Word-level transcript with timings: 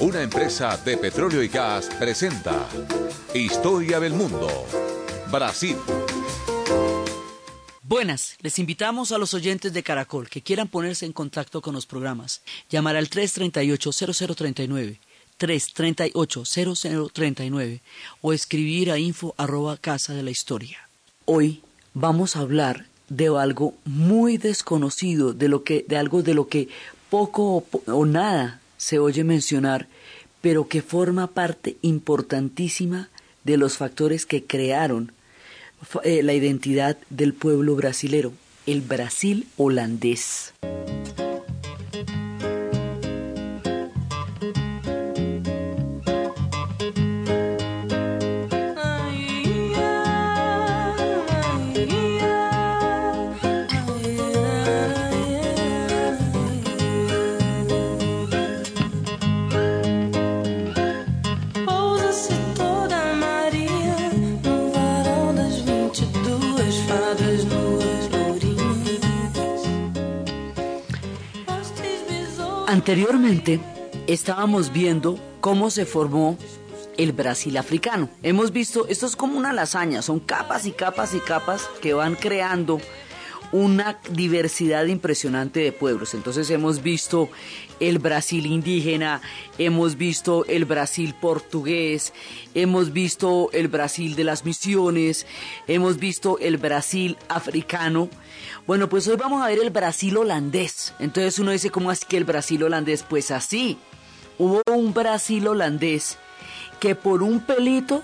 una 0.00 0.22
empresa 0.22 0.76
de 0.84 0.96
petróleo 0.96 1.40
y 1.42 1.48
gas, 1.48 1.88
presenta 1.98 2.66
Historia 3.32 4.00
del 4.00 4.12
Mundo, 4.12 4.48
Brasil. 5.30 5.76
Buenas, 7.82 8.36
les 8.40 8.58
invitamos 8.58 9.12
a 9.12 9.18
los 9.18 9.34
oyentes 9.34 9.72
de 9.72 9.84
Caracol 9.84 10.28
que 10.28 10.42
quieran 10.42 10.66
ponerse 10.68 11.06
en 11.06 11.12
contacto 11.12 11.60
con 11.60 11.74
los 11.74 11.86
programas. 11.86 12.42
Llamar 12.70 12.96
al 12.96 13.08
338-0039, 13.08 14.98
338-0039 15.38 17.80
o 18.20 18.32
escribir 18.32 18.90
a 18.90 18.98
info 18.98 19.34
arroba 19.36 19.76
casa 19.76 20.12
de 20.12 20.24
la 20.24 20.30
historia. 20.30 20.88
Hoy 21.24 21.62
vamos 21.92 22.36
a 22.36 22.40
hablar 22.40 22.86
de 23.08 23.28
algo 23.28 23.74
muy 23.84 24.38
desconocido, 24.38 25.32
de 25.32 25.48
lo 25.48 25.62
que, 25.62 25.84
de 25.86 25.96
algo 25.96 26.22
de 26.22 26.34
lo 26.34 26.48
que 26.48 26.68
poco 27.10 27.64
o, 27.86 28.06
nada 28.06 28.60
se 28.84 28.98
oye 28.98 29.24
mencionar, 29.24 29.88
pero 30.42 30.68
que 30.68 30.82
forma 30.82 31.28
parte 31.28 31.78
importantísima 31.80 33.08
de 33.42 33.56
los 33.56 33.78
factores 33.78 34.26
que 34.26 34.44
crearon 34.44 35.10
eh, 36.02 36.22
la 36.22 36.34
identidad 36.34 36.98
del 37.08 37.32
pueblo 37.32 37.76
brasilero, 37.76 38.34
el 38.66 38.82
Brasil 38.82 39.46
holandés. 39.56 40.52
Anteriormente 72.84 73.60
estábamos 74.06 74.70
viendo 74.70 75.18
cómo 75.40 75.70
se 75.70 75.86
formó 75.86 76.36
el 76.98 77.12
Brasil 77.12 77.56
africano. 77.56 78.10
Hemos 78.22 78.52
visto, 78.52 78.86
esto 78.88 79.06
es 79.06 79.16
como 79.16 79.38
una 79.38 79.54
lasaña, 79.54 80.02
son 80.02 80.20
capas 80.20 80.66
y 80.66 80.72
capas 80.72 81.14
y 81.14 81.20
capas 81.20 81.66
que 81.80 81.94
van 81.94 82.14
creando 82.14 82.82
una 83.54 84.00
diversidad 84.10 84.84
impresionante 84.86 85.60
de 85.60 85.70
pueblos. 85.70 86.14
Entonces 86.14 86.50
hemos 86.50 86.82
visto 86.82 87.28
el 87.78 88.00
Brasil 88.00 88.46
indígena, 88.46 89.22
hemos 89.58 89.96
visto 89.96 90.44
el 90.46 90.64
Brasil 90.64 91.14
portugués, 91.20 92.12
hemos 92.56 92.92
visto 92.92 93.50
el 93.52 93.68
Brasil 93.68 94.16
de 94.16 94.24
las 94.24 94.44
misiones, 94.44 95.24
hemos 95.68 95.98
visto 95.98 96.36
el 96.40 96.56
Brasil 96.56 97.16
africano. 97.28 98.08
Bueno, 98.66 98.88
pues 98.88 99.06
hoy 99.06 99.14
vamos 99.14 99.40
a 99.40 99.46
ver 99.46 99.60
el 99.60 99.70
Brasil 99.70 100.16
holandés. 100.16 100.92
Entonces 100.98 101.38
uno 101.38 101.52
dice, 101.52 101.70
¿cómo 101.70 101.92
es 101.92 102.04
que 102.04 102.16
el 102.16 102.24
Brasil 102.24 102.60
holandés? 102.64 103.04
Pues 103.04 103.30
así, 103.30 103.78
hubo 104.36 104.62
un 104.68 104.92
Brasil 104.92 105.46
holandés 105.46 106.18
que 106.80 106.96
por 106.96 107.22
un 107.22 107.38
pelito 107.38 108.02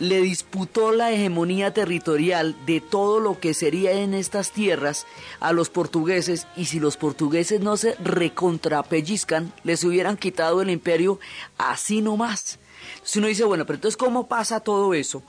le 0.00 0.20
disputó 0.20 0.92
la 0.92 1.12
hegemonía 1.12 1.72
territorial 1.72 2.56
de 2.66 2.80
todo 2.80 3.20
lo 3.20 3.38
que 3.38 3.54
sería 3.54 3.92
en 3.92 4.14
estas 4.14 4.50
tierras 4.50 5.06
a 5.40 5.52
los 5.52 5.70
portugueses 5.70 6.46
y 6.56 6.66
si 6.66 6.80
los 6.80 6.96
portugueses 6.96 7.60
no 7.60 7.76
se 7.76 7.94
recontrapellizcan, 7.96 9.52
les 9.62 9.84
hubieran 9.84 10.16
quitado 10.16 10.62
el 10.62 10.70
imperio 10.70 11.20
así 11.58 12.02
nomás. 12.02 12.58
Si 13.02 13.18
uno 13.18 13.28
dice, 13.28 13.44
bueno, 13.44 13.66
pero 13.66 13.76
entonces 13.76 13.96
¿cómo 13.96 14.26
pasa 14.26 14.60
todo 14.60 14.94
eso? 14.94 15.22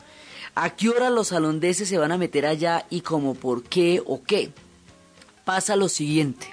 ¿A 0.56 0.70
qué 0.72 0.90
hora 0.90 1.10
los 1.10 1.32
holandeses 1.32 1.90
se 1.90 1.98
van 1.98 2.12
a 2.12 2.18
meter 2.18 2.46
allá 2.46 2.86
y 2.90 3.02
cómo 3.02 3.36
por 3.36 3.64
qué 3.64 4.02
o 4.06 4.24
qué? 4.24 4.52
Pasa 5.44 5.76
lo 5.76 5.90
siguiente. 5.90 6.48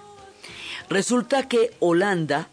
Resulta 0.89 1.49
que 1.49 1.71
Holanda 1.79 2.49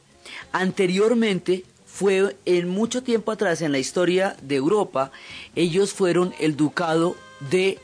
anteriormente 0.52 1.66
fue 2.00 2.38
en 2.46 2.70
mucho 2.70 3.04
tiempo 3.04 3.34
atrás 3.34 3.62
en 3.62 3.74
la 3.74 3.78
historia 3.78 4.38
de 4.42 4.56
Europa, 4.56 5.12
ellos 5.54 5.92
fueron 5.92 6.34
el 6.40 6.56
ducado 6.56 7.18
de 7.52 7.78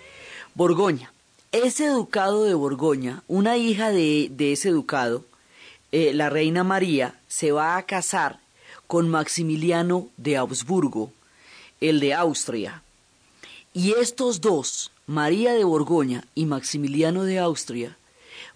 Borgoña. 0.54 1.12
Ese 1.52 1.90
ducado 1.90 2.46
de 2.46 2.54
Borgoña, 2.54 3.24
una 3.28 3.58
hija 3.58 3.90
de, 3.92 4.32
ese 4.40 4.70
ducado, 4.70 5.26
eh, 5.92 6.14
la 6.14 6.30
reina 6.30 6.64
María, 6.64 7.20
se 7.28 7.52
va 7.52 7.76
a 7.76 7.84
casar 7.84 8.40
con 8.88 9.10
Maximiliano 9.10 10.08
de 10.16 10.38
Augsburgo, 10.38 11.12
el 11.82 12.00
de 12.00 12.14
Austria. 12.14 12.84
Y 13.74 13.96
estos 13.96 14.40
dos, 14.40 14.94
María 15.08 15.52
de 15.52 15.66
Borgoña 15.66 16.24
y 16.36 16.46
Maximiliano 16.46 17.26
de 17.26 17.40
Austria, 17.40 17.98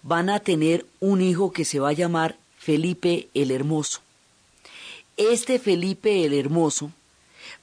van 0.02 0.30
a 0.30 0.40
tener 0.40 0.86
un 1.00 1.20
hijo 1.20 1.52
que 1.52 1.66
se 1.66 1.80
va 1.80 1.90
a 1.90 2.00
llamar 2.00 2.38
Felipe 2.56 3.28
el 3.34 3.50
Hermoso 3.50 4.00
este 5.20 5.58
Felipe 5.58 6.24
el 6.24 6.32
Hermoso 6.32 6.92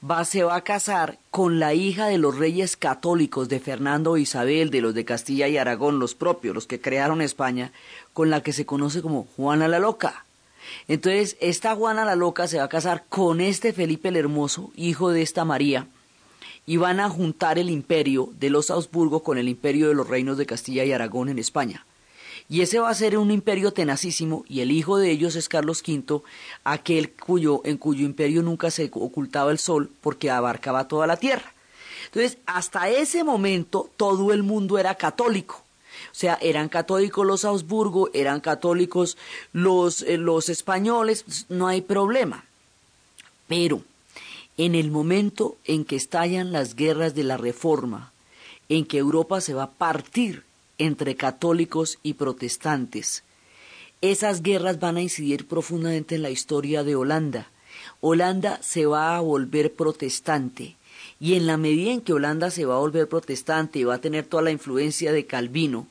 va, 0.08 0.24
se 0.24 0.44
va 0.44 0.54
a 0.54 0.62
casar 0.62 1.18
con 1.32 1.58
la 1.58 1.74
hija 1.74 2.06
de 2.06 2.16
los 2.16 2.38
reyes 2.38 2.76
católicos 2.76 3.48
de 3.48 3.58
Fernando 3.58 4.16
e 4.16 4.20
Isabel, 4.20 4.70
de 4.70 4.80
los 4.80 4.94
de 4.94 5.04
Castilla 5.04 5.48
y 5.48 5.56
Aragón, 5.56 5.98
los 5.98 6.14
propios, 6.14 6.54
los 6.54 6.68
que 6.68 6.80
crearon 6.80 7.20
España, 7.20 7.72
con 8.12 8.30
la 8.30 8.44
que 8.44 8.52
se 8.52 8.64
conoce 8.64 9.02
como 9.02 9.26
Juana 9.36 9.66
la 9.66 9.80
Loca. 9.80 10.24
Entonces, 10.86 11.36
esta 11.40 11.74
Juana 11.74 12.04
la 12.04 12.14
Loca 12.14 12.46
se 12.46 12.58
va 12.58 12.64
a 12.64 12.68
casar 12.68 13.06
con 13.08 13.40
este 13.40 13.72
Felipe 13.72 14.10
el 14.10 14.16
Hermoso, 14.16 14.70
hijo 14.76 15.10
de 15.10 15.22
esta 15.22 15.44
María, 15.44 15.88
y 16.64 16.76
van 16.76 17.00
a 17.00 17.10
juntar 17.10 17.58
el 17.58 17.70
imperio 17.70 18.30
de 18.38 18.50
los 18.50 18.70
Habsburgo 18.70 19.24
con 19.24 19.36
el 19.36 19.48
imperio 19.48 19.88
de 19.88 19.94
los 19.94 20.08
reinos 20.08 20.38
de 20.38 20.46
Castilla 20.46 20.84
y 20.84 20.92
Aragón 20.92 21.28
en 21.28 21.40
España. 21.40 21.84
Y 22.50 22.62
ese 22.62 22.78
va 22.78 22.88
a 22.88 22.94
ser 22.94 23.18
un 23.18 23.30
imperio 23.30 23.72
tenacísimo 23.72 24.44
y 24.48 24.60
el 24.60 24.72
hijo 24.72 24.96
de 24.96 25.10
ellos 25.10 25.36
es 25.36 25.50
Carlos 25.50 25.82
V, 25.86 26.22
aquel 26.64 27.12
cuyo, 27.12 27.60
en 27.64 27.76
cuyo 27.76 28.06
imperio 28.06 28.42
nunca 28.42 28.70
se 28.70 28.90
ocultaba 28.92 29.50
el 29.50 29.58
sol 29.58 29.90
porque 30.00 30.30
abarcaba 30.30 30.88
toda 30.88 31.06
la 31.06 31.18
tierra. 31.18 31.52
Entonces, 32.06 32.38
hasta 32.46 32.88
ese 32.88 33.22
momento 33.22 33.90
todo 33.98 34.32
el 34.32 34.42
mundo 34.42 34.78
era 34.78 34.94
católico. 34.94 35.62
O 36.10 36.14
sea, 36.14 36.38
eran 36.40 36.70
católicos 36.70 37.26
los 37.26 37.44
Habsburgo, 37.44 38.08
eran 38.14 38.40
católicos 38.40 39.18
los, 39.52 40.02
eh, 40.02 40.16
los 40.16 40.48
españoles, 40.48 41.46
no 41.50 41.66
hay 41.66 41.82
problema. 41.82 42.44
Pero 43.46 43.82
en 44.56 44.74
el 44.74 44.90
momento 44.90 45.56
en 45.64 45.84
que 45.84 45.96
estallan 45.96 46.50
las 46.50 46.76
guerras 46.76 47.14
de 47.14 47.24
la 47.24 47.36
Reforma, 47.36 48.12
en 48.70 48.86
que 48.86 48.98
Europa 48.98 49.40
se 49.40 49.54
va 49.54 49.64
a 49.64 49.70
partir 49.70 50.44
entre 50.78 51.16
católicos 51.16 51.98
y 52.02 52.14
protestantes. 52.14 53.24
Esas 54.00 54.42
guerras 54.42 54.78
van 54.78 54.96
a 54.96 55.02
incidir 55.02 55.46
profundamente 55.46 56.14
en 56.14 56.22
la 56.22 56.30
historia 56.30 56.84
de 56.84 56.94
Holanda. 56.96 57.48
Holanda 58.00 58.60
se 58.62 58.86
va 58.86 59.16
a 59.16 59.20
volver 59.20 59.72
protestante 59.72 60.76
y 61.20 61.34
en 61.34 61.46
la 61.46 61.56
medida 61.56 61.92
en 61.92 62.00
que 62.00 62.12
Holanda 62.12 62.50
se 62.50 62.64
va 62.64 62.76
a 62.76 62.80
volver 62.80 63.08
protestante 63.08 63.80
y 63.80 63.84
va 63.84 63.94
a 63.94 64.00
tener 64.00 64.24
toda 64.24 64.42
la 64.42 64.52
influencia 64.52 65.12
de 65.12 65.26
Calvino, 65.26 65.88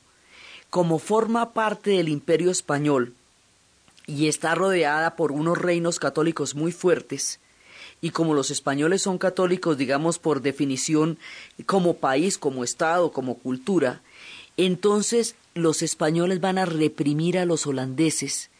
como 0.70 0.98
forma 0.98 1.52
parte 1.52 1.90
del 1.90 2.08
imperio 2.08 2.50
español 2.50 3.14
y 4.06 4.28
está 4.28 4.54
rodeada 4.54 5.16
por 5.16 5.32
unos 5.32 5.58
reinos 5.58 5.98
católicos 5.98 6.54
muy 6.54 6.72
fuertes, 6.72 7.40
y 8.00 8.10
como 8.10 8.32
los 8.32 8.50
españoles 8.50 9.02
son 9.02 9.18
católicos, 9.18 9.76
digamos, 9.76 10.18
por 10.18 10.40
definición, 10.40 11.18
como 11.66 11.98
país, 11.98 12.38
como 12.38 12.64
Estado, 12.64 13.12
como 13.12 13.34
cultura, 13.34 14.00
entonces 14.58 15.36
los 15.54 15.82
españoles 15.82 16.40
van 16.40 16.58
a 16.58 16.66
reprimir 16.66 17.38
a 17.38 17.46
los 17.46 17.66
holandeses. 17.66 18.50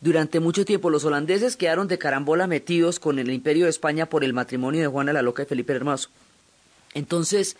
Durante 0.00 0.40
mucho 0.40 0.64
tiempo 0.64 0.90
los 0.90 1.04
holandeses 1.04 1.56
quedaron 1.56 1.88
de 1.88 1.98
carambola 1.98 2.46
metidos 2.46 3.00
con 3.00 3.18
el 3.18 3.30
imperio 3.30 3.64
de 3.64 3.70
España 3.70 4.06
por 4.06 4.24
el 4.24 4.34
matrimonio 4.34 4.82
de 4.82 4.88
Juana 4.88 5.12
la 5.12 5.22
Loca 5.22 5.44
y 5.44 5.46
Felipe 5.46 5.72
Hermoso. 5.72 6.10
Entonces 6.94 7.56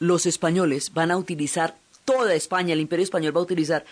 los 0.00 0.26
españoles 0.26 0.92
van 0.92 1.10
a 1.10 1.16
utilizar 1.16 1.76
toda 2.04 2.34
España, 2.34 2.72
el 2.72 2.80
imperio 2.80 3.04
español 3.04 3.36
va 3.36 3.40
a 3.40 3.44
utilizar 3.44 3.84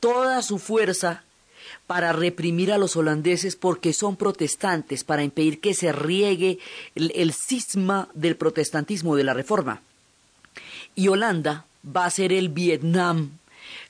toda 0.00 0.42
su 0.42 0.58
fuerza 0.58 1.24
para 1.86 2.12
reprimir 2.12 2.72
a 2.72 2.78
los 2.78 2.96
holandeses 2.96 3.56
porque 3.56 3.92
son 3.92 4.16
protestantes, 4.16 5.04
para 5.04 5.22
impedir 5.22 5.60
que 5.60 5.74
se 5.74 5.92
riegue 5.92 6.58
el, 6.94 7.12
el 7.14 7.32
cisma 7.32 8.08
del 8.14 8.36
protestantismo, 8.36 9.16
de 9.16 9.24
la 9.24 9.34
reforma. 9.34 9.82
Y 10.94 11.08
Holanda 11.08 11.66
va 11.84 12.04
a 12.04 12.10
ser 12.10 12.32
el 12.32 12.48
Vietnam 12.48 13.38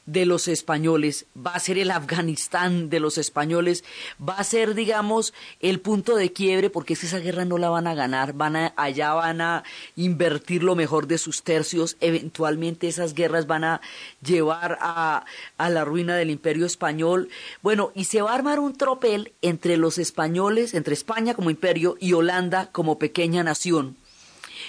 de 0.09 0.25
los 0.25 0.49
españoles, 0.49 1.27
va 1.37 1.53
a 1.53 1.61
ser 1.61 1.77
el 1.77 1.91
Afganistán 1.91 2.89
de 2.89 2.99
los 2.99 3.19
españoles, 3.19 3.85
va 4.27 4.39
a 4.39 4.45
ser, 4.45 4.75
digamos, 4.75 5.35
el 5.61 5.81
punto 5.81 6.17
de 6.17 6.33
quiebre, 6.33 6.71
porque 6.71 6.95
es 6.95 7.01
que 7.01 7.07
esa 7.07 7.19
guerra 7.19 7.45
no 7.45 7.59
la 7.59 7.69
van 7.69 7.87
a 7.87 7.95
ganar, 7.95 8.33
van 8.33 8.57
a, 8.57 8.73
allá 8.77 9.13
van 9.13 9.43
a 9.43 9.65
invertir 9.97 10.63
lo 10.63 10.75
mejor 10.75 11.09
de 11.09 11.19
sus 11.19 11.43
tercios, 11.43 11.99
eventualmente 12.01 12.89
esas 12.89 13.13
guerras 13.13 13.47
van 13.47 13.65
a 13.65 13.81
llevar 14.23 14.79
a, 14.81 15.27
a 15.59 15.71
la 15.71 15.85
ruina 15.85 16.17
del 16.17 16.31
imperio 16.31 16.65
español, 16.65 17.29
bueno, 17.61 17.93
y 17.95 18.05
se 18.05 18.23
va 18.23 18.33
a 18.33 18.35
armar 18.35 18.61
un 18.61 18.75
tropel 18.75 19.33
entre 19.43 19.77
los 19.77 19.99
españoles, 19.99 20.73
entre 20.73 20.95
España 20.95 21.35
como 21.35 21.51
imperio 21.51 21.99
y 22.01 22.15
Holanda 22.15 22.71
como 22.73 22.99
pequeña 22.99 23.43
nación 23.43 23.97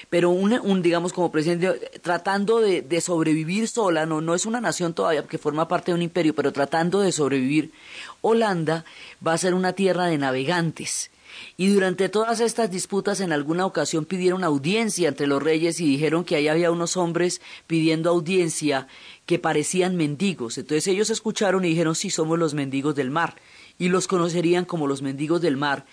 pero 0.10 0.30
un, 0.30 0.82
digamos, 0.82 1.14
como 1.14 1.32
presidente, 1.32 2.00
tratando 2.02 2.60
de, 2.60 2.82
de, 2.82 3.02
sobrevivir 3.02 3.68
sola, 3.68 4.06
no, 4.06 4.22
no 4.22 4.36
es 4.36 4.46
una 4.46 4.62
nación 4.62 4.94
todavía 4.94 5.24
que 5.24 5.38
forma 5.38 5.68
parte 5.68 5.92
de 5.92 5.96
un 5.96 6.02
imperio, 6.02 6.36
pero 6.36 6.52
tratando 6.52 7.02
de 7.02 7.12
sobrevivir, 7.12 7.72
Holanda 8.22 8.86
va 9.26 9.34
a 9.34 9.38
ser 9.38 9.54
una 9.54 9.74
tierra 9.74 10.06
de 10.06 10.18
navegantes. 10.18 11.12
Y 11.58 11.68
durante 11.70 12.10
todas 12.10 12.40
estas 12.40 12.72
disputas 12.72 13.20
en 13.22 13.32
alguna 13.32 13.66
ocasión 13.66 14.06
pidieron 14.06 14.44
audiencia 14.44 15.10
entre 15.10 15.28
los 15.28 15.42
reyes 15.42 15.80
y 15.80 15.86
dijeron 15.86 16.24
que 16.24 16.36
ahí 16.36 16.48
había 16.48 16.72
unos 16.72 16.98
hombres 16.98 17.42
pidiendo 17.68 18.10
audiencia 18.10 18.88
que 19.26 19.40
parecían 19.40 19.96
mendigos. 19.96 20.58
Entonces 20.58 20.88
ellos 20.88 21.10
escucharon 21.10 21.66
y 21.66 21.70
dijeron, 21.70 21.96
sí, 21.96 22.10
somos 22.10 22.40
los 22.40 22.54
mendigos 22.54 22.96
del 22.96 23.12
mar. 23.12 23.36
Y 23.78 23.90
los 23.90 24.08
conocerían 24.08 24.66
como 24.66 24.88
los 24.88 25.02
mendigos 25.02 25.42
del 25.42 25.58
mar. 25.58 25.86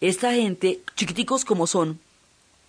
Esta 0.00 0.32
gente, 0.32 0.80
chiquiticos 0.96 1.44
como 1.44 1.66
son, 1.66 2.00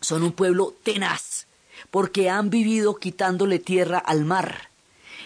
son 0.01 0.23
un 0.23 0.33
pueblo 0.33 0.75
tenaz, 0.83 1.47
porque 1.89 2.29
han 2.29 2.49
vivido 2.49 2.95
quitándole 2.95 3.59
tierra 3.59 3.97
al 3.97 4.25
mar. 4.25 4.69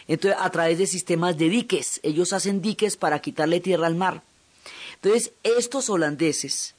Entonces, 0.08 0.40
a 0.40 0.50
través 0.52 0.78
de 0.78 0.88
sistemas 0.88 1.38
de 1.38 1.50
diques, 1.50 2.00
ellos 2.04 2.34
hacen 2.34 2.62
diques 2.62 2.96
para 2.98 3.20
quitarle 3.20 3.60
tierra 3.60 3.88
al 3.88 3.96
mar. 3.96 4.22
Entonces, 4.96 5.32
estos 5.44 5.90
holandeses, 5.90 6.76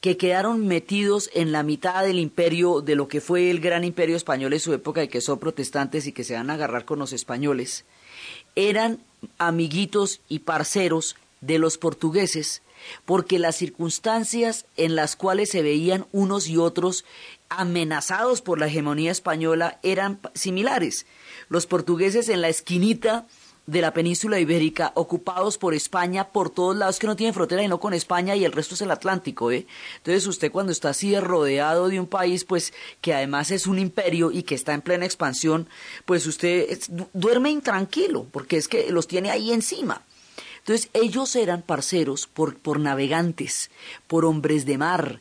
que 0.00 0.16
quedaron 0.16 0.66
metidos 0.66 1.30
en 1.34 1.52
la 1.52 1.62
mitad 1.62 2.04
del 2.04 2.18
imperio, 2.18 2.80
de 2.80 2.94
lo 2.94 3.06
que 3.06 3.20
fue 3.20 3.50
el 3.50 3.60
gran 3.60 3.84
imperio 3.84 4.16
español 4.16 4.54
en 4.54 4.60
su 4.60 4.72
época, 4.72 5.02
y 5.02 5.08
que 5.08 5.20
son 5.20 5.38
protestantes 5.38 6.06
y 6.06 6.12
que 6.12 6.24
se 6.24 6.34
van 6.34 6.48
a 6.48 6.54
agarrar 6.54 6.86
con 6.86 6.98
los 6.98 7.12
españoles, 7.12 7.84
eran 8.56 8.98
amiguitos 9.38 10.20
y 10.28 10.40
parceros 10.40 11.16
de 11.42 11.58
los 11.58 11.76
portugueses, 11.76 12.62
porque 13.04 13.38
las 13.38 13.56
circunstancias 13.56 14.64
en 14.78 14.96
las 14.96 15.16
cuales 15.16 15.50
se 15.50 15.62
veían 15.62 16.06
unos 16.12 16.48
y 16.48 16.56
otros 16.56 17.04
amenazados 17.50 18.40
por 18.40 18.58
la 18.58 18.66
hegemonía 18.66 19.10
española 19.10 19.78
eran 19.82 20.20
similares. 20.34 21.06
Los 21.48 21.66
portugueses 21.66 22.28
en 22.28 22.40
la 22.40 22.48
esquinita 22.48 23.26
de 23.66 23.82
la 23.82 23.92
península 23.92 24.40
ibérica, 24.40 24.90
ocupados 24.94 25.58
por 25.58 25.74
España 25.74 26.28
por 26.28 26.50
todos 26.50 26.76
lados, 26.76 26.98
que 26.98 27.06
no 27.06 27.14
tienen 27.14 27.34
frontera 27.34 27.62
y 27.62 27.68
no 27.68 27.78
con 27.78 27.94
España 27.94 28.34
y 28.34 28.44
el 28.44 28.52
resto 28.52 28.74
es 28.74 28.80
el 28.80 28.90
Atlántico, 28.90 29.52
¿eh? 29.52 29.66
Entonces 29.98 30.26
usted 30.26 30.50
cuando 30.50 30.72
está 30.72 30.88
así 30.88 31.18
rodeado 31.20 31.88
de 31.88 32.00
un 32.00 32.06
país, 32.06 32.44
pues 32.44 32.72
que 33.00 33.14
además 33.14 33.50
es 33.50 33.66
un 33.66 33.78
imperio 33.78 34.32
y 34.32 34.42
que 34.42 34.56
está 34.56 34.74
en 34.74 34.82
plena 34.82 35.04
expansión, 35.04 35.68
pues 36.04 36.26
usted 36.26 36.80
duerme 37.12 37.50
intranquilo, 37.50 38.26
porque 38.32 38.56
es 38.56 38.66
que 38.66 38.90
los 38.90 39.06
tiene 39.06 39.30
ahí 39.30 39.52
encima. 39.52 40.02
Entonces 40.60 40.90
ellos 40.92 41.36
eran 41.36 41.62
parceros 41.62 42.26
por, 42.26 42.56
por 42.58 42.80
navegantes, 42.80 43.70
por 44.06 44.24
hombres 44.24 44.66
de 44.66 44.78
mar, 44.78 45.20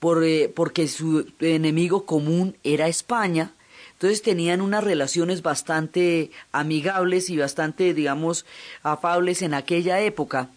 por, 0.00 0.24
eh, 0.24 0.50
porque 0.54 0.88
su 0.88 1.26
enemigo 1.38 2.06
común 2.06 2.56
era 2.64 2.88
España. 2.88 3.52
Entonces 3.92 4.22
tenían 4.22 4.62
unas 4.62 4.82
relaciones 4.82 5.42
bastante 5.42 6.30
amigables 6.52 7.28
y 7.28 7.36
bastante, 7.36 7.92
digamos, 7.92 8.46
afables 8.82 9.42
en 9.42 9.52
aquella 9.54 10.00
época. 10.00 10.48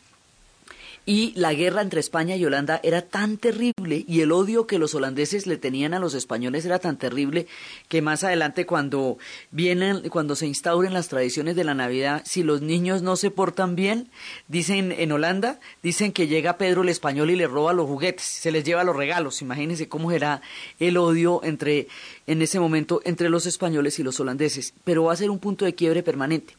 Y 1.05 1.33
la 1.35 1.53
guerra 1.53 1.81
entre 1.81 1.99
España 1.99 2.37
y 2.37 2.45
Holanda 2.45 2.79
era 2.81 3.01
tan 3.01 3.35
terrible 3.35 4.05
y 4.07 4.21
el 4.21 4.31
odio 4.31 4.67
que 4.67 4.79
los 4.79 4.95
holandeses 4.95 5.47
le 5.47 5.57
tenían 5.57 5.93
a 5.93 5.99
los 5.99 6.13
españoles 6.13 6.65
era 6.65 6.79
tan 6.79 6.97
terrible 6.97 7.45
que 7.89 8.01
más 8.01 8.23
adelante 8.23 8.65
cuando 8.65 9.17
vienen, 9.51 10.07
cuando 10.07 10.37
se 10.37 10.47
instauren 10.47 10.93
las 10.93 11.09
tradiciones 11.09 11.57
de 11.57 11.65
la 11.65 11.73
Navidad, 11.73 12.21
si 12.25 12.41
los 12.41 12.61
niños 12.61 13.01
no 13.01 13.17
se 13.17 13.31
portan 13.31 13.75
bien, 13.75 14.09
dicen 14.47 14.93
en 14.93 15.11
Holanda, 15.11 15.59
dicen 15.81 16.13
que 16.13 16.27
llega 16.27 16.57
Pedro 16.57 16.83
el 16.83 16.89
español 16.89 17.31
y 17.31 17.35
le 17.35 17.47
roba 17.47 17.73
los 17.73 17.87
juguetes, 17.87 18.23
se 18.23 18.53
les 18.53 18.63
lleva 18.63 18.85
los 18.85 18.95
regalos. 18.95 19.41
Imagínense 19.41 19.89
cómo 19.89 20.09
era 20.13 20.41
el 20.79 20.95
odio 20.95 21.41
entre, 21.43 21.89
en 22.27 22.41
ese 22.41 22.61
momento, 22.61 23.01
entre 23.03 23.29
los 23.29 23.45
españoles 23.45 23.99
y 23.99 24.03
los 24.03 24.21
holandeses. 24.21 24.73
Pero 24.85 25.03
va 25.03 25.13
a 25.13 25.17
ser 25.17 25.29
un 25.29 25.39
punto 25.39 25.65
de 25.65 25.75
quiebre 25.75 26.01
permanente. 26.01 26.55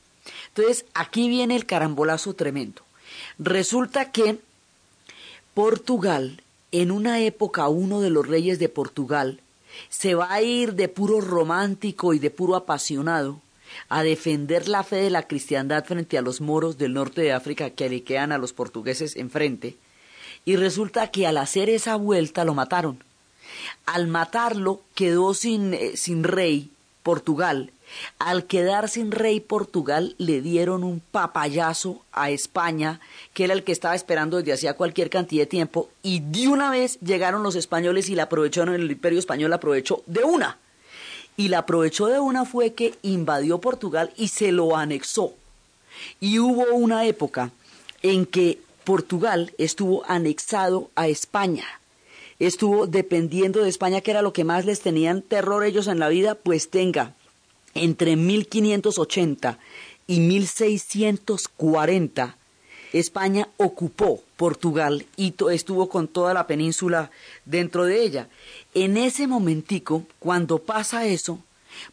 Entonces, 0.49 0.85
aquí 0.93 1.31
viene 1.31 1.57
el 1.57 1.65
carambolazo 1.65 2.35
tremendo. 2.35 2.84
Resulta 3.39 4.13
que 4.13 4.39
Portugal, 5.55 6.43
en 6.73 6.91
una 6.91 7.21
época 7.21 7.69
uno 7.69 8.01
de 8.01 8.11
los 8.11 8.27
reyes 8.27 8.59
de 8.59 8.69
Portugal, 8.69 9.41
se 9.89 10.15
va 10.15 10.33
a 10.33 10.43
ir 10.43 10.75
de 10.75 10.89
puro 10.89 11.21
romántico 11.21 12.15
y 12.15 12.19
de 12.19 12.31
puro 12.31 12.55
apasionado 12.55 13.41
a 13.89 14.05
defender 14.05 14.69
la 14.69 14.85
fe 14.85 14.97
de 14.97 15.11
la 15.11 15.27
cristiandad 15.27 15.85
frente 15.85 16.17
a 16.17 16.23
los 16.23 16.41
moros 16.41 16.79
del 16.79 16.95
norte 16.95 17.23
de 17.23 17.33
África 17.33 17.71
que 17.71 17.89
le 17.89 18.05
quedan 18.05 18.31
a 18.31 18.39
los 18.39 18.53
portugueses 18.53 19.17
enfrente, 19.17 19.77
y 20.45 20.57
resulta 20.57 21.11
que 21.11 21.27
al 21.27 21.39
hacer 21.39 21.71
esa 21.71 21.97
vuelta 21.97 22.45
lo 22.45 22.55
mataron. 22.55 23.03
Al 23.87 24.07
matarlo 24.07 24.81
quedó 24.95 25.35
sin, 25.35 25.75
eh, 25.75 25.97
sin 25.97 26.23
rey 26.23 26.71
Portugal 27.03 27.73
al 28.19 28.45
quedar 28.47 28.89
sin 28.89 29.11
rey 29.11 29.41
Portugal 29.41 30.15
le 30.19 30.41
dieron 30.41 30.85
un 30.85 31.01
papayazo 31.01 32.03
a 32.13 32.31
España, 32.31 33.01
que 33.33 33.45
era 33.45 33.55
el 33.55 33.65
que 33.65 33.73
estaba 33.73 33.95
esperando 33.95 34.39
desde 34.39 34.53
hacía 34.53 34.75
cualquier 34.75 35.11
cantidad 35.11 35.43
de 35.43 35.47
tiempo, 35.47 35.89
y 36.03 36.21
de 36.21 36.49
una 36.49 36.71
vez 36.71 36.99
llegaron 37.01 37.43
los 37.43 37.57
españoles 37.57 38.09
y 38.09 38.15
la 38.15 38.25
aprovecharon, 38.25 38.75
el 38.75 38.91
imperio 38.91 39.19
español 39.19 39.51
la 39.51 39.57
aprovechó 39.57 40.03
de 40.07 40.25
una. 40.25 40.59
Y 41.37 41.49
la 41.49 41.59
aprovechó 41.59 42.07
de 42.07 42.21
una 42.21 42.45
fue 42.45 42.75
que 42.75 42.95
invadió 43.03 43.61
Portugal 43.61 44.13
y 44.17 44.29
se 44.29 44.53
lo 44.53 44.77
anexó. 44.77 45.33
Y 46.21 46.39
hubo 46.39 46.65
una 46.75 47.07
época 47.07 47.51
en 48.03 48.25
que 48.25 48.61
Portugal 48.85 49.53
estuvo 49.59 50.05
anexado 50.07 50.91
a 50.95 51.09
España 51.09 51.65
estuvo 52.39 52.87
dependiendo 52.87 53.63
de 53.63 53.69
España, 53.69 54.01
que 54.01 54.11
era 54.11 54.23
lo 54.23 54.33
que 54.33 54.45
más 54.45 54.65
les 54.65 54.81
tenían 54.81 55.23
terror 55.23 55.65
ellos 55.65 55.87
en 55.87 55.99
la 55.99 56.09
vida, 56.09 56.35
pues 56.35 56.71
tenga, 56.71 57.15
entre 57.75 58.17
1580 58.17 59.59
y 60.07 60.21
1640, 60.21 62.37
España 62.93 63.49
ocupó 63.57 64.23
Portugal 64.37 65.07
y 65.17 65.35
estuvo 65.51 65.89
con 65.89 66.07
toda 66.07 66.33
la 66.33 66.47
península 66.47 67.11
dentro 67.45 67.85
de 67.85 68.03
ella. 68.03 68.29
En 68.73 68.97
ese 68.97 69.27
momentico, 69.27 70.07
cuando 70.21 70.61
pasa 70.61 71.07
eso, 71.07 71.41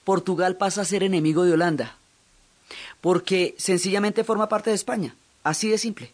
Portugal 0.04 0.58
pasa 0.58 0.82
a 0.82 0.86
ser 0.86 1.02
enemigo 1.04 1.44
de 1.44 1.54
Holanda, 1.54 1.98
porque 3.02 3.56
sencillamente 3.58 4.24
forma 4.24 4.48
parte 4.48 4.70
de 4.70 4.76
España, 4.76 5.16
así 5.44 5.70
de 5.70 5.80
simple. 5.80 6.12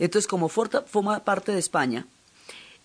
Entonces, 0.00 0.26
como 0.26 0.48
forma 0.48 1.24
parte 1.24 1.52
de 1.52 1.60
España, 1.60 2.06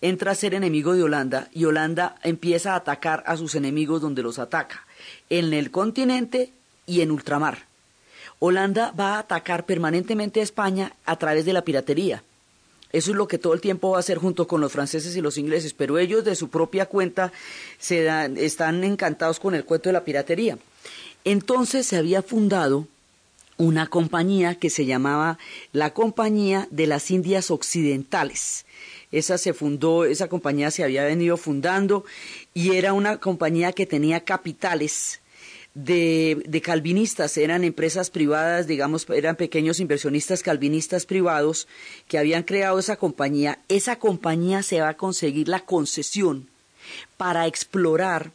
entra 0.02 0.32
a 0.32 0.34
ser 0.34 0.52
enemigo 0.52 0.94
de 0.94 1.02
Holanda 1.02 1.48
y 1.52 1.64
Holanda 1.64 2.16
empieza 2.22 2.72
a 2.72 2.76
atacar 2.76 3.22
a 3.26 3.38
sus 3.38 3.54
enemigos 3.54 4.02
donde 4.02 4.22
los 4.22 4.38
ataca 4.38 4.86
en 5.30 5.54
el 5.54 5.70
continente 5.70 6.52
y 6.86 7.00
en 7.00 7.10
ultramar. 7.10 7.66
Holanda 8.38 8.92
va 8.98 9.14
a 9.14 9.20
atacar 9.20 9.64
permanentemente 9.64 10.40
a 10.40 10.42
España 10.42 10.92
a 11.06 11.16
través 11.16 11.44
de 11.44 11.52
la 11.52 11.62
piratería. 11.62 12.22
Eso 12.92 13.12
es 13.12 13.16
lo 13.16 13.28
que 13.28 13.38
todo 13.38 13.54
el 13.54 13.60
tiempo 13.60 13.90
va 13.90 13.98
a 13.98 14.00
hacer 14.00 14.18
junto 14.18 14.46
con 14.46 14.60
los 14.60 14.72
franceses 14.72 15.16
y 15.16 15.22
los 15.22 15.38
ingleses, 15.38 15.72
pero 15.72 15.98
ellos 15.98 16.24
de 16.24 16.34
su 16.34 16.50
propia 16.50 16.86
cuenta 16.86 17.32
se 17.78 18.02
dan, 18.02 18.36
están 18.36 18.84
encantados 18.84 19.40
con 19.40 19.54
el 19.54 19.64
cuento 19.64 19.88
de 19.88 19.94
la 19.94 20.04
piratería. 20.04 20.58
Entonces 21.24 21.86
se 21.86 21.96
había 21.96 22.20
fundado 22.20 22.88
una 23.56 23.86
compañía 23.86 24.56
que 24.56 24.70
se 24.70 24.86
llamaba 24.86 25.38
la 25.72 25.94
Compañía 25.94 26.66
de 26.70 26.88
las 26.88 27.10
Indias 27.10 27.50
Occidentales. 27.50 28.66
Esa 29.12 29.38
se 29.38 29.52
fundó, 29.52 30.04
esa 30.04 30.28
compañía 30.28 30.70
se 30.70 30.82
había 30.82 31.04
venido 31.04 31.36
fundando 31.36 32.04
y 32.54 32.74
era 32.74 32.92
una 32.94 33.18
compañía 33.18 33.72
que 33.72 33.86
tenía 33.86 34.24
capitales 34.24 35.20
de, 35.74 36.62
calvinistas, 36.62 37.36
eran 37.36 37.64
empresas 37.64 38.10
privadas, 38.10 38.66
digamos, 38.66 39.08
eran 39.08 39.36
pequeños 39.36 39.80
inversionistas 39.80 40.42
calvinistas 40.42 41.06
privados 41.06 41.66
que 42.08 42.18
habían 42.18 42.42
creado 42.42 42.78
esa 42.78 42.96
compañía. 42.96 43.58
Esa 43.68 43.96
compañía 43.98 44.62
se 44.62 44.80
va 44.80 44.90
a 44.90 44.96
conseguir 44.96 45.48
la 45.48 45.60
concesión 45.60 46.48
para 47.16 47.46
explorar 47.46 48.32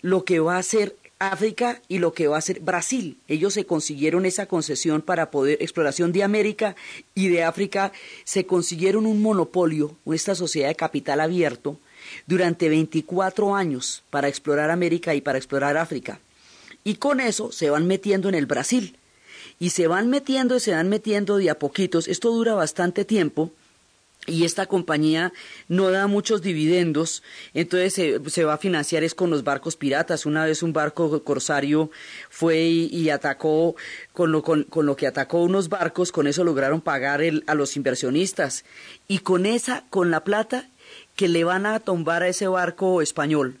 lo 0.00 0.24
que 0.24 0.40
va 0.40 0.58
a 0.58 0.62
ser 0.62 0.96
África 1.20 1.82
y 1.86 1.98
lo 1.98 2.14
que 2.14 2.28
va 2.28 2.38
a 2.38 2.40
ser 2.40 2.60
Brasil. 2.60 3.18
Ellos 3.28 3.52
se 3.52 3.66
consiguieron 3.66 4.24
esa 4.24 4.46
concesión 4.46 5.02
para 5.02 5.30
poder 5.30 5.58
exploración 5.60 6.12
de 6.12 6.24
América 6.24 6.74
y 7.14 7.28
de 7.28 7.44
África, 7.44 7.92
se 8.24 8.46
consiguieron 8.46 9.04
un 9.04 9.20
monopolio, 9.20 9.94
esta 10.12 10.34
sociedad 10.34 10.68
de 10.68 10.74
capital 10.74 11.20
abierto, 11.20 11.76
durante 12.26 12.70
24 12.70 13.54
años 13.54 14.02
para 14.08 14.28
explorar 14.28 14.70
América 14.70 15.14
y 15.14 15.20
para 15.20 15.36
explorar 15.36 15.76
África. 15.76 16.18
Y 16.84 16.94
con 16.94 17.20
eso 17.20 17.52
se 17.52 17.68
van 17.68 17.86
metiendo 17.86 18.28
en 18.30 18.34
el 18.34 18.46
Brasil. 18.46 18.96
y 19.62 19.70
se 19.70 19.86
van 19.88 20.08
metiendo 20.08 20.56
y 20.56 20.60
se 20.60 20.72
van 20.72 20.88
metiendo 20.88 21.36
de 21.36 21.50
a 21.50 21.58
poquitos. 21.58 22.08
Esto 22.08 22.30
dura 22.30 22.54
bastante 22.54 23.04
tiempo 23.04 23.52
y 24.30 24.44
esta 24.44 24.66
compañía 24.66 25.32
no 25.68 25.90
da 25.90 26.06
muchos 26.06 26.40
dividendos, 26.40 27.22
entonces 27.52 28.20
se, 28.32 28.44
va 28.44 28.54
a 28.54 28.58
financiar 28.58 29.04
es 29.04 29.14
con 29.14 29.30
los 29.30 29.44
barcos 29.44 29.76
piratas. 29.76 30.26
Una 30.26 30.44
vez 30.44 30.62
un 30.62 30.72
barco 30.72 31.22
corsario 31.24 31.90
fue 32.30 32.60
y, 32.60 33.10
atacó, 33.10 33.74
con 34.12 34.32
lo, 34.32 34.42
con, 34.42 34.66
lo, 34.74 34.96
que 34.96 35.06
atacó 35.06 35.42
unos 35.42 35.68
barcos, 35.68 36.12
con 36.12 36.26
eso 36.26 36.44
lograron 36.44 36.80
pagar 36.80 37.20
el, 37.20 37.44
a 37.46 37.54
los 37.54 37.76
inversionistas. 37.76 38.64
Y 39.08 39.18
con 39.18 39.46
esa, 39.46 39.84
con 39.90 40.10
la 40.10 40.24
plata 40.24 40.68
que 41.16 41.28
le 41.28 41.44
van 41.44 41.66
a 41.66 41.80
tombar 41.80 42.22
a 42.22 42.28
ese 42.28 42.46
barco 42.48 43.02
español 43.02 43.58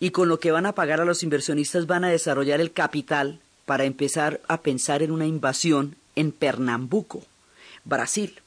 y 0.00 0.10
con 0.10 0.28
lo 0.28 0.38
que 0.38 0.52
van 0.52 0.66
a 0.66 0.74
pagar 0.74 1.00
a 1.00 1.04
los 1.04 1.22
inversionistas 1.22 1.86
van 1.86 2.04
a 2.04 2.10
desarrollar 2.10 2.60
el 2.60 2.72
capital 2.72 3.40
para 3.66 3.84
empezar 3.84 4.40
a 4.48 4.60
pensar 4.62 5.02
en 5.02 5.10
una 5.10 5.26
invasión 5.26 5.96
en 6.16 6.32
Pernambuco, 6.32 7.22
Brasil. 7.84 8.40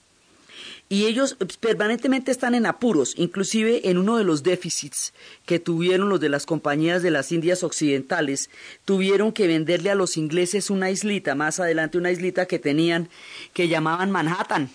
Y 0.90 1.06
ellos 1.06 1.36
permanentemente 1.60 2.32
están 2.32 2.56
en 2.56 2.66
apuros, 2.66 3.14
inclusive 3.18 3.90
en 3.90 3.98
uno 3.98 4.16
de 4.16 4.24
los 4.24 4.44
déficits 4.44 5.14
que 5.46 5.60
tuvieron 5.60 6.08
los 6.08 6.22
de 6.22 6.30
las 6.30 6.46
compañías 6.46 7.04
de 7.04 7.12
las 7.12 7.34
Indias 7.34 7.62
Occidentales, 7.64 8.50
tuvieron 8.86 9.34
que 9.34 9.48
venderle 9.48 9.90
a 9.90 9.96
los 9.96 10.16
ingleses 10.16 10.70
una 10.70 10.90
islita, 10.90 11.36
más 11.36 11.60
adelante 11.60 11.98
una 11.98 12.12
islita 12.12 12.46
que 12.46 12.58
tenían, 12.58 13.10
que 13.54 13.68
llamaban 13.68 14.12
Manhattan. 14.12 14.70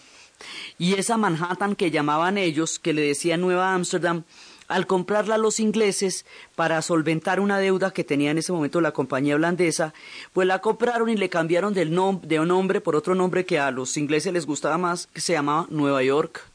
Y 0.78 0.94
esa 0.94 1.16
Manhattan 1.16 1.76
que 1.76 1.90
llamaban 1.90 2.36
ellos, 2.36 2.78
que 2.78 2.92
le 2.92 3.02
decían 3.02 3.40
Nueva 3.40 3.74
Ámsterdam, 3.74 4.24
al 4.72 4.86
comprarla 4.86 5.36
los 5.36 5.60
ingleses 5.60 6.24
para 6.56 6.80
solventar 6.80 7.40
una 7.40 7.58
deuda 7.58 7.92
que 7.92 8.04
tenía 8.04 8.30
en 8.30 8.38
ese 8.38 8.52
momento 8.52 8.80
la 8.80 8.92
compañía 8.92 9.34
holandesa, 9.34 9.92
pues 10.32 10.48
la 10.48 10.60
compraron 10.60 11.10
y 11.10 11.16
le 11.16 11.28
cambiaron 11.28 11.74
del 11.74 11.90
de 12.22 12.40
un 12.40 12.48
nombre 12.48 12.80
por 12.80 12.96
otro 12.96 13.14
nombre 13.14 13.44
que 13.44 13.58
a 13.58 13.70
los 13.70 13.96
ingleses 13.98 14.32
les 14.32 14.46
gustaba 14.46 14.78
más, 14.78 15.08
que 15.08 15.20
se 15.20 15.34
llamaba 15.34 15.66
Nueva 15.68 16.02
York. 16.02 16.46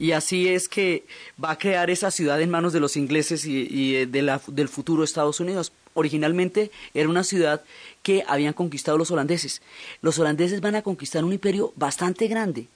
Y 0.00 0.10
así 0.10 0.48
es 0.48 0.68
que 0.68 1.04
va 1.42 1.52
a 1.52 1.58
crear 1.58 1.90
esa 1.90 2.10
ciudad 2.10 2.40
en 2.40 2.50
manos 2.50 2.72
de 2.72 2.80
los 2.80 2.96
ingleses 2.96 3.46
y, 3.46 3.94
eh, 3.94 4.06
del 4.06 4.68
futuro 4.68 5.04
Estados 5.04 5.38
Unidos. 5.38 5.72
Originalmente 5.94 6.72
era 6.92 7.08
una 7.08 7.22
ciudad 7.22 7.62
que 8.02 8.24
habían 8.26 8.54
conquistado 8.54 8.98
los 8.98 9.12
holandeses. 9.12 9.62
Los 10.02 10.18
holandeses 10.18 10.60
van 10.60 10.74
a 10.74 10.82
conquistar 10.82 11.22
un 11.22 11.32
imperio 11.32 11.72
bastante 11.76 12.26
grande. 12.26 12.66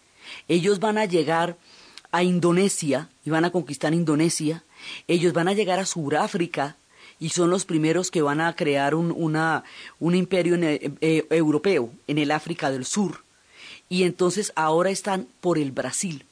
Ellos 0.47 0.79
van 0.79 0.99
a 0.99 1.07
llegar 1.07 1.57
a 2.12 2.23
Indonesia 2.23 3.09
y 3.25 3.31
van 3.31 3.45
a 3.45 3.50
conquistar 3.50 3.95
Indonesia 3.95 4.62
ellos 5.07 5.33
van 5.33 5.49
a 5.49 5.53
llegar 5.53 5.79
a 5.79 5.87
Sudáfrica 5.87 6.77
y 7.21 7.31
son 7.31 7.50
los 7.50 7.65
primeros 7.65 8.11
que 8.11 8.23
van 8.23 8.41
a 8.41 8.55
crear 8.55 8.95
un, 8.95 9.12
una, 9.17 9.65
un 9.99 10.15
imperio 10.15 10.57
eh, 10.61 11.27
europeo 11.31 11.91
en 12.07 12.19
el 12.19 12.31
África 12.31 12.71
del 12.71 12.85
Sur. 12.85 13.25
Y 13.88 14.05
entonces 14.05 14.53
ahora 14.55 14.91
están 14.91 15.27
por 15.41 15.59
el 15.59 15.73
Brasil 15.73 16.25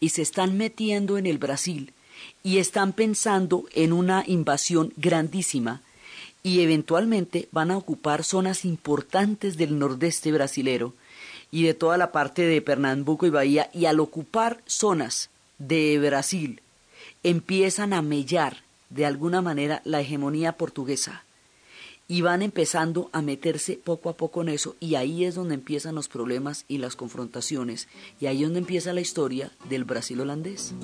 y 0.00 0.08
se 0.10 0.22
están 0.22 0.56
metiendo 0.56 1.18
en 1.18 1.26
el 1.26 1.38
Brasil 1.38 1.92
y 2.42 2.58
están 2.58 2.92
pensando 2.92 3.64
en 3.72 3.92
una 3.92 4.24
invasión 4.26 4.92
grandísima 4.96 5.80
y 6.42 6.60
eventualmente 6.60 7.48
van 7.52 7.70
a 7.70 7.76
ocupar 7.76 8.24
zonas 8.24 8.64
importantes 8.64 9.56
del 9.56 9.78
nordeste 9.78 10.32
brasilero 10.32 10.94
y 11.52 11.62
de 11.62 11.74
toda 11.74 11.96
la 11.96 12.10
parte 12.10 12.42
de 12.42 12.60
Pernambuco 12.62 13.26
y 13.26 13.30
Bahía 13.30 13.70
y 13.72 13.84
al 13.84 14.00
ocupar 14.00 14.60
zonas 14.66 15.30
de 15.58 16.00
Brasil 16.00 16.60
empiezan 17.22 17.92
a 17.92 18.02
mellar 18.02 18.56
de 18.90 19.06
alguna 19.06 19.40
manera 19.42 19.80
la 19.84 20.00
hegemonía 20.00 20.52
portuguesa 20.52 21.22
y 22.08 22.20
van 22.22 22.42
empezando 22.42 23.08
a 23.12 23.22
meterse 23.22 23.78
poco 23.82 24.10
a 24.10 24.16
poco 24.16 24.42
en 24.42 24.48
eso 24.48 24.76
y 24.80 24.96
ahí 24.96 25.24
es 25.24 25.34
donde 25.34 25.54
empiezan 25.54 25.94
los 25.94 26.08
problemas 26.08 26.64
y 26.68 26.78
las 26.78 26.96
confrontaciones 26.96 27.86
y 28.20 28.26
ahí 28.26 28.38
es 28.38 28.48
donde 28.48 28.58
empieza 28.58 28.92
la 28.92 29.00
historia 29.00 29.50
del 29.68 29.84
Brasil 29.84 30.20
holandés. 30.20 30.74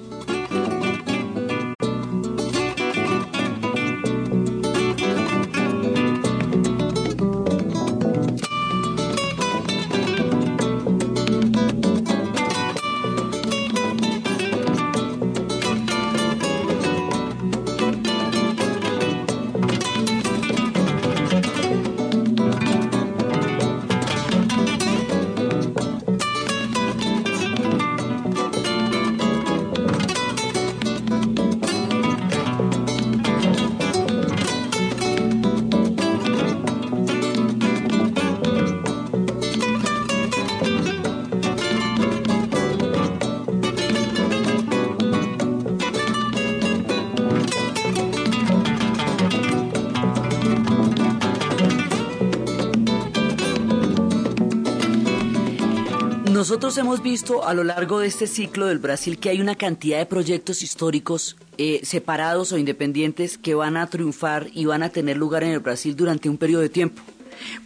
Nosotros 56.49 56.79
hemos 56.79 57.03
visto 57.03 57.47
a 57.47 57.53
lo 57.53 57.63
largo 57.63 57.99
de 57.99 58.07
este 58.07 58.27
ciclo 58.27 58.69
del 58.69 58.79
Brasil 58.79 59.19
que 59.19 59.29
hay 59.29 59.43
una 59.43 59.55
cantidad 59.55 59.99
de 59.99 60.07
proyectos 60.07 60.63
históricos 60.63 61.37
eh, 61.59 61.81
separados 61.83 62.53
o 62.53 62.57
independientes 62.57 63.37
que 63.37 63.55
van 63.55 63.77
a 63.77 63.87
triunfar 63.89 64.47
y 64.55 64.65
van 64.65 64.83
a 64.83 64.89
tener 64.89 65.19
lugar 65.19 65.45
en 65.45 65.51
el 65.51 65.59
Brasil 65.59 65.95
durante 65.95 66.31
un 66.31 66.39
periodo 66.39 66.63
de 66.63 66.71
tiempo. 66.71 67.03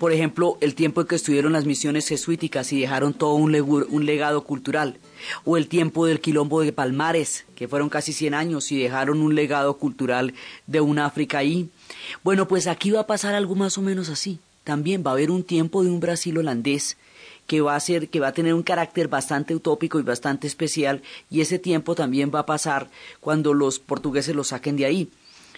Por 0.00 0.10
ejemplo, 0.10 0.58
el 0.60 0.74
tiempo 0.74 1.00
en 1.00 1.06
que 1.06 1.14
estuvieron 1.14 1.52
las 1.52 1.64
misiones 1.64 2.08
jesuíticas 2.08 2.72
y 2.72 2.80
dejaron 2.80 3.14
todo 3.14 3.34
un, 3.34 3.54
un 3.54 4.04
legado 4.04 4.42
cultural. 4.42 4.98
O 5.44 5.56
el 5.56 5.68
tiempo 5.68 6.04
del 6.06 6.20
quilombo 6.20 6.60
de 6.62 6.72
Palmares, 6.72 7.44
que 7.54 7.68
fueron 7.68 7.88
casi 7.88 8.12
100 8.12 8.34
años 8.34 8.72
y 8.72 8.82
dejaron 8.82 9.22
un 9.22 9.36
legado 9.36 9.76
cultural 9.76 10.34
de 10.66 10.80
un 10.80 10.98
África 10.98 11.38
ahí. 11.38 11.70
Bueno, 12.24 12.48
pues 12.48 12.66
aquí 12.66 12.90
va 12.90 13.02
a 13.02 13.06
pasar 13.06 13.36
algo 13.36 13.54
más 13.54 13.78
o 13.78 13.80
menos 13.80 14.08
así. 14.08 14.40
También 14.64 15.04
va 15.06 15.12
a 15.12 15.14
haber 15.14 15.30
un 15.30 15.44
tiempo 15.44 15.84
de 15.84 15.90
un 15.90 16.00
Brasil 16.00 16.36
holandés 16.36 16.96
que 17.46 17.60
va 17.60 17.76
a 17.76 17.80
ser, 17.80 18.08
que 18.08 18.20
va 18.20 18.28
a 18.28 18.32
tener 18.32 18.54
un 18.54 18.62
carácter 18.62 19.08
bastante 19.08 19.54
utópico 19.54 19.98
y 20.00 20.02
bastante 20.02 20.46
especial, 20.46 21.02
y 21.30 21.40
ese 21.40 21.58
tiempo 21.58 21.94
también 21.94 22.30
va 22.34 22.40
a 22.40 22.46
pasar 22.46 22.90
cuando 23.20 23.54
los 23.54 23.78
portugueses 23.78 24.34
lo 24.34 24.44
saquen 24.44 24.76
de 24.76 24.86
ahí. 24.86 25.10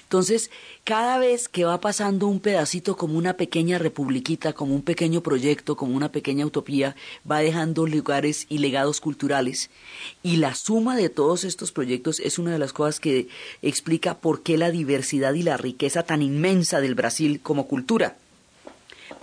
Entonces, 0.04 0.50
cada 0.84 1.18
vez 1.18 1.48
que 1.48 1.64
va 1.64 1.80
pasando 1.80 2.28
un 2.28 2.38
pedacito 2.38 2.96
como 2.96 3.18
una 3.18 3.36
pequeña 3.36 3.78
republiquita, 3.78 4.52
como 4.52 4.74
un 4.74 4.82
pequeño 4.82 5.22
proyecto, 5.22 5.76
como 5.76 5.96
una 5.96 6.12
pequeña 6.12 6.46
utopía, 6.46 6.94
va 7.28 7.40
dejando 7.40 7.86
lugares 7.86 8.46
y 8.48 8.58
legados 8.58 9.00
culturales. 9.00 9.70
Y 10.22 10.36
la 10.36 10.54
suma 10.54 10.94
de 10.96 11.08
todos 11.08 11.42
estos 11.42 11.72
proyectos 11.72 12.20
es 12.20 12.38
una 12.38 12.52
de 12.52 12.58
las 12.58 12.72
cosas 12.72 13.00
que 13.00 13.28
explica 13.62 14.18
por 14.18 14.42
qué 14.42 14.58
la 14.58 14.70
diversidad 14.70 15.34
y 15.34 15.42
la 15.42 15.56
riqueza 15.56 16.02
tan 16.02 16.22
inmensa 16.22 16.80
del 16.80 16.94
Brasil 16.94 17.40
como 17.42 17.66
cultura 17.66 18.16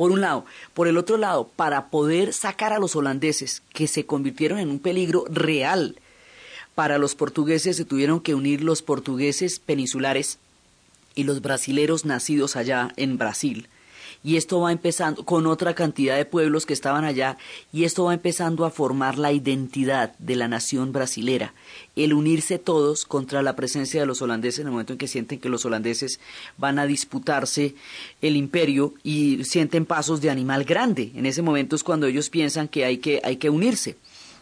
por 0.02 0.12
un 0.12 0.22
lado. 0.22 0.46
Por 0.74 0.88
el 0.88 0.98
otro 0.98 1.18
lado, 1.18 1.52
para 1.56 1.90
poder 1.90 2.34
sacar 2.34 2.74
a 2.74 2.80
los 2.80 2.96
holandeses, 2.96 3.62
que 3.72 3.86
se 3.86 4.08
convirtieron 4.08 4.58
en 4.58 4.72
un 4.72 4.80
peligro 4.80 5.26
real 5.30 5.96
para 6.74 6.98
los 6.98 7.14
portugueses, 7.14 7.78
se 7.78 7.86
tuvieron 7.86 8.20
que 8.20 8.34
unir 8.34 8.64
los 8.64 8.82
portugueses 8.82 9.60
peninsulares 9.60 10.40
y 11.14 11.26
los 11.26 11.44
brasileros 11.44 12.04
nacidos 12.04 12.56
allá 12.56 12.92
en 12.98 13.20
Brasil 13.20 13.68
y 14.24 14.38
esto 14.38 14.60
va 14.60 14.72
empezando 14.72 15.26
con 15.26 15.48
otra 15.48 15.74
cantidad 15.74 16.16
de 16.16 16.26
pueblos 16.26 16.66
que 16.66 16.74
estaban 16.74 17.06
allá 17.06 17.38
y 17.74 17.86
esto 17.86 18.06
va 18.06 18.14
empezando 18.14 18.66
a 18.66 18.72
formar 18.72 19.18
la 19.18 19.32
identidad 19.32 20.14
de 20.20 20.36
la 20.36 20.48
nación 20.48 20.92
brasilera, 20.92 21.54
el 21.96 22.14
unirse 22.14 22.60
todos 22.60 23.06
contra 23.06 23.42
la 23.42 23.56
presencia 23.56 24.02
de 24.02 24.06
los 24.06 24.22
holandeses 24.22 24.60
en 24.60 24.68
el 24.68 24.72
momento 24.72 24.94
en 24.94 25.00
que 25.00 25.08
sienten 25.08 25.40
que 25.40 25.50
los 25.50 25.66
holandeses 25.66 26.20
van 26.58 26.80
a 26.80 26.86
disputarse 26.86 27.76
el 28.22 28.36
imperio 28.36 28.94
y 29.04 29.44
sienten 29.44 29.86
pasos 29.86 30.22
de 30.22 30.30
animal 30.30 30.64
grande. 30.64 31.12
En 31.16 31.26
ese 31.26 31.42
momento 31.42 31.76
es 31.76 31.84
cuando 31.84 32.08
ellos 32.08 32.30
piensan 32.30 32.68
que 32.68 32.86
hay 32.86 32.98
que, 32.98 33.22
hay 33.24 33.38
que 33.38 33.50
unirse. 33.50 33.98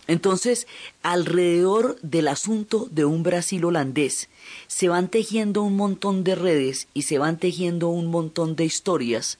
Entonces, 0.07 0.65
alrededor 1.03 1.99
del 2.01 2.29
asunto 2.29 2.87
de 2.89 3.05
un 3.05 3.21
Brasil 3.21 3.63
holandés, 3.63 4.27
se 4.65 4.89
van 4.89 5.07
tejiendo 5.07 5.61
un 5.61 5.75
montón 5.75 6.23
de 6.23 6.33
redes 6.33 6.87
y 6.95 7.03
se 7.03 7.19
van 7.19 7.37
tejiendo 7.37 7.89
un 7.89 8.07
montón 8.07 8.55
de 8.55 8.65
historias 8.65 9.37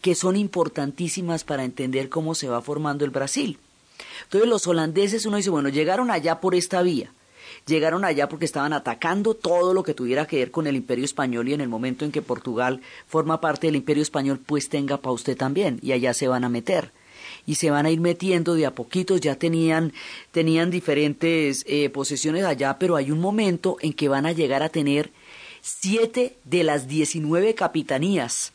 que 0.00 0.14
son 0.14 0.36
importantísimas 0.36 1.44
para 1.44 1.64
entender 1.64 2.08
cómo 2.08 2.34
se 2.34 2.48
va 2.48 2.62
formando 2.62 3.04
el 3.04 3.10
Brasil. 3.10 3.58
Entonces 4.24 4.48
los 4.48 4.66
holandeses, 4.66 5.26
uno 5.26 5.36
dice, 5.36 5.50
bueno, 5.50 5.68
llegaron 5.68 6.10
allá 6.10 6.40
por 6.40 6.54
esta 6.54 6.82
vía, 6.82 7.12
llegaron 7.66 8.04
allá 8.04 8.28
porque 8.28 8.44
estaban 8.44 8.72
atacando 8.72 9.34
todo 9.34 9.74
lo 9.74 9.82
que 9.82 9.94
tuviera 9.94 10.26
que 10.26 10.36
ver 10.36 10.50
con 10.50 10.66
el 10.66 10.76
imperio 10.76 11.04
español 11.04 11.48
y 11.48 11.54
en 11.54 11.60
el 11.60 11.68
momento 11.68 12.04
en 12.04 12.12
que 12.12 12.22
Portugal 12.22 12.80
forma 13.06 13.40
parte 13.40 13.66
del 13.66 13.76
imperio 13.76 14.02
español, 14.02 14.40
pues 14.44 14.68
tenga 14.68 14.96
para 14.98 15.12
usted 15.12 15.36
también 15.36 15.78
y 15.82 15.92
allá 15.92 16.14
se 16.14 16.28
van 16.28 16.44
a 16.44 16.48
meter. 16.48 16.92
y 17.46 17.54
se 17.54 17.70
van 17.70 17.86
a 17.86 17.90
ir 17.90 18.00
metiendo 18.00 18.54
de 18.54 18.66
a 18.66 18.74
poquitos, 18.74 19.20
ya 19.20 19.34
tenían, 19.34 19.92
tenían 20.30 20.70
diferentes 20.70 21.64
eh, 21.66 21.88
posesiones 21.88 22.44
allá, 22.44 22.76
pero 22.78 22.96
hay 22.96 23.10
un 23.10 23.20
momento 23.20 23.76
en 23.80 23.92
que 23.92 24.08
van 24.08 24.26
a 24.26 24.32
llegar 24.32 24.62
a 24.62 24.68
tener 24.68 25.10
siete 25.60 26.36
de 26.44 26.64
las 26.64 26.86
diecinueve 26.86 27.54
capitanías 27.54 28.52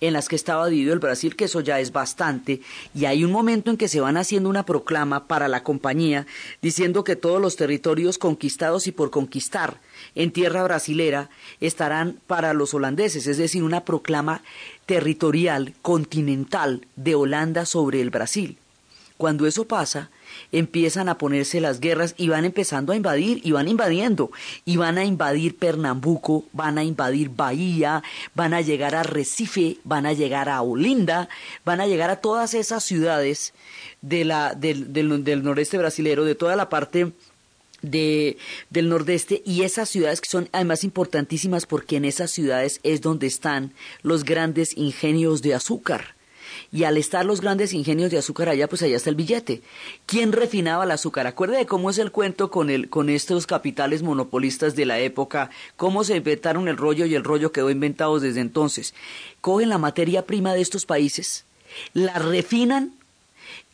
en 0.00 0.12
las 0.12 0.28
que 0.28 0.36
estaba 0.36 0.68
dividido 0.68 0.94
el 0.94 0.98
Brasil, 0.98 1.36
que 1.36 1.44
eso 1.44 1.60
ya 1.60 1.80
es 1.80 1.92
bastante, 1.92 2.60
y 2.94 3.04
hay 3.04 3.24
un 3.24 3.32
momento 3.32 3.70
en 3.70 3.76
que 3.76 3.88
se 3.88 4.00
van 4.00 4.16
haciendo 4.16 4.48
una 4.48 4.64
proclama 4.64 5.26
para 5.26 5.48
la 5.48 5.62
compañía 5.62 6.26
diciendo 6.62 7.04
que 7.04 7.16
todos 7.16 7.40
los 7.40 7.56
territorios 7.56 8.18
conquistados 8.18 8.86
y 8.86 8.92
por 8.92 9.10
conquistar 9.10 9.80
en 10.14 10.30
tierra 10.32 10.62
brasilera 10.62 11.30
estarán 11.60 12.18
para 12.26 12.54
los 12.54 12.74
holandeses, 12.74 13.26
es 13.26 13.36
decir, 13.36 13.62
una 13.62 13.84
proclama 13.84 14.42
territorial 14.86 15.74
continental 15.82 16.86
de 16.96 17.14
Holanda 17.14 17.66
sobre 17.66 18.00
el 18.00 18.10
Brasil. 18.10 18.56
Cuando 19.16 19.46
eso 19.46 19.66
pasa, 19.66 20.10
empiezan 20.52 21.08
a 21.08 21.18
ponerse 21.18 21.60
las 21.60 21.80
guerras 21.80 22.14
y 22.16 22.28
van 22.28 22.44
empezando 22.44 22.92
a 22.92 22.96
invadir 22.96 23.40
y 23.44 23.52
van 23.52 23.68
invadiendo. 23.68 24.30
Y 24.64 24.76
van 24.76 24.98
a 24.98 25.04
invadir 25.04 25.56
Pernambuco, 25.56 26.44
van 26.52 26.78
a 26.78 26.84
invadir 26.84 27.30
Bahía, 27.30 28.02
van 28.34 28.54
a 28.54 28.60
llegar 28.60 28.94
a 28.94 29.02
Recife, 29.02 29.78
van 29.84 30.06
a 30.06 30.12
llegar 30.12 30.48
a 30.48 30.62
Olinda, 30.62 31.28
van 31.64 31.80
a 31.80 31.86
llegar 31.86 32.10
a 32.10 32.20
todas 32.20 32.54
esas 32.54 32.84
ciudades 32.84 33.52
de 34.02 34.24
la, 34.24 34.54
del, 34.54 34.92
del, 34.92 35.42
noreste 35.42 35.78
brasilero, 35.78 36.24
de 36.24 36.34
toda 36.34 36.56
la 36.56 36.68
parte 36.68 37.12
de, 37.82 38.36
del 38.70 38.88
nordeste. 38.88 39.42
Y 39.44 39.62
esas 39.62 39.88
ciudades 39.88 40.20
que 40.20 40.28
son 40.28 40.48
además 40.52 40.84
importantísimas 40.84 41.66
porque 41.66 41.96
en 41.96 42.04
esas 42.04 42.30
ciudades 42.30 42.80
es 42.82 43.00
donde 43.00 43.26
están 43.26 43.72
los 44.02 44.24
grandes 44.24 44.76
ingenios 44.76 45.42
de 45.42 45.54
azúcar 45.54 46.19
y 46.72 46.84
al 46.84 46.96
estar 46.96 47.26
los 47.26 47.40
grandes 47.40 47.72
ingenios 47.72 48.10
de 48.10 48.18
azúcar 48.18 48.48
allá, 48.48 48.68
pues 48.68 48.82
allá 48.82 48.96
está 48.96 49.10
el 49.10 49.16
billete. 49.16 49.62
¿Quién 50.06 50.32
refinaba 50.32 50.84
el 50.84 50.90
azúcar? 50.90 51.26
Acuerde 51.26 51.56
de 51.56 51.66
cómo 51.66 51.90
es 51.90 51.98
el 51.98 52.12
cuento 52.12 52.50
con, 52.50 52.70
el, 52.70 52.88
con 52.88 53.08
estos 53.08 53.46
capitales 53.46 54.02
monopolistas 54.02 54.76
de 54.76 54.86
la 54.86 54.98
época, 55.00 55.50
cómo 55.76 56.04
se 56.04 56.16
inventaron 56.16 56.68
el 56.68 56.76
rollo 56.76 57.06
y 57.06 57.14
el 57.14 57.24
rollo 57.24 57.52
quedó 57.52 57.70
inventado 57.70 58.20
desde 58.20 58.40
entonces. 58.40 58.94
Cogen 59.40 59.68
la 59.68 59.78
materia 59.78 60.26
prima 60.26 60.54
de 60.54 60.60
estos 60.60 60.86
países, 60.86 61.44
la 61.92 62.18
refinan 62.18 62.92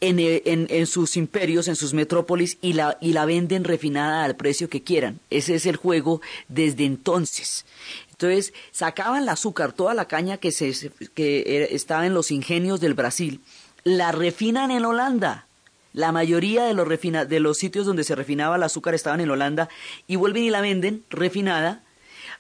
en, 0.01 0.19
en, 0.19 0.67
en, 0.69 0.87
sus 0.87 1.17
imperios, 1.17 1.69
en 1.69 1.77
sus 1.77 1.95
metrópolis, 1.95 2.59
y 2.61 2.75
la, 2.75 2.99
y 3.01 3.13
la 3.13 3.25
venden 3.25 3.65
refinada 3.65 4.25
al 4.25 4.37
precio 4.37 4.69
que 4.69 4.83
quieran. 4.83 5.21
Ese 5.31 5.55
es 5.55 5.67
el 5.67 5.77
juego 5.77 6.21
desde 6.49 6.85
entonces. 6.85 7.65
Entonces 8.19 8.55
sacaban 8.71 9.23
el 9.23 9.29
azúcar, 9.29 9.73
toda 9.73 9.93
la 9.93 10.07
caña 10.07 10.39
que, 10.39 10.51
se, 10.51 10.91
que 11.15 11.69
estaba 11.73 12.07
en 12.07 12.15
los 12.15 12.31
ingenios 12.31 12.81
del 12.81 12.95
Brasil, 12.95 13.43
la 13.85 14.11
refinan 14.11 14.71
en 14.71 14.87
Holanda. 14.87 15.47
La 15.93 16.13
mayoría 16.13 16.65
de 16.65 16.73
los, 16.73 16.89
refina, 16.89 17.27
de 17.27 17.41
los 17.41 17.59
sitios 17.59 17.85
donde 17.85 18.05
se 18.05 18.15
refinaba 18.15 18.57
el 18.57 18.63
azúcar 18.63 18.95
estaban 18.95 19.21
en 19.21 19.31
Holanda 19.31 19.69
y 20.07 20.17
vuelven 20.17 20.45
y 20.45 20.51
la 20.51 20.63
venden 20.63 21.05
refinada 21.11 21.83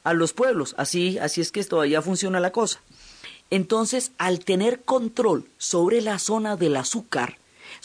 a 0.02 0.14
los 0.14 0.32
pueblos. 0.32 0.74
Así, 0.78 1.18
así 1.18 1.42
es 1.42 1.52
que 1.52 1.62
todavía 1.64 2.00
funciona 2.00 2.40
la 2.40 2.52
cosa. 2.52 2.80
Entonces, 3.50 4.12
al 4.16 4.40
tener 4.40 4.82
control 4.82 5.46
sobre 5.58 6.00
la 6.00 6.18
zona 6.18 6.56
del 6.56 6.76
azúcar, 6.76 7.36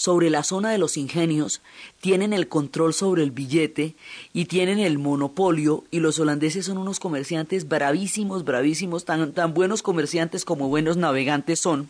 sobre 0.02 0.32
la 0.32 0.42
zona 0.42 0.72
de 0.72 0.80
los 0.80 0.98
ingenios, 0.98 1.62
tienen 2.00 2.34
el 2.34 2.48
control 2.48 2.92
sobre 2.92 3.22
el 3.22 3.30
billete 3.30 3.94
y 4.34 4.46
tienen 4.46 4.80
el 4.80 4.98
monopolio 4.98 5.84
y 5.92 6.00
los 6.00 6.18
holandeses 6.18 6.66
son 6.66 6.80
unos 6.80 7.00
comerciantes 7.00 7.68
bravísimos, 7.68 8.44
bravísimos, 8.44 9.06
tan, 9.06 9.32
tan 9.32 9.54
buenos 9.54 9.84
comerciantes 9.84 10.44
como 10.44 10.70
buenos 10.70 10.98
navegantes 10.98 11.60
son, 11.60 11.88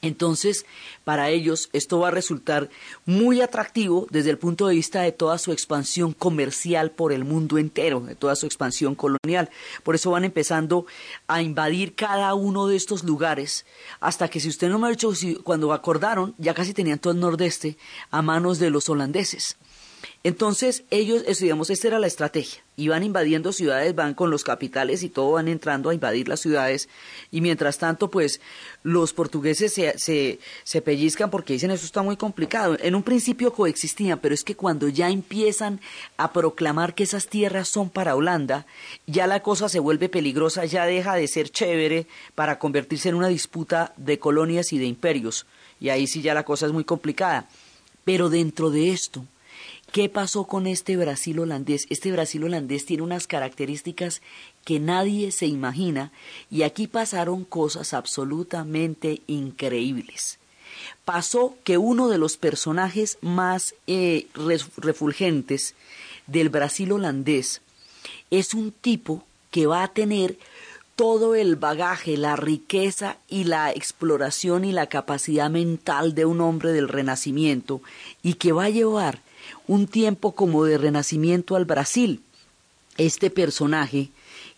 entonces, 0.00 0.64
para 1.02 1.30
ellos 1.30 1.70
esto 1.72 1.98
va 1.98 2.08
a 2.08 2.12
resultar 2.12 2.70
muy 3.04 3.40
atractivo 3.40 4.06
desde 4.10 4.30
el 4.30 4.38
punto 4.38 4.68
de 4.68 4.76
vista 4.76 5.02
de 5.02 5.10
toda 5.10 5.38
su 5.38 5.50
expansión 5.50 6.12
comercial 6.12 6.92
por 6.92 7.12
el 7.12 7.24
mundo 7.24 7.58
entero, 7.58 8.00
de 8.00 8.14
toda 8.14 8.36
su 8.36 8.46
expansión 8.46 8.94
colonial. 8.94 9.50
Por 9.82 9.96
eso 9.96 10.12
van 10.12 10.24
empezando 10.24 10.86
a 11.26 11.42
invadir 11.42 11.96
cada 11.96 12.34
uno 12.34 12.68
de 12.68 12.76
estos 12.76 13.02
lugares, 13.02 13.66
hasta 13.98 14.28
que 14.28 14.38
si 14.38 14.48
usted 14.48 14.68
no 14.68 14.78
me 14.78 14.86
ha 14.86 14.90
dicho, 14.90 15.10
cuando 15.42 15.72
acordaron, 15.72 16.34
ya 16.38 16.54
casi 16.54 16.74
tenían 16.74 17.00
todo 17.00 17.12
el 17.12 17.20
nordeste 17.20 17.76
a 18.10 18.22
manos 18.22 18.60
de 18.60 18.70
los 18.70 18.88
holandeses. 18.88 19.56
Entonces 20.24 20.84
ellos, 20.90 21.24
digamos, 21.38 21.70
esta 21.70 21.88
era 21.88 21.98
la 21.98 22.06
estrategia. 22.06 22.62
Iban 22.76 23.02
invadiendo 23.02 23.52
ciudades, 23.52 23.94
van 23.94 24.14
con 24.14 24.30
los 24.30 24.44
capitales 24.44 25.02
y 25.02 25.08
todo, 25.08 25.32
van 25.32 25.48
entrando 25.48 25.90
a 25.90 25.94
invadir 25.94 26.28
las 26.28 26.40
ciudades. 26.40 26.88
Y 27.30 27.40
mientras 27.40 27.78
tanto, 27.78 28.10
pues 28.10 28.40
los 28.82 29.12
portugueses 29.12 29.72
se, 29.72 29.98
se, 29.98 30.38
se 30.64 30.82
pellizcan 30.82 31.30
porque 31.30 31.54
dicen 31.54 31.70
eso 31.70 31.86
está 31.86 32.02
muy 32.02 32.16
complicado. 32.16 32.76
En 32.80 32.94
un 32.94 33.02
principio 33.02 33.52
coexistían, 33.52 34.18
pero 34.18 34.34
es 34.34 34.44
que 34.44 34.54
cuando 34.54 34.88
ya 34.88 35.08
empiezan 35.08 35.80
a 36.16 36.32
proclamar 36.32 36.94
que 36.94 37.04
esas 37.04 37.28
tierras 37.28 37.68
son 37.68 37.88
para 37.90 38.14
Holanda, 38.14 38.66
ya 39.06 39.26
la 39.26 39.40
cosa 39.40 39.68
se 39.68 39.78
vuelve 39.78 40.08
peligrosa, 40.08 40.64
ya 40.64 40.84
deja 40.84 41.14
de 41.14 41.28
ser 41.28 41.50
chévere 41.50 42.06
para 42.34 42.58
convertirse 42.58 43.08
en 43.08 43.14
una 43.14 43.28
disputa 43.28 43.92
de 43.96 44.18
colonias 44.18 44.72
y 44.72 44.78
de 44.78 44.86
imperios. 44.86 45.46
Y 45.80 45.90
ahí 45.90 46.06
sí 46.06 46.22
ya 46.22 46.34
la 46.34 46.44
cosa 46.44 46.66
es 46.66 46.72
muy 46.72 46.84
complicada. 46.84 47.48
Pero 48.04 48.30
dentro 48.30 48.70
de 48.70 48.90
esto, 48.90 49.24
¿Qué 49.92 50.10
pasó 50.10 50.44
con 50.44 50.66
este 50.66 50.98
Brasil 50.98 51.38
holandés? 51.38 51.86
Este 51.88 52.12
Brasil 52.12 52.44
holandés 52.44 52.84
tiene 52.84 53.02
unas 53.02 53.26
características 53.26 54.20
que 54.66 54.80
nadie 54.80 55.32
se 55.32 55.46
imagina 55.46 56.12
y 56.50 56.62
aquí 56.62 56.86
pasaron 56.86 57.44
cosas 57.44 57.94
absolutamente 57.94 59.22
increíbles. 59.26 60.38
Pasó 61.06 61.56
que 61.64 61.78
uno 61.78 62.08
de 62.08 62.18
los 62.18 62.36
personajes 62.36 63.16
más 63.22 63.74
eh, 63.86 64.26
refulgentes 64.76 65.74
del 66.26 66.50
Brasil 66.50 66.92
holandés 66.92 67.62
es 68.30 68.52
un 68.52 68.72
tipo 68.72 69.24
que 69.50 69.66
va 69.66 69.82
a 69.82 69.88
tener 69.88 70.38
todo 70.96 71.34
el 71.34 71.56
bagaje, 71.56 72.18
la 72.18 72.36
riqueza 72.36 73.16
y 73.26 73.44
la 73.44 73.70
exploración 73.70 74.66
y 74.66 74.72
la 74.72 74.88
capacidad 74.88 75.48
mental 75.48 76.14
de 76.14 76.26
un 76.26 76.42
hombre 76.42 76.72
del 76.72 76.88
Renacimiento 76.88 77.80
y 78.22 78.34
que 78.34 78.52
va 78.52 78.64
a 78.64 78.70
llevar 78.70 79.22
un 79.68 79.86
tiempo 79.86 80.32
como 80.32 80.64
de 80.64 80.78
renacimiento 80.78 81.54
al 81.54 81.64
Brasil. 81.64 82.20
Este 82.96 83.30
personaje 83.30 84.08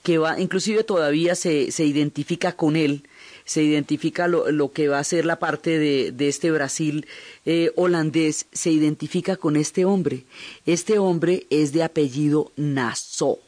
que 0.02 0.16
va, 0.16 0.40
inclusive 0.40 0.82
todavía 0.82 1.34
se, 1.34 1.70
se 1.72 1.84
identifica 1.84 2.52
con 2.52 2.76
él, 2.76 3.02
se 3.44 3.62
identifica 3.62 4.28
lo, 4.28 4.50
lo, 4.50 4.72
que 4.72 4.88
va 4.88 4.98
a 4.98 5.04
ser 5.04 5.26
la 5.26 5.38
parte 5.38 5.78
de, 5.78 6.12
de 6.12 6.28
este 6.28 6.50
Brasil 6.50 7.06
eh, 7.44 7.72
holandés, 7.76 8.46
se 8.52 8.70
identifica 8.70 9.36
con 9.36 9.56
este 9.56 9.84
hombre. 9.84 10.24
Este 10.64 10.98
hombre 10.98 11.46
es 11.50 11.72
de 11.72 11.82
apellido 11.82 12.52
Nassau 12.56 13.38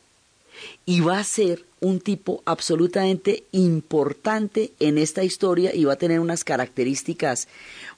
y 0.85 1.01
va 1.01 1.19
a 1.19 1.25
ser 1.25 1.65
un 1.81 2.01
tipo 2.01 2.43
absolutamente 2.45 3.45
importante 3.53 4.73
en 4.79 4.99
esta 4.99 5.25
historia 5.25 5.75
y 5.75 5.85
va 5.85 5.95
a 5.95 5.99
tener 5.99 6.21
unas 6.21 6.45
características 6.45 7.49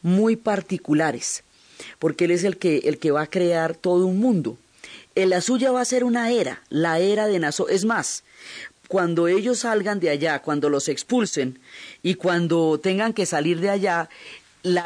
muy 0.03 0.37
particulares 0.37 1.44
porque 1.99 2.27
él 2.27 2.31
es 2.31 2.45
el 2.45 2.57
que, 2.57 2.79
el 2.79 2.99
que 2.99 3.11
va 3.11 3.23
a 3.23 3.31
crear 3.31 3.75
todo 3.75 4.07
un 4.07 4.19
mundo. 4.19 4.57
En 5.15 5.31
la 5.31 5.41
suya 5.41 5.71
va 5.71 5.81
a 5.81 5.85
ser 5.85 6.05
una 6.05 6.31
era, 6.31 6.63
la 6.71 6.99
era 6.99 7.27
de 7.27 7.39
Naso. 7.39 7.69
Es 7.69 7.85
más, 7.85 8.25
cuando 8.89 9.29
ellos 9.29 9.61
salgan 9.61 10.01
de 10.01 10.11
allá, 10.11 10.43
cuando 10.43 10.69
los 10.69 10.89
expulsen 10.89 11.59
y 12.03 12.15
cuando 12.15 12.79
tengan 12.81 13.13
que 13.13 13.27
salir 13.27 13.61
de 13.61 13.71
allá, 13.71 14.09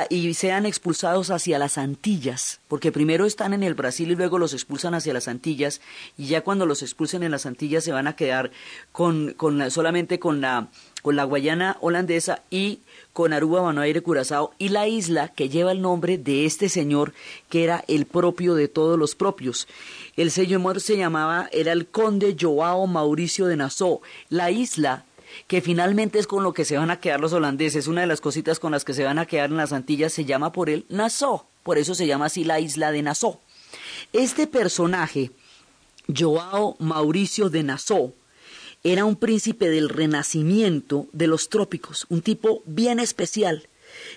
y 0.09 0.35
sean 0.35 0.66
expulsados 0.66 1.31
hacia 1.31 1.59
las 1.59 1.79
Antillas, 1.79 2.59
porque 2.66 2.90
primero 2.90 3.27
están 3.27 3.53
en 3.53 3.62
el 3.62 3.74
Brasil 3.74 4.11
y 4.11 4.16
luego 4.16 4.38
los 4.38 4.53
expulsan 4.53 4.94
hacia 4.94 5.12
las 5.12 5.29
Antillas, 5.29 5.81
y 6.16 6.27
ya 6.27 6.40
cuando 6.40 6.66
los 6.66 6.83
expulsen 6.83 7.22
en 7.22 7.31
las 7.31 7.46
Antillas 7.46 7.85
se 7.85 7.92
van 7.92 8.09
a 8.09 8.16
quedar 8.16 8.51
con, 8.90 9.35
con 9.35 9.70
solamente 9.70 10.18
con 10.18 10.40
la, 10.40 10.66
con 11.03 11.14
la 11.14 11.22
Guayana 11.24 11.77
holandesa 11.81 12.42
y 12.51 12.81
con 13.12 13.32
Aruba, 13.32 13.62
Manoaire, 13.62 14.02
Curazao 14.02 14.52
y 14.58 14.68
la 14.68 14.86
isla 14.86 15.28
que 15.28 15.48
lleva 15.48 15.72
el 15.72 15.82
nombre 15.82 16.18
de 16.18 16.46
este 16.46 16.68
señor 16.68 17.12
que 17.48 17.64
era 17.64 17.84
el 17.88 18.06
propio 18.06 18.54
de 18.54 18.68
todos 18.68 18.98
los 18.98 19.14
propios. 19.14 19.66
El 20.16 20.30
señor 20.30 20.80
se 20.80 20.96
llamaba, 20.96 21.48
era 21.52 21.72
el 21.72 21.86
conde 21.86 22.36
Joao 22.38 22.86
Mauricio 22.86 23.46
de 23.46 23.56
Nassau. 23.56 24.00
La 24.28 24.50
isla 24.50 25.04
que 25.46 25.60
finalmente 25.60 26.18
es 26.18 26.26
con 26.26 26.42
lo 26.42 26.52
que 26.52 26.64
se 26.64 26.76
van 26.76 26.90
a 26.90 27.00
quedar 27.00 27.20
los 27.20 27.32
holandeses. 27.32 27.86
Una 27.86 28.02
de 28.02 28.06
las 28.06 28.20
cositas 28.20 28.58
con 28.58 28.72
las 28.72 28.84
que 28.84 28.94
se 28.94 29.04
van 29.04 29.18
a 29.18 29.26
quedar 29.26 29.50
en 29.50 29.56
las 29.56 29.72
Antillas 29.72 30.12
se 30.12 30.24
llama 30.24 30.52
por 30.52 30.70
él 30.70 30.86
Nassau, 30.88 31.44
por 31.62 31.78
eso 31.78 31.94
se 31.94 32.06
llama 32.06 32.26
así 32.26 32.44
la 32.44 32.60
isla 32.60 32.92
de 32.92 33.02
Nassau. 33.02 33.38
Este 34.12 34.46
personaje, 34.46 35.30
Joao 36.14 36.76
Mauricio 36.78 37.50
de 37.50 37.62
Nassau, 37.62 38.14
era 38.84 39.04
un 39.04 39.16
príncipe 39.16 39.68
del 39.70 39.88
renacimiento 39.88 41.06
de 41.12 41.26
los 41.26 41.48
trópicos, 41.48 42.06
un 42.08 42.22
tipo 42.22 42.62
bien 42.66 43.00
especial 43.00 43.68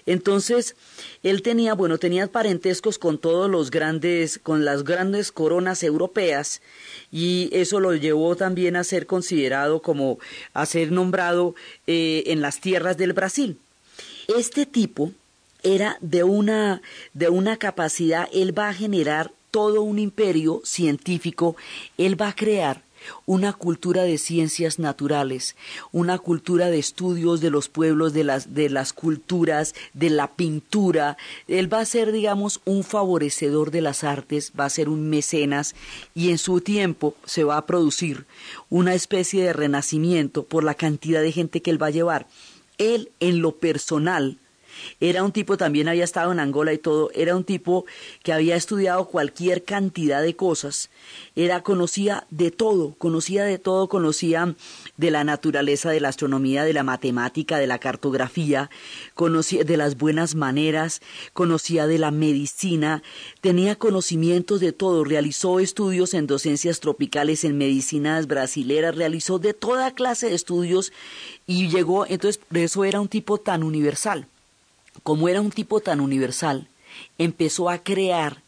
entonces, 0.05 0.75
él 1.23 1.41
tenía, 1.41 1.73
bueno, 1.73 1.97
tenía 1.97 2.27
parentescos 2.27 2.97
con 2.97 3.17
todos 3.17 3.49
los 3.49 3.71
grandes, 3.71 4.39
con 4.39 4.65
las 4.65 4.83
grandes 4.83 5.31
coronas 5.31 5.83
europeas, 5.83 6.61
y 7.11 7.49
eso 7.51 7.79
lo 7.79 7.93
llevó 7.95 8.35
también 8.35 8.75
a 8.75 8.83
ser 8.83 9.05
considerado 9.05 9.81
como, 9.81 10.19
a 10.53 10.65
ser 10.65 10.91
nombrado 10.91 11.55
eh, 11.87 12.23
en 12.27 12.41
las 12.41 12.59
tierras 12.59 12.97
del 12.97 13.13
Brasil. 13.13 13.57
Este 14.27 14.65
tipo 14.65 15.11
era 15.63 15.97
de 16.01 16.23
una, 16.23 16.81
de 17.13 17.29
una 17.29 17.57
capacidad, 17.57 18.27
él 18.33 18.57
va 18.57 18.69
a 18.69 18.73
generar 18.73 19.31
todo 19.51 19.81
un 19.81 19.99
imperio 19.99 20.61
científico, 20.63 21.55
él 21.97 22.19
va 22.19 22.29
a 22.29 22.35
crear 22.35 22.81
una 23.25 23.53
cultura 23.53 24.03
de 24.03 24.17
ciencias 24.17 24.79
naturales, 24.79 25.55
una 25.91 26.17
cultura 26.19 26.69
de 26.69 26.79
estudios 26.79 27.41
de 27.41 27.49
los 27.49 27.69
pueblos, 27.69 28.13
de 28.13 28.23
las, 28.23 28.53
de 28.53 28.69
las 28.69 28.93
culturas, 28.93 29.75
de 29.93 30.09
la 30.09 30.27
pintura. 30.27 31.17
Él 31.47 31.71
va 31.71 31.79
a 31.79 31.85
ser, 31.85 32.11
digamos, 32.11 32.61
un 32.65 32.83
favorecedor 32.83 33.71
de 33.71 33.81
las 33.81 34.03
artes, 34.03 34.51
va 34.59 34.65
a 34.65 34.69
ser 34.69 34.89
un 34.89 35.09
mecenas 35.09 35.75
y 36.13 36.29
en 36.29 36.37
su 36.37 36.61
tiempo 36.61 37.15
se 37.25 37.43
va 37.43 37.57
a 37.57 37.65
producir 37.65 38.25
una 38.69 38.93
especie 38.93 39.43
de 39.43 39.53
renacimiento 39.53 40.43
por 40.43 40.63
la 40.63 40.73
cantidad 40.73 41.21
de 41.21 41.31
gente 41.31 41.61
que 41.61 41.71
él 41.71 41.81
va 41.81 41.87
a 41.87 41.91
llevar. 41.91 42.27
Él, 42.77 43.11
en 43.19 43.41
lo 43.41 43.57
personal, 43.57 44.37
era 44.99 45.23
un 45.23 45.31
tipo, 45.31 45.57
también 45.57 45.87
había 45.87 46.03
estado 46.03 46.31
en 46.31 46.39
Angola 46.39 46.73
y 46.73 46.77
todo, 46.77 47.11
era 47.13 47.35
un 47.35 47.43
tipo 47.43 47.85
que 48.23 48.33
había 48.33 48.55
estudiado 48.55 49.05
cualquier 49.05 49.63
cantidad 49.63 50.21
de 50.21 50.35
cosas, 50.35 50.89
era, 51.35 51.63
conocía 51.63 52.25
de 52.29 52.51
todo, 52.51 52.93
conocía 52.97 53.43
de 53.43 53.57
todo, 53.57 53.87
conocía 53.87 54.55
de 54.97 55.11
la 55.11 55.23
naturaleza, 55.23 55.89
de 55.89 55.99
la 55.99 56.09
astronomía, 56.09 56.63
de 56.63 56.73
la 56.73 56.83
matemática, 56.83 57.57
de 57.57 57.67
la 57.67 57.79
cartografía, 57.79 58.69
conocía 59.13 59.63
de 59.63 59.77
las 59.77 59.97
buenas 59.97 60.35
maneras, 60.35 61.01
conocía 61.33 61.87
de 61.87 61.97
la 61.97 62.11
medicina, 62.11 63.01
tenía 63.41 63.75
conocimientos 63.75 64.59
de 64.59 64.71
todo, 64.71 65.03
realizó 65.03 65.59
estudios 65.59 66.13
en 66.13 66.27
docencias 66.27 66.79
tropicales, 66.79 67.43
en 67.43 67.57
medicinas 67.57 68.27
brasileras, 68.27 68.95
realizó 68.95 69.39
de 69.39 69.53
toda 69.53 69.93
clase 69.93 70.29
de 70.29 70.35
estudios 70.35 70.91
y 71.47 71.69
llegó, 71.69 72.05
entonces 72.05 72.37
por 72.37 72.57
eso 72.57 72.83
era 72.83 72.99
un 72.99 73.07
tipo 73.07 73.37
tan 73.37 73.63
universal 73.63 74.27
como 75.03 75.29
era 75.29 75.41
un 75.41 75.51
tipo 75.51 75.79
tan 75.79 75.99
universal, 75.99 76.67
empezó 77.17 77.69
a 77.69 77.79
crear 77.79 78.41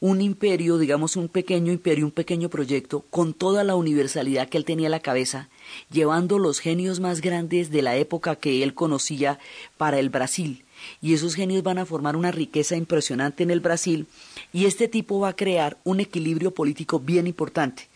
un 0.00 0.20
imperio, 0.20 0.78
digamos 0.78 1.16
un 1.16 1.28
pequeño 1.28 1.72
imperio, 1.72 2.04
un 2.04 2.10
pequeño 2.10 2.48
proyecto, 2.48 3.04
con 3.10 3.32
toda 3.32 3.64
la 3.64 3.74
universalidad 3.74 4.48
que 4.48 4.58
él 4.58 4.64
tenía 4.64 4.86
en 4.86 4.92
la 4.92 5.00
cabeza, 5.00 5.48
llevando 5.90 6.38
los 6.38 6.60
genios 6.60 7.00
más 7.00 7.20
grandes 7.20 7.70
de 7.70 7.82
la 7.82 7.96
época 7.96 8.36
que 8.36 8.62
él 8.62 8.74
conocía 8.74 9.38
para 9.78 9.98
el 9.98 10.10
Brasil. 10.10 10.64
Y 11.00 11.14
esos 11.14 11.34
genios 11.34 11.62
van 11.62 11.78
a 11.78 11.86
formar 11.86 12.16
una 12.16 12.30
riqueza 12.30 12.76
impresionante 12.76 13.42
en 13.42 13.50
el 13.50 13.60
Brasil, 13.60 14.06
y 14.52 14.66
este 14.66 14.88
tipo 14.88 15.20
va 15.20 15.30
a 15.30 15.36
crear 15.36 15.78
un 15.84 16.00
equilibrio 16.00 16.52
político 16.52 17.00
bien 17.00 17.26
importante, 17.26 17.88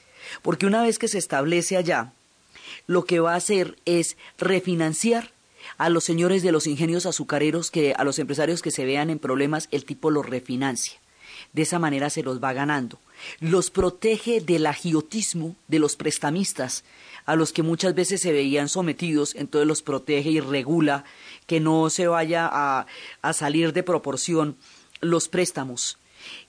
porque 0.42 0.66
una 0.66 0.82
vez 0.82 0.98
que 0.98 1.08
se 1.08 1.18
establece 1.18 1.76
allá, 1.76 2.12
lo 2.87 3.04
que 3.04 3.20
va 3.20 3.34
a 3.34 3.37
hacer 3.37 3.76
es 3.84 4.16
refinanciar 4.38 5.30
a 5.76 5.88
los 5.88 6.04
señores 6.04 6.42
de 6.42 6.52
los 6.52 6.66
ingenios 6.66 7.07
azucareros, 7.07 7.70
que 7.70 7.94
a 7.96 8.04
los 8.04 8.18
empresarios 8.18 8.62
que 8.62 8.70
se 8.70 8.85
vean 8.85 9.11
en 9.11 9.18
problemas, 9.18 9.68
el 9.70 9.85
tipo 9.85 10.11
los 10.11 10.26
refinancia. 10.26 10.98
De 11.52 11.62
esa 11.62 11.78
manera 11.78 12.11
se 12.11 12.22
los 12.22 12.42
va 12.42 12.52
ganando. 12.52 12.98
Los 13.40 13.70
protege 13.70 14.40
del 14.40 14.66
agiotismo 14.66 15.57
de 15.66 15.78
los 15.78 15.96
prestamistas, 15.96 16.85
a 17.26 17.37
los 17.37 17.52
que 17.52 17.62
muchas 17.62 17.94
veces 17.94 18.20
se 18.20 18.33
veían 18.33 18.68
sometidos, 18.68 19.35
entonces 19.35 19.66
los 19.66 19.83
protege 19.83 20.31
y 20.31 20.40
regula 20.40 21.04
que 21.46 21.61
no 21.61 21.90
se 21.90 22.07
vaya 22.07 22.48
a, 22.50 22.87
a 23.22 23.33
salir 23.33 23.72
de 23.72 23.83
proporción 23.83 24.57
los 25.00 25.28
préstamos. 25.28 25.98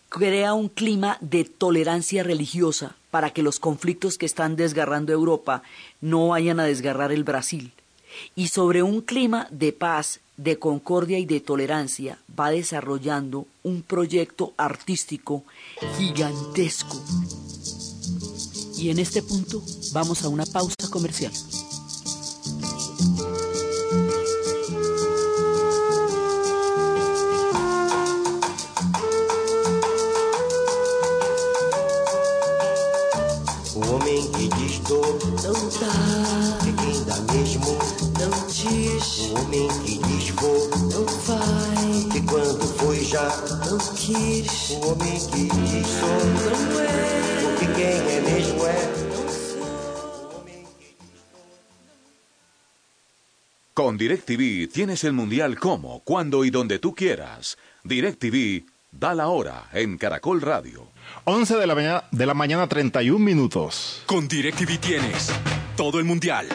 Crea 0.09 0.53
un 0.53 0.69
clima 0.69 1.17
de 1.21 1.43
tolerancia 1.43 2.23
religiosa 2.23 2.95
para 3.11 3.31
que 3.31 3.43
los 3.43 3.59
conflictos 3.59 4.17
que 4.17 4.25
están 4.25 4.55
desgarrando 4.55 5.13
Europa 5.13 5.63
no 6.01 6.29
vayan 6.29 6.59
a 6.59 6.65
desgarrar 6.65 7.11
el 7.11 7.23
Brasil 7.23 7.73
y 8.35 8.47
sobre 8.47 8.83
un 8.83 9.01
clima 9.01 9.47
de 9.51 9.73
paz, 9.73 10.19
de 10.37 10.57
concordia 10.57 11.19
y 11.19 11.25
de 11.25 11.41
tolerancia 11.41 12.17
va 12.39 12.49
desarrollando 12.49 13.45
un 13.63 13.81
proyecto 13.81 14.53
artístico 14.57 15.43
gigantesco. 15.97 17.01
Y 18.77 18.89
en 18.89 18.99
este 18.99 19.21
punto 19.21 19.61
vamos 19.91 20.23
a 20.23 20.29
una 20.29 20.45
pausa 20.45 20.89
comercial. 20.89 21.33
Con 53.73 53.97
DirecTV 53.97 54.71
tienes 54.71 55.03
el 55.03 55.13
mundial 55.13 55.57
como, 55.59 56.01
cuando 56.01 56.43
y 56.43 56.49
donde 56.49 56.79
tú 56.79 56.95
quieras. 56.95 57.57
DirecTV 57.83 58.65
da 58.91 59.13
la 59.13 59.27
hora 59.27 59.69
en 59.73 59.97
Caracol 59.97 60.41
Radio. 60.41 60.87
11 61.25 61.55
de 61.55 61.67
la 61.67 61.75
mañana, 61.75 62.03
de 62.11 62.25
la 62.25 62.33
mañana 62.33 62.67
31 62.67 63.23
minutos. 63.23 64.03
Con 64.05 64.27
DirecTV 64.27 64.79
tienes 64.79 65.31
todo 65.77 65.99
el 65.99 66.05
mundial. 66.05 66.47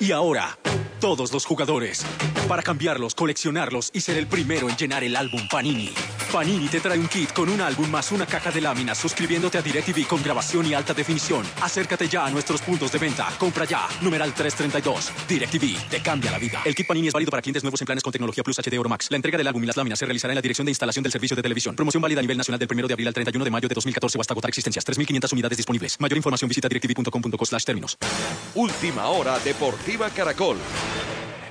Y 0.00 0.10
ahora 0.10 0.58
todos 1.04 1.34
los 1.34 1.44
jugadores 1.44 2.02
para 2.48 2.62
cambiarlos, 2.62 3.14
coleccionarlos 3.14 3.90
y 3.92 4.00
ser 4.00 4.16
el 4.16 4.26
primero 4.26 4.70
en 4.70 4.76
llenar 4.76 5.04
el 5.04 5.16
álbum 5.16 5.46
Panini. 5.50 5.92
Panini 6.32 6.66
te 6.68 6.80
trae 6.80 6.98
un 6.98 7.08
kit 7.08 7.32
con 7.32 7.48
un 7.48 7.60
álbum 7.60 7.88
más 7.90 8.10
una 8.10 8.26
caja 8.26 8.50
de 8.50 8.60
láminas 8.60 8.98
suscribiéndote 8.98 9.58
a 9.58 9.62
DirecTV 9.62 10.06
con 10.06 10.22
grabación 10.22 10.66
y 10.66 10.74
alta 10.74 10.94
definición. 10.94 11.44
Acércate 11.60 12.08
ya 12.08 12.26
a 12.26 12.30
nuestros 12.30 12.60
puntos 12.62 12.90
de 12.90 12.98
venta. 12.98 13.28
Compra 13.38 13.66
ya. 13.66 13.86
Numeral 14.00 14.32
332. 14.34 15.12
DirecTV 15.28 15.90
te 15.90 16.00
cambia 16.00 16.30
la 16.30 16.38
vida. 16.38 16.62
El 16.64 16.74
kit 16.74 16.86
Panini 16.86 17.08
es 17.08 17.12
válido 17.12 17.30
para 17.30 17.42
clientes 17.42 17.62
nuevos 17.62 17.80
en 17.82 17.86
planes 17.86 18.02
con 18.02 18.12
tecnología 18.12 18.42
Plus 18.42 18.58
HD 18.58 18.78
Oro 18.78 18.88
Max. 18.88 19.08
La 19.10 19.16
entrega 19.16 19.38
del 19.38 19.46
álbum 19.46 19.62
y 19.62 19.66
las 19.66 19.76
láminas 19.76 19.98
se 19.98 20.06
realizará 20.06 20.32
en 20.32 20.36
la 20.36 20.42
dirección 20.42 20.64
de 20.64 20.70
instalación 20.70 21.02
del 21.02 21.12
servicio 21.12 21.36
de 21.36 21.42
televisión. 21.42 21.76
Promoción 21.76 22.02
válida 22.02 22.20
a 22.20 22.22
nivel 22.22 22.38
nacional 22.38 22.58
del 22.58 22.68
1 22.70 22.88
de 22.88 22.94
abril 22.94 23.08
al 23.08 23.14
31 23.14 23.44
de 23.44 23.50
mayo 23.50 23.68
de 23.68 23.74
2014 23.74 24.18
o 24.18 24.20
hasta 24.20 24.32
agotar 24.32 24.48
existencias. 24.48 24.86
3.500 24.86 25.32
unidades 25.32 25.58
disponibles. 25.58 26.00
Mayor 26.00 26.16
información 26.16 26.48
visita 26.48 26.68
directv.com.co 26.68 27.44
términos. 27.64 27.98
Última 28.54 29.06
hora 29.08 29.38
Deportiva 29.38 30.08
Caracol. 30.10 30.56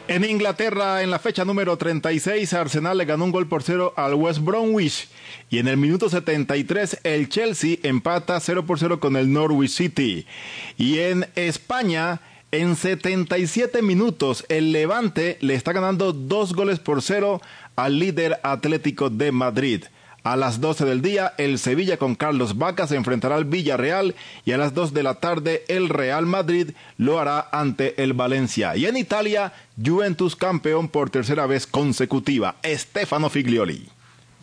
En 0.09 0.25
Inglaterra, 0.25 1.01
en 1.01 1.11
la 1.11 1.17
fecha 1.17 1.45
número 1.45 1.77
36, 1.77 2.51
Arsenal 2.53 2.97
le 2.97 3.05
ganó 3.05 3.23
un 3.23 3.31
gol 3.31 3.47
por 3.47 3.63
cero 3.63 3.93
al 3.95 4.15
West 4.15 4.41
Bromwich. 4.41 5.07
Y 5.49 5.59
en 5.59 5.69
el 5.69 5.77
minuto 5.77 6.09
73, 6.09 6.99
el 7.03 7.29
Chelsea 7.29 7.77
empata 7.83 8.37
0 8.37 8.65
por 8.65 8.79
0 8.79 8.99
con 8.99 9.15
el 9.15 9.31
Norwich 9.31 9.71
City. 9.71 10.27
Y 10.77 10.99
en 10.99 11.25
España, 11.35 12.19
en 12.51 12.75
77 12.75 13.81
minutos, 13.81 14.45
el 14.49 14.73
Levante 14.73 15.37
le 15.39 15.55
está 15.55 15.71
ganando 15.71 16.11
dos 16.11 16.53
goles 16.53 16.79
por 16.79 17.01
cero 17.01 17.41
al 17.77 17.97
líder 17.97 18.41
Atlético 18.43 19.09
de 19.09 19.31
Madrid. 19.31 19.85
A 20.23 20.37
las 20.37 20.61
12 20.61 20.85
del 20.85 21.01
día, 21.01 21.33
el 21.37 21.59
Sevilla 21.59 21.97
con 21.97 22.15
Carlos 22.15 22.57
Vaca 22.57 22.87
se 22.87 22.95
enfrentará 22.95 23.35
al 23.35 23.43
Villarreal 23.43 24.15
y 24.45 24.53
a 24.53 24.57
las 24.57 24.73
2 24.73 24.93
de 24.93 25.03
la 25.03 25.15
tarde, 25.15 25.65
el 25.67 25.89
Real 25.89 26.25
Madrid 26.25 26.71
lo 26.97 27.19
hará 27.19 27.49
ante 27.51 28.01
el 28.01 28.13
Valencia. 28.13 28.77
Y 28.77 28.85
en 28.85 28.95
Italia, 28.95 29.51
Juventus 29.83 30.37
campeón 30.37 30.87
por 30.87 31.09
tercera 31.09 31.45
vez 31.45 31.67
consecutiva, 31.67 32.55
Stefano 32.63 33.29
Figlioli. 33.29 33.89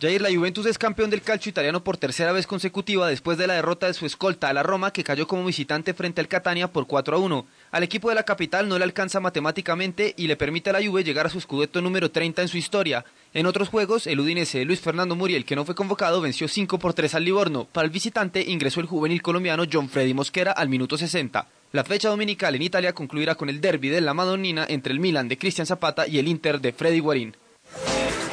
Jair, 0.01 0.19
la 0.19 0.33
Juventus 0.33 0.65
es 0.65 0.79
campeón 0.79 1.11
del 1.11 1.21
calcio 1.21 1.51
italiano 1.51 1.83
por 1.83 1.95
tercera 1.95 2.31
vez 2.31 2.47
consecutiva 2.47 3.07
después 3.07 3.37
de 3.37 3.45
la 3.45 3.53
derrota 3.53 3.85
de 3.85 3.93
su 3.93 4.07
escolta 4.07 4.49
a 4.49 4.53
la 4.53 4.63
Roma 4.63 4.91
que 4.91 5.03
cayó 5.03 5.27
como 5.27 5.45
visitante 5.45 5.93
frente 5.93 6.19
al 6.19 6.27
Catania 6.27 6.71
por 6.71 6.87
4 6.87 7.15
a 7.15 7.19
1. 7.19 7.45
Al 7.69 7.83
equipo 7.83 8.09
de 8.09 8.15
la 8.15 8.23
capital 8.23 8.67
no 8.67 8.79
le 8.79 8.83
alcanza 8.83 9.19
matemáticamente 9.19 10.15
y 10.17 10.25
le 10.25 10.37
permite 10.37 10.71
a 10.71 10.73
la 10.73 10.83
Juve 10.83 11.03
llegar 11.03 11.27
a 11.27 11.29
su 11.29 11.37
escudeto 11.37 11.83
número 11.83 12.09
30 12.09 12.41
en 12.41 12.47
su 12.47 12.57
historia. 12.57 13.05
En 13.35 13.45
otros 13.45 13.69
juegos, 13.69 14.07
el 14.07 14.19
Udinese 14.19 14.65
Luis 14.65 14.79
Fernando 14.79 15.15
Muriel, 15.15 15.45
que 15.45 15.55
no 15.55 15.65
fue 15.65 15.75
convocado, 15.75 16.19
venció 16.19 16.47
5 16.47 16.79
por 16.79 16.95
3 16.95 17.13
al 17.13 17.23
Livorno. 17.23 17.67
Para 17.71 17.85
el 17.85 17.91
visitante 17.91 18.41
ingresó 18.41 18.79
el 18.79 18.87
juvenil 18.87 19.21
colombiano 19.21 19.65
John 19.71 19.87
Freddy 19.87 20.15
Mosquera 20.15 20.51
al 20.51 20.67
minuto 20.67 20.97
60. 20.97 21.47
La 21.73 21.83
fecha 21.83 22.09
dominical 22.09 22.55
en 22.55 22.63
Italia 22.63 22.93
concluirá 22.93 23.35
con 23.35 23.49
el 23.49 23.61
derby 23.61 23.89
de 23.89 24.01
la 24.01 24.15
Madonnina 24.15 24.65
entre 24.67 24.93
el 24.93 24.99
Milan 24.99 25.27
de 25.27 25.37
Cristian 25.37 25.67
Zapata 25.67 26.07
y 26.07 26.17
el 26.17 26.27
Inter 26.27 26.59
de 26.59 26.73
Freddy 26.73 27.01
Guarín. 27.01 27.35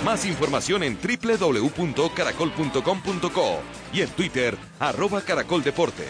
Más 0.05 0.25
información 0.25 0.85
en 0.85 0.97
www.caracol.com.co 0.97 3.59
y 3.93 4.03
en 4.03 4.11
Twitter, 4.11 4.57
arroba 4.79 5.21
caracoldeportes. 5.23 6.07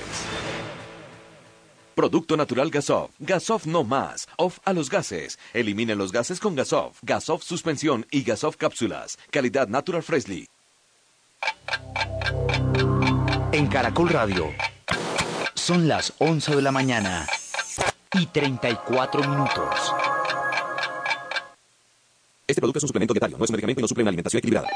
Producto 1.94 2.36
natural 2.36 2.68
Gasov. 2.70 3.08
Gasov 3.18 3.66
no 3.66 3.82
más. 3.82 4.28
Off 4.36 4.58
a 4.64 4.72
los 4.72 4.88
gases. 4.88 5.36
Eliminen 5.52 5.98
los 5.98 6.12
gases 6.12 6.38
con 6.38 6.54
Gasov. 6.54 6.92
Gasov 7.02 7.42
suspensión 7.42 8.06
y 8.12 8.22
Gasov 8.22 8.56
cápsulas. 8.56 9.18
Calidad 9.32 9.66
Natural 9.66 10.04
Freshly. 10.04 10.46
En 13.50 13.66
Caracol 13.66 14.10
Radio. 14.10 14.46
Son 15.54 15.88
las 15.88 16.12
11 16.18 16.54
de 16.54 16.62
la 16.62 16.70
mañana 16.70 17.26
y 18.12 18.26
34 18.26 19.28
minutos. 19.28 19.92
Este 22.48 22.62
producto 22.62 22.78
es 22.78 22.84
un 22.84 22.88
suplemento 22.88 23.12
dietario, 23.12 23.36
no 23.36 23.44
es 23.44 23.50
un 23.50 23.56
medicamento 23.56 23.80
y 23.80 23.82
no 23.82 23.88
suple 23.88 24.04
una 24.04 24.08
alimentación 24.08 24.38
equilibrada. 24.38 24.68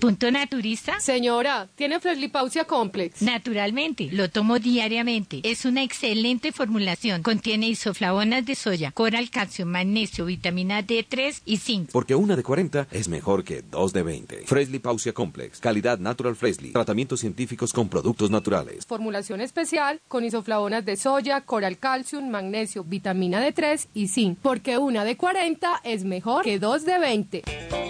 ¿Punto 0.00 0.30
naturista? 0.30 0.98
Señora, 0.98 1.68
¿tiene 1.74 2.00
Freslipausia 2.00 2.64
Complex? 2.64 3.20
Naturalmente, 3.20 4.08
lo 4.10 4.30
tomo 4.30 4.58
diariamente. 4.58 5.42
Es 5.42 5.66
una 5.66 5.82
excelente 5.82 6.52
formulación. 6.52 7.22
Contiene 7.22 7.68
isoflavonas 7.68 8.46
de 8.46 8.54
soya, 8.54 8.92
coral, 8.92 9.28
calcio, 9.28 9.66
magnesio, 9.66 10.24
vitamina 10.24 10.80
D3 10.80 11.42
y 11.44 11.58
zinc. 11.58 11.90
Porque 11.92 12.14
una 12.14 12.34
de 12.34 12.42
40 12.42 12.88
es 12.90 13.08
mejor 13.08 13.44
que 13.44 13.60
dos 13.60 13.92
de 13.92 14.02
20. 14.02 14.44
Fresley 14.46 14.78
Pausia 14.78 15.12
Complex. 15.12 15.60
Calidad 15.60 15.98
Natural 15.98 16.34
Fresley. 16.34 16.72
Tratamientos 16.72 17.20
científicos 17.20 17.74
con 17.74 17.90
productos 17.90 18.30
naturales. 18.30 18.86
Formulación 18.86 19.42
especial 19.42 20.00
con 20.08 20.24
isoflavonas 20.24 20.82
de 20.86 20.96
soya, 20.96 21.42
coral 21.42 21.76
calcium, 21.76 22.30
magnesio, 22.30 22.84
vitamina 22.84 23.46
D3 23.46 23.88
y 23.92 24.08
zinc. 24.08 24.38
Porque 24.40 24.78
una 24.78 25.04
de 25.04 25.18
40 25.18 25.82
es 25.84 26.04
mejor 26.04 26.42
que 26.42 26.58
dos 26.58 26.86
de 26.86 26.98
20. 26.98 27.42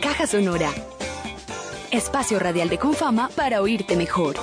Caja 0.03 0.27
Sonora. 0.27 0.73
Espacio 1.92 2.38
radial 2.38 2.68
de 2.68 2.79
Confama 2.79 3.29
para 3.35 3.61
oírte 3.61 3.96
mejor. 3.96 4.37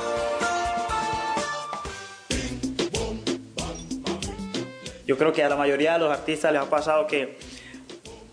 Yo 5.05 5.17
creo 5.17 5.31
que 5.31 5.41
a 5.41 5.47
la 5.47 5.55
mayoría 5.55 5.93
de 5.93 5.99
los 5.99 6.11
artistas 6.11 6.51
les 6.51 6.61
ha 6.61 6.69
pasado 6.69 7.07
que 7.07 7.37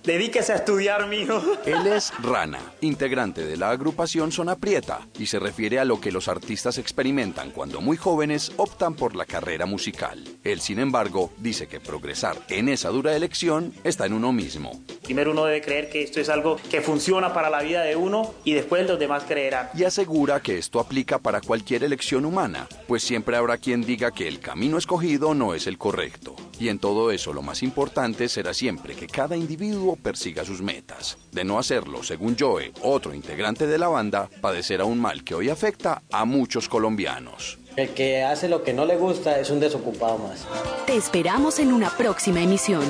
Dedíquese 0.05 0.53
a 0.53 0.57
estudiar, 0.57 1.09
mijo. 1.09 1.41
Él 1.65 1.87
es 1.87 2.13
Rana, 2.23 2.59
integrante 2.83 3.47
de 3.47 3.57
la 3.57 3.71
agrupación 3.71 4.33
Zona 4.33 4.55
Prieta, 4.55 5.01
y 5.19 5.25
se 5.25 5.39
refiere 5.39 5.79
a 5.79 5.87
lo 5.87 5.99
que 5.99 6.13
los 6.13 6.29
artistas 6.29 6.77
experimentan 6.77 7.51
cuando 7.51 7.81
muy 7.81 7.97
jóvenes 7.97 8.53
optan 8.59 8.97
por 8.97 9.17
la 9.17 9.25
carrera 9.25 9.65
musical. 9.65 10.23
Él, 10.45 10.61
sin 10.61 10.79
embargo, 10.79 11.33
dice 11.39 11.69
que 11.69 11.81
progresar 11.81 12.37
en 12.51 12.69
esa 12.69 12.91
dura 12.91 13.17
elección 13.17 13.73
está 13.83 14.05
en 14.05 14.13
uno 14.13 14.31
mismo. 14.31 14.79
Primero 15.05 15.33
uno 15.33 15.47
debe 15.47 15.63
creer 15.63 15.89
que 15.89 16.03
esto 16.03 16.21
es 16.21 16.29
algo 16.29 16.59
que 16.71 16.83
funciona 16.83 17.33
para 17.33 17.49
la 17.49 17.63
vida 17.63 17.83
de 17.83 17.97
uno 17.97 18.35
y 18.45 18.53
después 18.53 18.87
los 18.87 18.99
demás 18.99 19.25
creerán. 19.27 19.71
Y 19.75 19.85
asegura 19.85 20.41
que 20.41 20.59
esto 20.59 20.81
aplica 20.81 21.19
para 21.19 21.41
cualquier 21.41 21.83
elección 21.83 22.27
humana, 22.27 22.69
pues 22.87 23.03
siempre 23.03 23.37
habrá 23.37 23.57
quien 23.57 23.81
diga 23.81 24.11
que 24.11 24.29
el 24.29 24.41
camino 24.41 24.77
escogido 24.77 25.33
no 25.33 25.55
es 25.55 25.67
el 25.67 25.79
correcto. 25.79 26.37
Y 26.61 26.69
en 26.69 26.79
todo 26.79 27.11
eso 27.11 27.33
lo 27.33 27.43
más 27.43 27.63
importante 27.63 28.29
será 28.29 28.55
siempre 28.55 28.95
que 28.95 29.07
cada 29.07 29.37
individuo 29.37 29.94
persiga 29.97 30.45
sus 30.45 30.63
metas. 30.63 31.19
De 31.33 31.45
no 31.45 31.59
hacerlo, 31.59 32.03
según 32.03 32.37
Joe, 32.39 32.73
otro 32.83 33.15
integrante 33.15 33.67
de 33.67 33.79
la 33.79 33.89
banda, 33.89 34.29
padecerá 34.41 34.85
un 34.85 35.01
mal 35.01 35.25
que 35.25 35.35
hoy 35.35 35.49
afecta 35.49 36.03
a 36.11 36.25
muchos 36.25 36.69
colombianos. 36.69 37.59
El 37.77 37.91
que 37.91 38.23
hace 38.23 38.49
lo 38.49 38.63
que 38.63 38.73
no 38.73 38.85
le 38.85 38.97
gusta 38.97 39.39
es 39.41 39.51
un 39.51 39.59
desocupado 39.59 40.19
más. 40.19 40.47
Te 40.87 40.97
esperamos 40.97 41.59
en 41.59 41.73
una 41.73 41.91
próxima 41.91 42.41
emisión. 42.41 42.83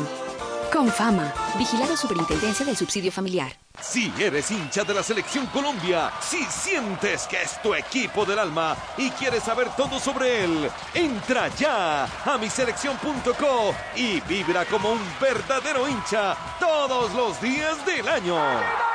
Con 0.75 0.89
fama. 0.89 1.33
Vigilado 1.57 1.97
Superintendencia 1.97 2.67
del 2.67 2.77
Subsidio 2.77 3.13
Familiar. 3.13 3.53
Si 3.81 4.13
eres 4.19 4.51
hincha 4.51 4.83
de 4.83 4.93
la 4.93 5.05
Selección 5.05 5.47
Colombia, 5.47 6.11
si 6.21 6.43
sientes 6.47 7.29
que 7.29 7.43
es 7.43 7.63
tu 7.63 7.73
equipo 7.77 8.25
del 8.25 8.41
alma 8.41 8.77
y 8.99 9.09
quieres 9.11 9.45
saber 9.45 9.69
todo 9.77 10.01
sobre 10.01 10.43
él, 10.43 10.69
entra 10.93 11.47
ya 11.47 12.07
a 12.25 12.39
miselección.co 12.39 13.73
y 13.95 14.21
vibra 14.23 14.65
como 14.65 14.91
un 14.91 15.01
verdadero 15.21 15.89
hincha 15.89 16.37
todos 16.59 17.15
los 17.15 17.41
días 17.41 17.87
del 17.87 18.09
año. 18.09 18.94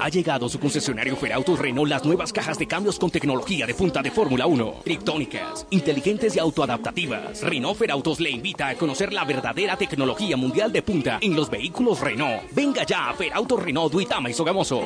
Ha 0.00 0.08
llegado 0.08 0.48
su 0.48 0.58
concesionario 0.58 1.14
Ferautos 1.14 1.58
Renault 1.58 1.90
las 1.90 2.06
nuevas 2.06 2.32
cajas 2.32 2.58
de 2.58 2.66
cambios 2.66 2.98
con 2.98 3.10
tecnología 3.10 3.66
de 3.66 3.74
punta 3.74 4.00
de 4.00 4.10
Fórmula 4.10 4.46
1, 4.46 4.76
triptónicas, 4.82 5.66
inteligentes 5.68 6.34
y 6.36 6.38
autoadaptativas. 6.38 7.42
Renault 7.42 7.76
Ferautos 7.76 8.18
le 8.18 8.30
invita 8.30 8.68
a 8.68 8.74
conocer 8.76 9.12
la 9.12 9.26
verdadera 9.26 9.76
tecnología 9.76 10.38
mundial 10.38 10.72
de 10.72 10.80
punta 10.80 11.18
en 11.20 11.36
los 11.36 11.50
vehículos 11.50 12.00
Renault. 12.00 12.44
Venga 12.52 12.84
ya 12.84 13.10
a 13.10 13.12
Ferautos 13.12 13.62
Renault 13.62 13.92
Duitama 13.92 14.30
y 14.30 14.32
Sogamoso. 14.32 14.80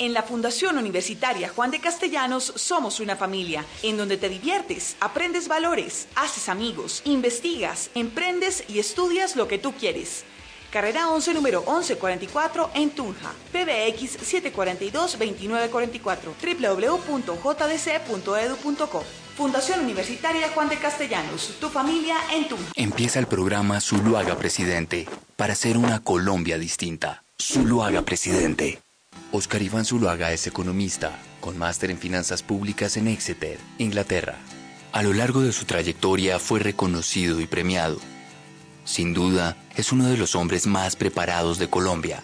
En 0.00 0.14
la 0.14 0.22
Fundación 0.22 0.78
Universitaria 0.78 1.48
Juan 1.48 1.72
de 1.72 1.80
Castellanos 1.80 2.52
somos 2.54 3.00
una 3.00 3.16
familia 3.16 3.64
en 3.82 3.96
donde 3.96 4.16
te 4.16 4.28
diviertes, 4.28 4.96
aprendes 5.00 5.48
valores, 5.48 6.06
haces 6.14 6.48
amigos, 6.48 7.02
investigas, 7.04 7.90
emprendes 7.96 8.62
y 8.68 8.78
estudias 8.78 9.34
lo 9.34 9.48
que 9.48 9.58
tú 9.58 9.72
quieres. 9.72 10.22
Carrera 10.70 11.08
11, 11.08 11.34
número 11.34 11.62
1144 11.62 12.70
en 12.74 12.90
Tunja. 12.90 13.32
PBX 13.50 14.20
742-2944. 14.54 16.34
www.jdc.edu.co. 17.10 19.04
Fundación 19.36 19.80
Universitaria 19.80 20.48
Juan 20.50 20.68
de 20.68 20.76
Castellanos. 20.78 21.54
Tu 21.58 21.68
familia 21.70 22.18
en 22.32 22.46
Tunja. 22.46 22.70
Empieza 22.76 23.18
el 23.18 23.26
programa 23.26 23.80
Zuluaga 23.80 24.36
Presidente 24.36 25.08
para 25.34 25.56
ser 25.56 25.76
una 25.76 26.04
Colombia 26.04 26.56
distinta. 26.56 27.24
Zuluaga 27.40 28.02
Presidente. 28.02 28.80
Oscar 29.30 29.62
Iván 29.62 29.84
Zuluaga 29.84 30.32
es 30.32 30.46
economista, 30.46 31.18
con 31.40 31.58
máster 31.58 31.90
en 31.90 31.98
finanzas 31.98 32.42
públicas 32.42 32.96
en 32.96 33.08
Exeter, 33.08 33.58
Inglaterra. 33.78 34.36
A 34.92 35.02
lo 35.02 35.12
largo 35.12 35.42
de 35.42 35.52
su 35.52 35.66
trayectoria 35.66 36.38
fue 36.38 36.60
reconocido 36.60 37.40
y 37.40 37.46
premiado. 37.46 38.00
Sin 38.84 39.12
duda, 39.12 39.56
es 39.76 39.92
uno 39.92 40.08
de 40.08 40.16
los 40.16 40.34
hombres 40.34 40.66
más 40.66 40.96
preparados 40.96 41.58
de 41.58 41.68
Colombia. 41.68 42.22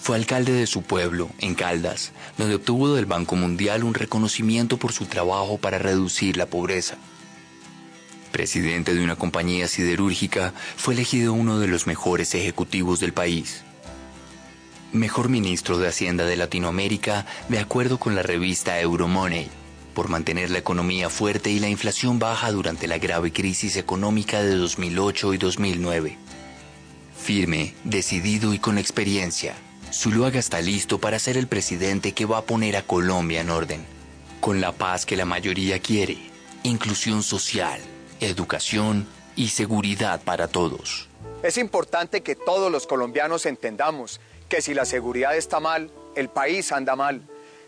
Fue 0.00 0.14
alcalde 0.14 0.52
de 0.52 0.68
su 0.68 0.82
pueblo, 0.82 1.30
en 1.40 1.56
Caldas, 1.56 2.12
donde 2.38 2.54
obtuvo 2.54 2.94
del 2.94 3.06
Banco 3.06 3.34
Mundial 3.34 3.82
un 3.82 3.94
reconocimiento 3.94 4.76
por 4.76 4.92
su 4.92 5.06
trabajo 5.06 5.58
para 5.58 5.78
reducir 5.78 6.36
la 6.36 6.46
pobreza. 6.46 6.96
Presidente 8.30 8.94
de 8.94 9.02
una 9.02 9.16
compañía 9.16 9.66
siderúrgica, 9.66 10.54
fue 10.76 10.94
elegido 10.94 11.32
uno 11.32 11.58
de 11.58 11.66
los 11.66 11.88
mejores 11.88 12.36
ejecutivos 12.36 13.00
del 13.00 13.12
país. 13.12 13.65
Mejor 14.92 15.28
ministro 15.28 15.78
de 15.78 15.88
Hacienda 15.88 16.24
de 16.24 16.36
Latinoamérica, 16.36 17.26
de 17.48 17.58
acuerdo 17.58 17.98
con 17.98 18.14
la 18.14 18.22
revista 18.22 18.80
Euromoney, 18.80 19.50
por 19.94 20.08
mantener 20.08 20.50
la 20.50 20.58
economía 20.58 21.10
fuerte 21.10 21.50
y 21.50 21.58
la 21.58 21.68
inflación 21.68 22.18
baja 22.18 22.52
durante 22.52 22.86
la 22.86 22.98
grave 22.98 23.32
crisis 23.32 23.76
económica 23.76 24.42
de 24.42 24.54
2008 24.54 25.34
y 25.34 25.38
2009. 25.38 26.18
Firme, 27.18 27.74
decidido 27.82 28.54
y 28.54 28.58
con 28.58 28.78
experiencia, 28.78 29.56
Zuluaga 29.92 30.38
está 30.38 30.60
listo 30.60 30.98
para 30.98 31.18
ser 31.18 31.36
el 31.36 31.48
presidente 31.48 32.12
que 32.12 32.24
va 32.24 32.38
a 32.38 32.44
poner 32.44 32.76
a 32.76 32.82
Colombia 32.82 33.40
en 33.40 33.50
orden, 33.50 33.84
con 34.40 34.60
la 34.60 34.72
paz 34.72 35.04
que 35.04 35.16
la 35.16 35.24
mayoría 35.24 35.80
quiere, 35.80 36.16
inclusión 36.62 37.24
social, 37.24 37.80
educación 38.20 39.06
y 39.34 39.48
seguridad 39.48 40.22
para 40.22 40.46
todos. 40.46 41.08
Es 41.42 41.58
importante 41.58 42.22
que 42.22 42.34
todos 42.34 42.72
los 42.72 42.86
colombianos 42.86 43.46
entendamos 43.46 44.20
que 44.48 44.62
si 44.62 44.74
la 44.74 44.84
seguridad 44.84 45.36
está 45.36 45.60
mal, 45.60 45.90
el 46.14 46.28
país 46.28 46.72
anda 46.72 46.96
mal. 46.96 47.22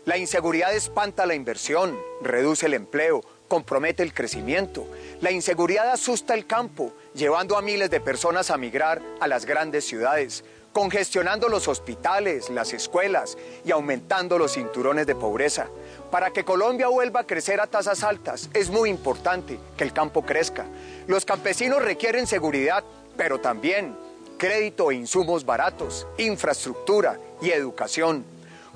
La 0.05 0.17
inseguridad 0.17 0.73
espanta 0.73 1.25
la 1.25 1.35
inversión, 1.35 1.97
reduce 2.21 2.65
el 2.65 2.73
empleo, 2.73 3.21
compromete 3.47 4.01
el 4.03 4.13
crecimiento. 4.13 4.87
La 5.21 5.31
inseguridad 5.31 5.91
asusta 5.91 6.33
el 6.33 6.47
campo, 6.47 6.93
llevando 7.13 7.57
a 7.57 7.61
miles 7.61 7.89
de 7.89 7.99
personas 7.99 8.49
a 8.49 8.57
migrar 8.57 9.01
a 9.19 9.27
las 9.27 9.45
grandes 9.45 9.85
ciudades, 9.85 10.45
congestionando 10.71 11.49
los 11.49 11.67
hospitales, 11.67 12.49
las 12.49 12.73
escuelas 12.73 13.37
y 13.65 13.71
aumentando 13.71 14.37
los 14.37 14.53
cinturones 14.53 15.05
de 15.05 15.15
pobreza. 15.15 15.67
Para 16.11 16.31
que 16.31 16.45
Colombia 16.45 16.87
vuelva 16.87 17.21
a 17.21 17.27
crecer 17.27 17.59
a 17.59 17.67
tasas 17.67 18.03
altas, 18.03 18.49
es 18.53 18.69
muy 18.69 18.89
importante 18.89 19.59
que 19.75 19.83
el 19.83 19.93
campo 19.93 20.21
crezca. 20.21 20.65
Los 21.07 21.25
campesinos 21.25 21.81
requieren 21.81 22.25
seguridad, 22.25 22.83
pero 23.17 23.39
también 23.39 23.95
crédito 24.39 24.89
e 24.89 24.95
insumos 24.95 25.45
baratos, 25.45 26.07
infraestructura 26.17 27.19
y 27.41 27.51
educación. 27.51 28.25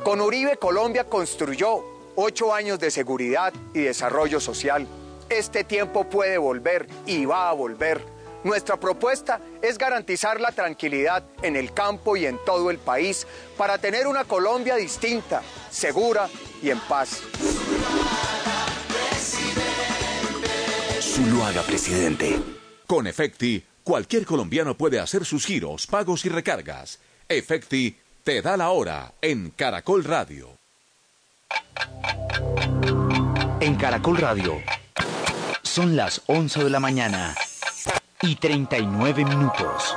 Con 0.03 0.21
Uribe 0.21 0.57
Colombia 0.57 1.05
construyó 1.05 1.83
ocho 2.15 2.53
años 2.53 2.77
de 2.77 2.91
seguridad 2.91 3.51
y 3.73 3.79
desarrollo 3.79 4.39
social. 4.39 4.85
Este 5.29 5.63
tiempo 5.63 6.03
puede 6.03 6.37
volver 6.37 6.87
y 7.07 7.25
va 7.25 7.49
a 7.49 7.53
volver. 7.53 8.01
Nuestra 8.43 8.77
propuesta 8.77 9.39
es 9.61 9.77
garantizar 9.77 10.41
la 10.41 10.51
tranquilidad 10.51 11.23
en 11.41 11.55
el 11.55 11.73
campo 11.73 12.17
y 12.17 12.25
en 12.25 12.37
todo 12.45 12.69
el 12.69 12.77
país 12.77 13.25
para 13.57 13.77
tener 13.77 14.05
una 14.05 14.25
Colombia 14.25 14.75
distinta, 14.75 15.41
segura 15.71 16.29
y 16.61 16.69
en 16.69 16.79
paz. 16.81 17.21
Zuluaga 20.99 21.61
presidente. 21.61 22.37
Con 22.85 23.07
Efecti, 23.07 23.63
cualquier 23.83 24.25
colombiano 24.25 24.75
puede 24.75 24.99
hacer 24.99 25.25
sus 25.25 25.45
giros, 25.45 25.87
pagos 25.87 26.25
y 26.25 26.29
recargas. 26.29 26.99
Efecti 27.29 27.97
te 28.23 28.41
da 28.41 28.57
la 28.57 28.69
hora 28.69 29.13
en 29.21 29.49
Caracol 29.51 30.03
Radio. 30.03 30.49
En 33.59 33.75
Caracol 33.75 34.17
Radio 34.17 34.61
son 35.61 35.95
las 35.95 36.21
11 36.27 36.65
de 36.65 36.69
la 36.69 36.79
mañana 36.79 37.35
y 38.21 38.35
39 38.35 39.25
minutos. 39.25 39.95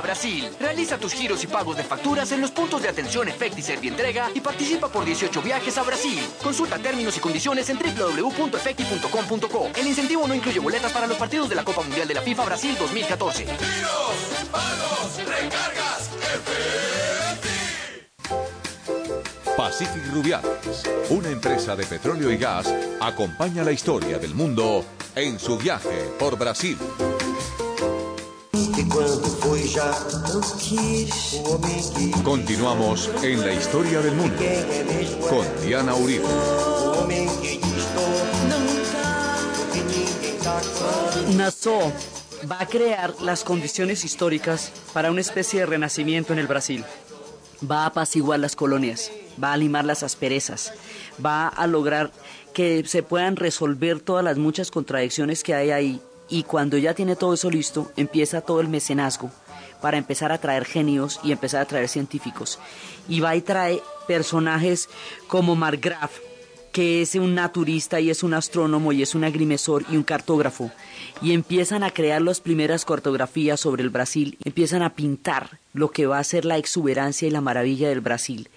Brasil. 0.00 0.48
Realiza 0.58 0.98
tus 0.98 1.12
giros 1.12 1.42
y 1.44 1.46
pagos 1.46 1.76
de 1.76 1.84
facturas 1.84 2.32
en 2.32 2.40
los 2.40 2.50
puntos 2.50 2.82
de 2.82 2.88
atención 2.88 3.28
Efecti 3.28 3.62
Servientrega 3.62 4.30
y 4.34 4.40
participa 4.40 4.88
por 4.88 5.04
18 5.04 5.42
viajes 5.42 5.78
a 5.78 5.82
Brasil. 5.82 6.20
Consulta 6.42 6.78
términos 6.78 7.16
y 7.16 7.20
condiciones 7.20 7.68
en 7.70 7.78
www.efecti.com.co. 7.78 9.70
El 9.76 9.86
incentivo 9.86 10.26
no 10.26 10.34
incluye 10.34 10.58
boletas 10.58 10.92
para 10.92 11.06
los 11.06 11.16
partidos 11.16 11.48
de 11.48 11.54
la 11.54 11.64
Copa 11.64 11.82
Mundial 11.82 12.08
de 12.08 12.14
la 12.14 12.22
FIFA 12.22 12.44
Brasil 12.44 12.76
2014. 12.78 13.46
pagos, 14.50 15.16
recargas, 15.18 16.10
Pacific 19.56 20.12
Rubiales, 20.12 20.84
una 21.10 21.28
empresa 21.28 21.76
de 21.76 21.84
petróleo 21.84 22.30
y 22.30 22.38
gas, 22.38 22.72
acompaña 22.98 23.62
la 23.62 23.72
historia 23.72 24.18
del 24.18 24.34
mundo 24.34 24.84
en 25.14 25.38
su 25.38 25.58
viaje 25.58 26.08
por 26.18 26.38
Brasil. 26.38 26.78
Continuamos 32.22 33.10
en 33.22 33.40
la 33.40 33.52
historia 33.52 34.00
del 34.00 34.14
mundo 34.14 34.36
con 35.28 35.46
Diana 35.66 35.94
Uribe. 35.94 36.24
Nassau 41.36 41.92
va 42.50 42.60
a 42.60 42.66
crear 42.66 43.14
las 43.20 43.44
condiciones 43.44 44.04
históricas 44.04 44.72
para 44.92 45.10
una 45.10 45.20
especie 45.20 45.60
de 45.60 45.66
renacimiento 45.66 46.32
en 46.32 46.38
el 46.38 46.46
Brasil. 46.46 46.84
Va 47.68 47.84
a 47.84 47.86
apaciguar 47.86 48.40
las 48.40 48.56
colonias, 48.56 49.10
va 49.42 49.52
a 49.52 49.56
limar 49.56 49.84
las 49.84 50.02
asperezas, 50.02 50.72
va 51.24 51.48
a 51.48 51.66
lograr 51.66 52.12
que 52.54 52.84
se 52.86 53.02
puedan 53.02 53.36
resolver 53.36 54.00
todas 54.00 54.24
las 54.24 54.38
muchas 54.38 54.70
contradicciones 54.70 55.42
que 55.42 55.54
hay 55.54 55.70
ahí 55.70 56.02
y 56.30 56.44
cuando 56.44 56.78
ya 56.78 56.94
tiene 56.94 57.16
todo 57.16 57.34
eso 57.34 57.50
listo, 57.50 57.90
empieza 57.96 58.40
todo 58.40 58.60
el 58.60 58.68
mecenazgo 58.68 59.30
para 59.80 59.98
empezar 59.98 60.32
a 60.32 60.38
traer 60.38 60.64
genios 60.64 61.20
y 61.24 61.32
empezar 61.32 61.62
a 61.62 61.66
traer 61.66 61.88
científicos. 61.88 62.58
Y 63.08 63.20
va 63.20 63.34
y 63.34 63.40
trae 63.40 63.82
personajes 64.06 64.88
como 65.26 65.56
Margraf, 65.56 66.18
que 66.72 67.02
es 67.02 67.14
un 67.16 67.34
naturista 67.34 67.98
y 68.00 68.10
es 68.10 68.22
un 68.22 68.34
astrónomo 68.34 68.92
y 68.92 69.02
es 69.02 69.14
un 69.14 69.24
agrimensor 69.24 69.84
y 69.90 69.96
un 69.96 70.04
cartógrafo. 70.04 70.70
Y 71.20 71.32
empiezan 71.32 71.82
a 71.82 71.90
crear 71.90 72.22
las 72.22 72.40
primeras 72.40 72.84
cartografías 72.84 73.60
sobre 73.60 73.82
el 73.82 73.90
Brasil, 73.90 74.38
empiezan 74.44 74.82
a 74.82 74.94
pintar 74.94 75.58
lo 75.72 75.90
que 75.90 76.06
va 76.06 76.18
a 76.18 76.24
ser 76.24 76.44
la 76.44 76.58
exuberancia 76.58 77.26
y 77.26 77.30
la 77.30 77.40
maravilla 77.40 77.88
del 77.88 78.00
Brasil. 78.00 78.48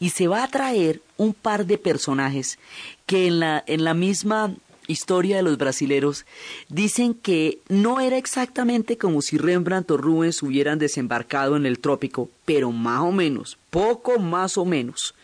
Y 0.00 0.10
se 0.10 0.28
va 0.28 0.42
a 0.42 0.48
traer 0.48 1.00
un 1.16 1.32
par 1.32 1.64
de 1.64 1.78
personajes 1.78 2.58
que 3.06 3.26
en 3.26 3.40
la, 3.40 3.64
en 3.66 3.84
la 3.84 3.94
misma 3.94 4.54
historia 4.92 5.36
de 5.36 5.42
los 5.42 5.58
brasileros 5.58 6.24
dicen 6.68 7.14
que 7.14 7.58
no 7.68 8.00
era 8.00 8.16
exactamente 8.16 8.96
como 8.96 9.22
si 9.22 9.36
Rembrandt 9.38 9.90
o 9.90 9.96
Rubens 9.96 10.42
hubieran 10.42 10.78
desembarcado 10.78 11.56
en 11.56 11.66
el 11.66 11.78
trópico, 11.80 12.30
pero 12.44 12.70
más 12.70 13.00
o 13.00 13.10
menos, 13.10 13.58
poco 13.70 14.18
más 14.18 14.56
o 14.56 14.64
menos. 14.64 15.14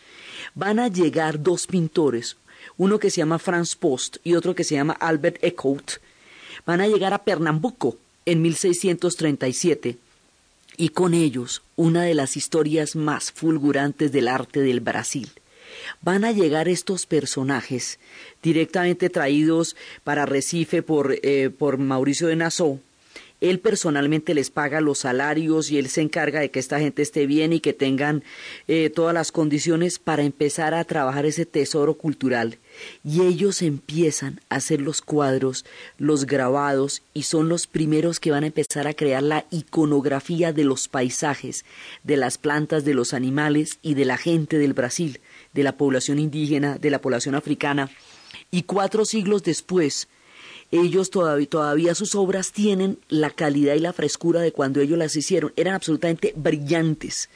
Van 0.55 0.79
a 0.79 0.89
llegar 0.89 1.41
dos 1.41 1.67
pintores, 1.67 2.37
uno 2.77 2.99
que 2.99 3.09
se 3.09 3.17
llama 3.17 3.39
Franz 3.39 3.75
Post 3.75 4.17
y 4.23 4.35
otro 4.35 4.55
que 4.55 4.63
se 4.63 4.75
llama 4.75 4.97
Albert 4.99 5.41
Eckhout. 5.41 6.01
Van 6.65 6.81
a 6.81 6.87
llegar 6.87 7.13
a 7.13 7.23
Pernambuco 7.23 7.97
en 8.25 8.41
1637 8.41 9.97
y 10.75 10.89
con 10.89 11.13
ellos 11.13 11.61
una 11.75 12.03
de 12.03 12.13
las 12.13 12.37
historias 12.37 12.95
más 12.95 13.31
fulgurantes 13.31 14.11
del 14.11 14.27
arte 14.27 14.61
del 14.61 14.79
Brasil 14.79 15.29
van 16.01 16.25
a 16.25 16.31
llegar 16.31 16.67
estos 16.67 17.05
personajes 17.05 17.99
directamente 18.41 19.09
traídos 19.09 19.75
para 20.03 20.25
Recife 20.25 20.81
por, 20.81 21.17
eh, 21.21 21.49
por 21.49 21.77
Mauricio 21.77 22.27
de 22.27 22.35
Nassau. 22.35 22.79
Él 23.41 23.59
personalmente 23.59 24.33
les 24.33 24.49
paga 24.49 24.81
los 24.81 24.99
salarios 24.99 25.71
y 25.71 25.77
él 25.77 25.87
se 25.87 26.01
encarga 26.01 26.41
de 26.41 26.51
que 26.51 26.59
esta 26.59 26.79
gente 26.79 27.01
esté 27.01 27.25
bien 27.25 27.53
y 27.53 27.61
que 27.61 27.73
tengan 27.73 28.23
eh, 28.67 28.89
todas 28.89 29.13
las 29.13 29.31
condiciones 29.31 29.97
para 29.97 30.23
empezar 30.23 30.73
a 30.73 30.83
trabajar 30.83 31.25
ese 31.25 31.45
tesoro 31.45 31.93
cultural. 31.93 32.57
Y 33.03 33.21
ellos 33.21 33.61
empiezan 33.61 34.41
a 34.49 34.55
hacer 34.55 34.81
los 34.81 35.01
cuadros, 35.01 35.65
los 35.97 36.25
grabados 36.25 37.01
y 37.13 37.23
son 37.23 37.47
los 37.47 37.65
primeros 37.67 38.19
que 38.19 38.31
van 38.31 38.43
a 38.43 38.47
empezar 38.47 38.87
a 38.87 38.93
crear 38.93 39.23
la 39.23 39.45
iconografía 39.51 40.51
de 40.51 40.65
los 40.65 40.89
paisajes, 40.89 41.63
de 42.03 42.17
las 42.17 42.37
plantas, 42.37 42.83
de 42.83 42.93
los 42.93 43.13
animales 43.13 43.79
y 43.81 43.93
de 43.93 44.05
la 44.05 44.17
gente 44.17 44.57
del 44.57 44.73
Brasil 44.73 45.19
de 45.59 45.63
la 45.63 45.77
población 45.77 46.19
indígena, 46.19 46.77
de 46.77 46.89
la 46.89 47.01
población 47.01 47.35
africana, 47.35 47.91
y 48.49 48.63
cuatro 48.63 49.05
siglos 49.05 49.43
después, 49.43 50.07
ellos 50.71 51.09
todavía, 51.09 51.49
todavía 51.49 51.95
sus 51.95 52.15
obras 52.15 52.51
tienen 52.51 52.97
la 53.09 53.29
calidad 53.29 53.75
y 53.75 53.79
la 53.79 53.93
frescura 53.93 54.39
de 54.39 54.51
cuando 54.51 54.79
ellos 54.81 54.97
las 54.97 55.15
hicieron, 55.15 55.51
eran 55.55 55.75
absolutamente 55.75 56.33
brillantes. 56.35 57.29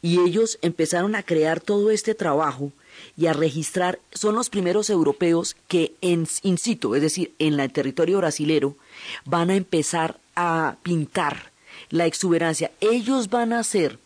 Y 0.00 0.20
ellos 0.20 0.58
empezaron 0.62 1.14
a 1.14 1.24
crear 1.24 1.60
todo 1.60 1.90
este 1.90 2.14
trabajo 2.14 2.72
y 3.16 3.26
a 3.26 3.32
registrar, 3.32 3.98
son 4.12 4.36
los 4.36 4.48
primeros 4.48 4.90
europeos 4.90 5.56
que 5.66 5.94
en 6.00 6.26
situ, 6.26 6.94
es 6.94 7.02
decir, 7.02 7.34
en 7.38 7.58
el 7.58 7.72
territorio 7.72 8.18
brasilero, 8.18 8.76
van 9.24 9.50
a 9.50 9.56
empezar 9.56 10.18
a 10.36 10.76
pintar 10.82 11.52
la 11.90 12.06
exuberancia. 12.06 12.70
Ellos 12.80 13.28
van 13.28 13.52
a 13.52 13.64
ser 13.64 13.98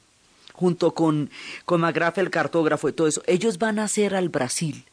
junto 0.63 0.95
con, 0.95 1.29
con 1.65 1.85
el 1.85 2.31
cartógrafo 2.31 2.89
y 2.89 2.93
todo 2.93 3.09
eso, 3.09 3.21
ellos 3.27 3.59
van 3.59 3.81
a 3.81 3.85
hacer 3.85 4.15
al 4.15 4.29
Brasil 4.29 4.85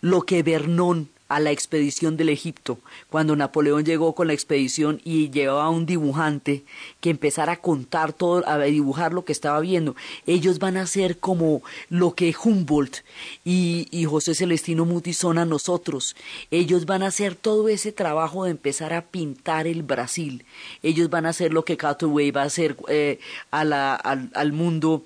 lo 0.00 0.22
que 0.22 0.42
Bernón 0.42 1.10
a 1.32 1.40
la 1.40 1.50
expedición 1.50 2.18
del 2.18 2.28
Egipto, 2.28 2.78
cuando 3.08 3.34
Napoleón 3.34 3.86
llegó 3.86 4.14
con 4.14 4.26
la 4.26 4.34
expedición 4.34 5.00
y 5.02 5.30
llevaba 5.30 5.64
a 5.64 5.70
un 5.70 5.86
dibujante 5.86 6.62
que 7.00 7.08
empezara 7.08 7.52
a 7.52 7.60
contar 7.60 8.12
todo, 8.12 8.46
a 8.46 8.58
dibujar 8.58 9.14
lo 9.14 9.24
que 9.24 9.32
estaba 9.32 9.58
viendo. 9.60 9.96
Ellos 10.26 10.58
van 10.58 10.76
a 10.76 10.86
ser 10.86 11.18
como 11.18 11.62
lo 11.88 12.14
que 12.14 12.34
Humboldt 12.44 12.98
y, 13.46 14.06
José 14.12 14.34
Celestino 14.34 14.84
Muti 14.84 15.14
son 15.14 15.38
a 15.38 15.46
nosotros. 15.46 16.16
Ellos 16.50 16.84
van 16.84 17.02
a 17.02 17.06
hacer 17.06 17.34
todo 17.34 17.70
ese 17.70 17.92
trabajo 17.92 18.44
de 18.44 18.50
empezar 18.50 18.92
a 18.92 19.06
pintar 19.06 19.66
el 19.66 19.82
Brasil. 19.82 20.44
Ellos 20.82 21.08
van 21.08 21.24
a 21.24 21.30
hacer 21.30 21.54
lo 21.54 21.64
que 21.64 21.78
Cutaway 21.78 22.30
va 22.30 22.42
a 22.42 22.46
hacer 22.46 22.76
eh, 22.88 23.20
a 23.50 23.64
la, 23.64 23.94
al, 23.94 24.30
al 24.34 24.52
mundo 24.52 25.02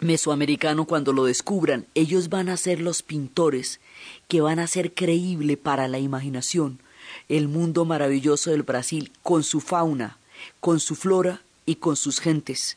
mesoamericano 0.00 0.86
cuando 0.86 1.12
lo 1.12 1.26
descubran. 1.26 1.84
Ellos 1.94 2.30
van 2.30 2.48
a 2.48 2.56
ser 2.56 2.80
los 2.80 3.02
pintores 3.02 3.80
que 4.28 4.40
van 4.40 4.58
a 4.58 4.66
ser 4.66 4.94
creíble 4.94 5.56
para 5.56 5.88
la 5.88 5.98
imaginación 5.98 6.78
el 7.28 7.48
mundo 7.48 7.84
maravilloso 7.84 8.50
del 8.50 8.62
Brasil 8.62 9.12
con 9.22 9.42
su 9.42 9.60
fauna, 9.60 10.18
con 10.60 10.80
su 10.80 10.94
flora 10.94 11.42
y 11.66 11.76
con 11.76 11.96
sus 11.96 12.20
gentes. 12.20 12.76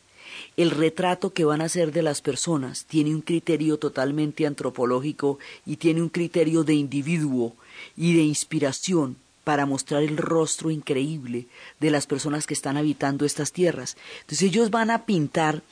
El 0.56 0.72
retrato 0.72 1.34
que 1.34 1.46
van 1.46 1.62
a 1.62 1.66
hacer 1.66 1.92
de 1.92 2.02
las 2.02 2.22
personas 2.22 2.86
tiene 2.86 3.14
un 3.14 3.22
criterio 3.22 3.78
totalmente 3.78 4.46
antropológico 4.46 5.40
y 5.66 5.78
tiene 5.78 6.02
un 6.02 6.10
criterio 6.10 6.64
de 6.64 6.74
individuo 6.74 7.56
y 7.98 8.16
de 8.16 8.24
inspiración 8.24 9.18
para 9.44 9.66
mostrar 9.66 10.04
el 10.04 10.18
rostro 10.18 10.70
increíble 10.70 11.48
de 11.80 11.92
las 11.92 12.08
personas 12.08 12.46
que 12.48 12.54
están 12.54 12.78
habitando 12.78 13.26
estas 13.26 13.52
tierras. 13.52 13.98
Entonces 14.22 14.44
ellos 14.44 14.70
van 14.70 14.92
a 14.92 15.06
pintar 15.06 15.64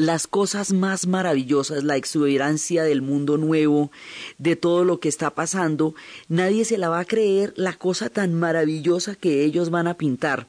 las 0.00 0.26
cosas 0.26 0.72
más 0.72 1.06
maravillosas, 1.06 1.84
la 1.84 1.96
exuberancia 1.96 2.84
del 2.84 3.02
mundo 3.02 3.36
nuevo, 3.36 3.90
de 4.38 4.56
todo 4.56 4.82
lo 4.84 4.98
que 4.98 5.10
está 5.10 5.30
pasando, 5.34 5.94
nadie 6.28 6.64
se 6.64 6.78
la 6.78 6.88
va 6.88 7.00
a 7.00 7.04
creer 7.04 7.52
la 7.56 7.74
cosa 7.74 8.08
tan 8.08 8.32
maravillosa 8.32 9.14
que 9.14 9.44
ellos 9.44 9.68
van 9.68 9.88
a 9.88 9.98
pintar 9.98 10.46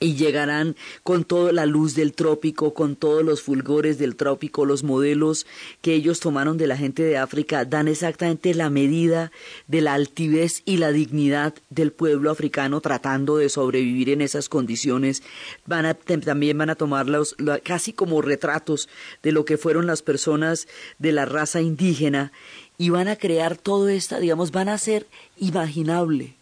y 0.00 0.16
llegarán 0.16 0.74
con 1.04 1.24
toda 1.24 1.52
la 1.52 1.66
luz 1.66 1.94
del 1.94 2.14
trópico, 2.14 2.74
con 2.74 2.96
todos 2.96 3.24
los 3.24 3.42
fulgores 3.42 3.96
del 3.96 4.16
trópico, 4.16 4.66
los 4.66 4.82
modelos 4.82 5.46
que 5.82 5.94
ellos 5.94 6.18
tomaron 6.18 6.58
de 6.58 6.66
la 6.66 6.76
gente 6.76 7.04
de 7.04 7.16
África 7.16 7.64
dan 7.64 7.86
exactamente 7.86 8.54
la 8.54 8.70
medida 8.70 9.30
de 9.68 9.80
la 9.80 9.94
altivez 9.94 10.62
y 10.64 10.78
la 10.78 10.90
dignidad 10.90 11.54
del 11.70 11.92
pueblo 11.92 12.32
africano 12.32 12.80
tratando 12.80 13.36
de 13.36 13.48
sobrevivir 13.48 14.10
en 14.10 14.20
esas 14.20 14.48
condiciones. 14.48 15.22
Van 15.64 15.86
a, 15.86 15.94
también 15.94 16.58
van 16.58 16.70
a 16.70 16.74
tomarlos 16.74 17.36
casi 17.62 17.92
como 17.92 18.20
retratos 18.20 18.88
de 19.22 19.30
lo 19.30 19.44
que 19.44 19.58
fueron 19.58 19.86
las 19.86 20.02
personas 20.02 20.66
de 20.98 21.12
la 21.12 21.24
raza 21.24 21.60
indígena 21.60 22.32
y 22.78 22.90
van 22.90 23.06
a 23.06 23.16
crear 23.16 23.56
todo 23.56 23.88
esto, 23.88 24.18
digamos, 24.18 24.50
van 24.50 24.68
a 24.68 24.78
ser 24.78 25.06
imaginable 25.38 26.34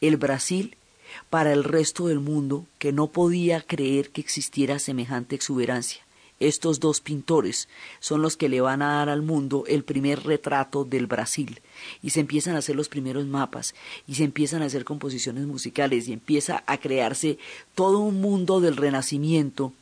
el 0.00 0.16
Brasil 0.16 0.76
para 1.30 1.52
el 1.52 1.64
resto 1.64 2.08
del 2.08 2.20
mundo 2.20 2.66
que 2.78 2.92
no 2.92 3.08
podía 3.08 3.60
creer 3.60 4.10
que 4.10 4.20
existiera 4.20 4.78
semejante 4.78 5.34
exuberancia. 5.34 6.02
Estos 6.40 6.80
dos 6.80 7.00
pintores 7.00 7.68
son 8.00 8.20
los 8.20 8.36
que 8.36 8.48
le 8.48 8.60
van 8.60 8.82
a 8.82 8.94
dar 8.96 9.08
al 9.08 9.22
mundo 9.22 9.62
el 9.68 9.84
primer 9.84 10.24
retrato 10.24 10.84
del 10.84 11.06
Brasil 11.06 11.60
y 12.02 12.10
se 12.10 12.18
empiezan 12.18 12.56
a 12.56 12.58
hacer 12.58 12.74
los 12.74 12.88
primeros 12.88 13.26
mapas 13.26 13.76
y 14.08 14.16
se 14.16 14.24
empiezan 14.24 14.60
a 14.60 14.64
hacer 14.64 14.84
composiciones 14.84 15.46
musicales 15.46 16.08
y 16.08 16.12
empieza 16.12 16.64
a 16.66 16.78
crearse 16.78 17.38
todo 17.76 18.00
un 18.00 18.20
mundo 18.20 18.60
del 18.60 18.76
renacimiento 18.76 19.72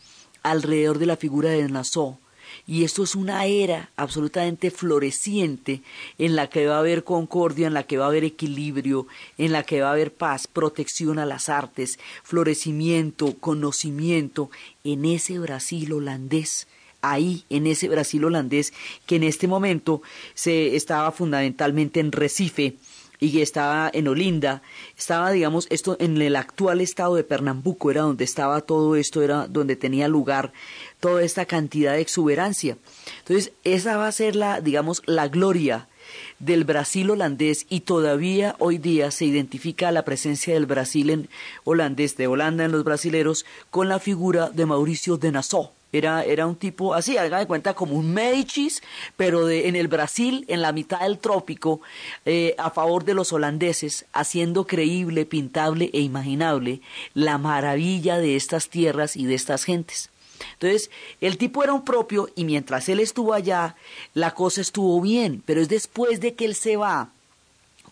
alrededor 0.43 0.99
de 0.99 1.07
la 1.07 1.17
figura 1.17 1.49
de 1.49 1.67
Nassau 1.67 2.19
y 2.67 2.85
esto 2.85 3.03
es 3.03 3.15
una 3.15 3.47
era 3.47 3.91
absolutamente 3.97 4.71
floreciente 4.71 5.83
en 6.19 6.37
la 6.37 6.49
que 6.49 6.67
va 6.67 6.77
a 6.77 6.81
haber 6.81 7.05
concordia, 7.05 7.67
en 7.67 7.75
la 7.75 7.85
que 7.85 7.99
va 7.99 8.07
a 8.07 8.09
haber 8.09 8.25
equilibrio, 8.25 9.07
en 9.39 9.53
la 9.53 9.63
que 9.63 9.81
va 9.81 9.89
a 9.89 9.93
haber 9.93 10.13
paz, 10.13 10.47
protección 10.47 11.19
a 11.19 11.27
las 11.27 11.49
artes, 11.49 11.99
florecimiento, 12.23 13.35
conocimiento 13.39 14.51
en 14.85 15.05
ese 15.05 15.39
Brasil 15.39 15.93
holandés 15.93 16.67
ahí 17.03 17.45
en 17.49 17.67
ese 17.67 17.89
Brasil 17.89 18.25
holandés 18.25 18.73
que 19.07 19.17
en 19.17 19.23
este 19.23 19.49
momento 19.49 20.03
se 20.35 20.77
estaba 20.77 21.13
fundamentalmente 21.13 22.01
en 22.01 22.13
Recife 22.13 22.77
y 23.21 23.33
que 23.33 23.43
estaba 23.43 23.91
en 23.93 24.09
Olinda, 24.09 24.63
estaba, 24.97 25.31
digamos, 25.31 25.67
esto 25.69 25.97
en 26.01 26.21
el 26.21 26.37
actual 26.37 26.81
estado 26.81 27.17
de 27.17 27.25
Pernambuco, 27.25 27.91
era 27.91 28.01
donde 28.01 28.25
estaba 28.25 28.63
todo 28.63 28.97
esto, 28.97 29.21
era 29.23 29.47
donde 29.47 29.77
tenía 29.77 30.09
lugar 30.09 30.53
toda 31.01 31.23
esta 31.23 31.47
cantidad 31.47 31.95
de 31.95 32.01
exuberancia. 32.01 32.77
Entonces, 33.21 33.53
esa 33.65 33.97
va 33.97 34.07
a 34.07 34.13
ser 34.13 34.37
la, 34.37 34.61
digamos, 34.61 35.03
la 35.07 35.29
gloria 35.29 35.89
del 36.39 36.65
Brasil 36.65 37.11
holandés 37.11 37.67
y 37.69 37.81
todavía 37.81 38.57
hoy 38.59 38.79
día 38.79 39.11
se 39.11 39.25
identifica 39.25 39.93
la 39.93 40.05
presencia 40.05 40.55
del 40.55 40.67
Brasil 40.67 41.11
en 41.11 41.29
holandés, 41.65 42.17
de 42.17 42.27
Holanda 42.27 42.65
en 42.65 42.73
los 42.73 42.85
brasileros, 42.85 43.45
con 43.71 43.89
la 43.89 43.99
figura 43.99 44.51
de 44.51 44.67
Mauricio 44.67 45.17
de 45.17 45.33
Nassau 45.33 45.71
era, 45.93 46.25
era 46.25 46.47
un 46.47 46.57
tipo 46.57 46.95
así, 46.95 47.17
haga 47.17 47.45
cuenta 47.47 47.75
como 47.75 47.95
un 47.95 48.13
Medicis, 48.13 48.83
pero 49.17 49.47
de, 49.47 49.69
en 49.69 49.77
el 49.77 49.89
Brasil, 49.89 50.45
en 50.49 50.63
la 50.63 50.73
mitad 50.73 51.01
del 51.01 51.19
trópico, 51.19 51.81
eh, 52.25 52.55
a 52.59 52.71
favor 52.71 53.05
de 53.05 53.15
los 53.15 53.33
holandeses, 53.33 54.07
haciendo 54.13 54.67
creíble, 54.67 55.27
pintable 55.27 55.91
e 55.93 56.01
imaginable 56.01 56.81
la 57.15 57.39
maravilla 57.39 58.19
de 58.19 58.37
estas 58.37 58.69
tierras 58.69 59.17
y 59.17 59.27
de 59.27 59.35
estas 59.35 59.65
gentes. 59.65 60.11
Entonces, 60.61 60.91
el 61.23 61.39
tipo 61.39 61.65
era 61.65 61.73
un 61.73 61.87
propio 61.87 62.29
y 62.37 62.45
mientras 62.45 62.91
él 62.91 63.01
estuvo 63.01 63.33
allá, 63.33 63.77
la 64.13 64.35
cosa 64.35 64.61
estuvo 64.61 65.01
bien, 65.01 65.43
pero 65.47 65.63
es 65.63 65.71
después 65.71 66.21
de 66.21 66.35
que 66.35 66.45
él 66.45 66.55
se 66.55 66.77
va, 66.77 67.09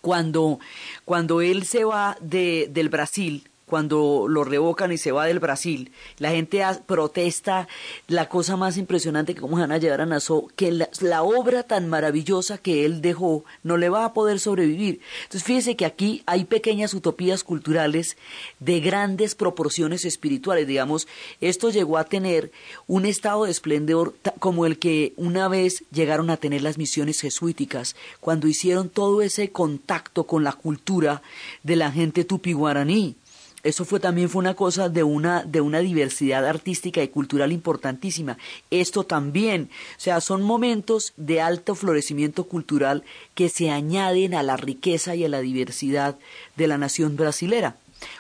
cuando, 0.03 0.59
cuando 1.07 1.41
él 1.41 1.65
se 1.65 1.85
va 1.85 2.19
de, 2.21 2.69
del 2.71 2.91
Brasil, 2.91 3.49
cuando 3.69 4.27
lo 4.29 4.43
revocan 4.43 4.91
y 4.91 4.99
se 4.99 5.13
va 5.13 5.27
del 5.27 5.39
Brasil. 5.39 5.93
La 6.19 6.31
gente 6.31 6.65
protesta 6.87 7.69
la 8.09 8.29
cosa 8.29 8.57
más 8.57 8.77
impresionante 8.77 9.35
que 9.35 9.41
cómo 9.41 9.59
van 9.59 9.71
a 9.71 9.79
llevar 9.79 10.01
a 10.01 10.07
Nassau, 10.07 10.49
que 10.57 10.73
la, 10.73 11.23
obra 11.23 11.63
tan 11.63 11.89
maravillosa 11.89 12.59
que 12.59 12.85
él 12.85 13.01
dejó 13.01 13.45
no 13.63 13.77
le 13.77 13.89
va 13.89 14.05
a 14.05 14.13
poder 14.13 14.41
sobrevivir. 14.41 15.01
Entonces 15.25 15.45
fíjese 15.45 15.77
que 15.77 15.85
aquí 15.85 16.23
hay 16.27 16.45
pequeñas 16.45 16.95
utopías 16.95 17.45
culturales 17.45 18.17
de 18.59 18.81
grandes 18.81 19.35
proporciones 19.35 20.05
espirituales. 20.05 20.67
Digamos, 20.67 21.07
esto 21.41 21.71
llegó 21.71 21.99
a 21.99 22.05
tener 22.05 22.51
un 22.87 23.07
estado 23.07 23.45
de 23.45 23.51
esplendor 23.51 24.15
como 24.39 24.67
el 24.67 24.79
que 24.79 25.13
una 25.17 25.49
vez 25.49 25.85
llegaron 25.93 26.31
a 26.31 26.39
tener 26.39 26.63
las 26.63 26.79
misiones 26.79 27.21
jesuíticas, 27.21 27.95
cuando 28.21 28.49
hicieron 28.49 28.89
todo 28.89 29.23
ese 29.23 29.51
contacto 29.51 30.25
con 30.25 30.45
la 30.45 30.53
cultura 30.53 31.23
de 31.63 31.77
la 31.77 31.93
gente 31.93 32.25
tupi 32.25 32.53
guaraní 32.53 33.17
eso 33.63 33.85
fue 33.85 33.99
también 33.99 34.29
fue 34.29 34.41
una 34.41 34.55
cosa 34.55 34.89
de 34.89 35.03
una 35.03 35.43
de 35.43 35.61
una 35.61 35.81
diversidad 35.81 36.47
artística 36.47 37.03
y 37.03 37.09
cultural 37.09 37.53
importantísima. 37.53 38.39
Esto 38.71 39.05
también, 39.05 39.71
o 39.97 40.01
sea, 40.01 40.21
son 40.21 40.43
momentos 40.43 41.13
de 41.17 41.41
alto 41.41 41.75
florecimiento 41.75 42.45
cultural 42.45 43.03
que 43.35 43.49
se 43.49 43.71
añaden 43.71 44.35
a 44.35 44.43
la 44.43 44.57
riqueza 44.57 45.15
y 45.15 45.25
a 45.25 45.29
la 45.29 45.41
diversidad 45.41 46.17
de 46.57 46.69
la 46.69 46.79
nación 46.79 47.17
brasilera. 47.17 47.77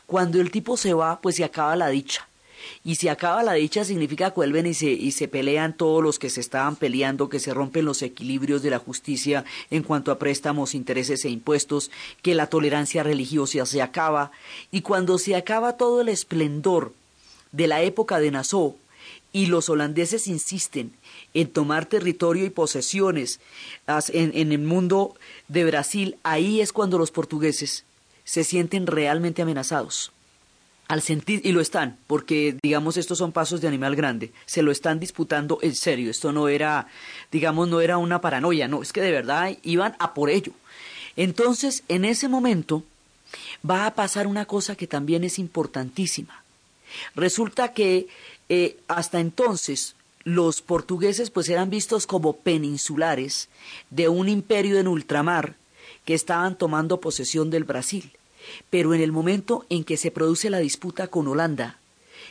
Cuando 0.06 0.40
el 0.40 0.50
tipo 0.50 0.76
se 0.76 0.92
va, 0.92 1.20
pues 1.20 1.36
se 1.36 1.44
acaba 1.44 1.76
la 1.76 1.88
dicha 1.88 2.28
y 2.84 2.96
si 2.96 3.08
acaba 3.08 3.42
la 3.42 3.54
dicha 3.54 3.84
significa 3.84 4.30
que 4.30 4.36
vuelven 4.36 4.66
y 4.66 4.74
se, 4.74 4.90
y 4.90 5.12
se 5.12 5.28
pelean 5.28 5.76
todos 5.76 6.02
los 6.02 6.18
que 6.18 6.30
se 6.30 6.40
estaban 6.40 6.76
peleando, 6.76 7.28
que 7.28 7.40
se 7.40 7.54
rompen 7.54 7.84
los 7.84 8.02
equilibrios 8.02 8.62
de 8.62 8.70
la 8.70 8.78
justicia 8.78 9.44
en 9.70 9.82
cuanto 9.82 10.12
a 10.12 10.18
préstamos, 10.18 10.74
intereses 10.74 11.24
e 11.24 11.30
impuestos, 11.30 11.90
que 12.22 12.34
la 12.34 12.48
tolerancia 12.48 13.02
religiosa 13.02 13.66
se 13.66 13.82
acaba, 13.82 14.30
y 14.70 14.82
cuando 14.82 15.18
se 15.18 15.36
acaba 15.36 15.76
todo 15.76 16.00
el 16.00 16.08
esplendor 16.08 16.92
de 17.52 17.66
la 17.66 17.82
época 17.82 18.18
de 18.18 18.30
Nassau, 18.30 18.76
y 19.32 19.46
los 19.46 19.68
holandeses 19.68 20.26
insisten 20.26 20.92
en 21.34 21.48
tomar 21.48 21.86
territorio 21.86 22.46
y 22.46 22.50
posesiones 22.50 23.40
en, 24.08 24.32
en 24.34 24.52
el 24.52 24.60
mundo 24.60 25.14
de 25.48 25.64
Brasil, 25.64 26.16
ahí 26.22 26.60
es 26.60 26.72
cuando 26.72 26.98
los 26.98 27.10
portugueses 27.10 27.84
se 28.24 28.44
sienten 28.44 28.86
realmente 28.86 29.42
amenazados 29.42 30.12
al 30.88 31.02
sentir, 31.02 31.42
y 31.44 31.52
lo 31.52 31.60
están, 31.60 31.98
porque 32.06 32.56
digamos 32.62 32.96
estos 32.96 33.18
son 33.18 33.30
pasos 33.32 33.60
de 33.60 33.68
animal 33.68 33.94
grande, 33.94 34.32
se 34.46 34.62
lo 34.62 34.72
están 34.72 34.98
disputando 34.98 35.58
en 35.62 35.74
serio, 35.74 36.10
esto 36.10 36.32
no 36.32 36.48
era, 36.48 36.88
digamos, 37.30 37.68
no 37.68 37.80
era 37.80 37.98
una 37.98 38.20
paranoia, 38.20 38.68
no, 38.68 38.82
es 38.82 38.92
que 38.92 39.02
de 39.02 39.12
verdad 39.12 39.56
iban 39.62 39.94
a 39.98 40.14
por 40.14 40.30
ello. 40.30 40.52
Entonces, 41.16 41.82
en 41.88 42.04
ese 42.04 42.28
momento, 42.28 42.84
va 43.68 43.86
a 43.86 43.94
pasar 43.94 44.26
una 44.26 44.46
cosa 44.46 44.76
que 44.76 44.86
también 44.86 45.24
es 45.24 45.38
importantísima. 45.38 46.42
Resulta 47.14 47.74
que 47.74 48.08
eh, 48.48 48.78
hasta 48.88 49.20
entonces 49.20 49.94
los 50.24 50.62
portugueses 50.62 51.30
pues 51.30 51.48
eran 51.48 51.70
vistos 51.70 52.06
como 52.06 52.36
peninsulares 52.36 53.48
de 53.90 54.08
un 54.08 54.28
imperio 54.28 54.78
en 54.78 54.88
ultramar 54.88 55.56
que 56.04 56.14
estaban 56.14 56.56
tomando 56.56 57.00
posesión 57.00 57.50
del 57.50 57.64
Brasil. 57.64 58.12
Pero 58.70 58.94
en 58.94 59.00
el 59.00 59.12
momento 59.12 59.64
en 59.68 59.84
que 59.84 59.96
se 59.96 60.10
produce 60.10 60.50
la 60.50 60.58
disputa 60.58 61.08
con 61.08 61.28
Holanda 61.28 61.78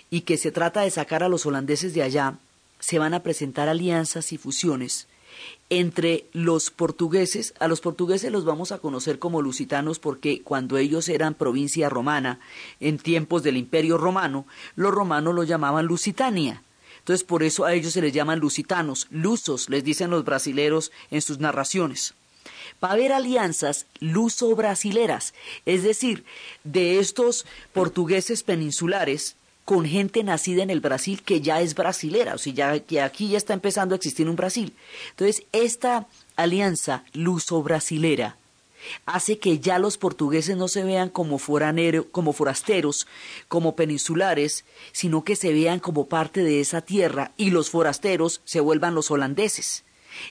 y 0.09 0.21
que 0.21 0.37
se 0.37 0.51
trata 0.51 0.81
de 0.81 0.91
sacar 0.91 1.23
a 1.23 1.29
los 1.29 1.45
holandeses 1.45 1.93
de 1.93 2.03
allá, 2.03 2.35
se 2.79 2.99
van 2.99 3.13
a 3.13 3.23
presentar 3.23 3.69
alianzas 3.69 4.31
y 4.31 4.37
fusiones 4.37 5.07
entre 5.69 6.25
los 6.31 6.71
portugueses, 6.71 7.53
a 7.59 7.67
los 7.67 7.81
portugueses 7.81 8.31
los 8.31 8.45
vamos 8.45 8.71
a 8.71 8.79
conocer 8.79 9.19
como 9.19 9.41
lusitanos 9.41 9.99
porque 9.99 10.41
cuando 10.41 10.77
ellos 10.77 11.09
eran 11.09 11.33
provincia 11.33 11.89
romana, 11.89 12.39
en 12.79 12.97
tiempos 12.97 13.43
del 13.43 13.57
imperio 13.57 13.97
romano, 13.97 14.45
los 14.75 14.93
romanos 14.93 15.35
lo 15.35 15.43
llamaban 15.43 15.85
Lusitania. 15.85 16.63
Entonces 16.99 17.25
por 17.25 17.43
eso 17.43 17.65
a 17.65 17.73
ellos 17.73 17.93
se 17.93 18.01
les 18.01 18.13
llaman 18.13 18.39
lusitanos, 18.39 19.07
lusos, 19.09 19.69
les 19.69 19.83
dicen 19.83 20.09
los 20.09 20.23
brasileros 20.23 20.91
en 21.11 21.21
sus 21.21 21.39
narraciones 21.39 22.13
va 22.83 22.89
a 22.89 22.93
haber 22.93 23.11
alianzas 23.11 23.85
luso-brasileras, 23.99 25.33
es 25.65 25.83
decir, 25.83 26.23
de 26.63 26.99
estos 26.99 27.45
portugueses 27.73 28.43
peninsulares 28.43 29.35
con 29.65 29.85
gente 29.85 30.23
nacida 30.23 30.63
en 30.63 30.69
el 30.69 30.79
Brasil 30.79 31.21
que 31.23 31.41
ya 31.41 31.59
es 31.59 31.75
brasilera, 31.75 32.35
o 32.35 32.37
sea, 32.37 32.53
ya, 32.53 32.79
que 32.79 33.01
aquí 33.01 33.29
ya 33.29 33.37
está 33.37 33.53
empezando 33.53 33.93
a 33.93 33.97
existir 33.97 34.29
un 34.29 34.37
Brasil. 34.37 34.73
Entonces, 35.09 35.43
esta 35.51 36.07
alianza 36.37 37.03
luso-brasilera 37.13 38.37
hace 39.05 39.39
que 39.39 39.59
ya 39.59 39.79
los 39.79 39.97
portugueses 39.97 40.55
no 40.55 40.67
se 40.67 40.83
vean 40.83 41.09
como, 41.09 41.39
como 42.11 42.33
forasteros, 42.33 43.07
como 43.47 43.75
peninsulares, 43.75 44.65
sino 44.91 45.23
que 45.23 45.35
se 45.35 45.51
vean 45.51 45.79
como 45.79 46.07
parte 46.07 46.43
de 46.43 46.61
esa 46.61 46.81
tierra 46.81 47.31
y 47.37 47.49
los 47.51 47.69
forasteros 47.69 48.41
se 48.45 48.59
vuelvan 48.59 48.95
los 48.95 49.11
holandeses. 49.11 49.83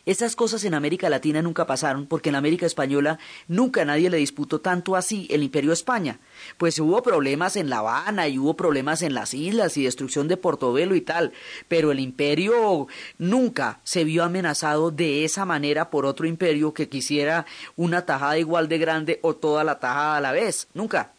Esas 0.05 0.37
cosas 0.37 0.64
en 0.64 0.74
América 0.74 1.09
Latina 1.09 1.43
nunca 1.43 1.66
pasaron 1.66 2.07
porque 2.07 2.28
en 2.28 2.34
América 2.34 2.66
Española 2.66 3.18
nunca 3.49 3.84
nadie 3.84 4.11
le 4.11 4.18
disputó 4.18 4.61
tanto 4.61 4.97
así 4.97 5.26
el 5.30 5.43
Imperio 5.43 5.72
España. 5.72 6.18
Pues 6.59 6.78
hubo 6.78 7.03
problemas 7.03 7.57
en 7.57 7.70
La 7.70 7.78
Habana 7.78 8.28
y 8.28 8.39
hubo 8.39 8.55
problemas 8.55 9.03
en 9.03 9.14
las 9.14 9.34
islas 9.34 9.76
y 9.76 9.84
destrucción 9.84 10.28
de 10.28 10.37
Portobelo 10.37 10.95
y 10.95 11.01
tal, 11.01 11.32
pero 11.68 11.93
el 11.93 12.01
imperio 12.01 12.89
nunca 13.18 13.80
se 13.84 14.05
vio 14.05 14.24
amenazado 14.24 14.91
de 14.91 15.24
esa 15.24 15.45
manera 15.45 15.91
por 15.91 16.07
otro 16.07 16.26
imperio 16.26 16.74
que 16.74 16.89
quisiera 16.89 17.47
una 17.76 18.07
tajada 18.07 18.39
igual 18.39 18.68
de 18.68 18.78
grande 18.78 19.20
o 19.22 19.34
toda 19.34 19.64
la 19.64 19.78
tajada 19.78 20.16
a 20.16 20.20
la 20.20 20.32
vez. 20.32 20.68
Nunca. 20.74 21.15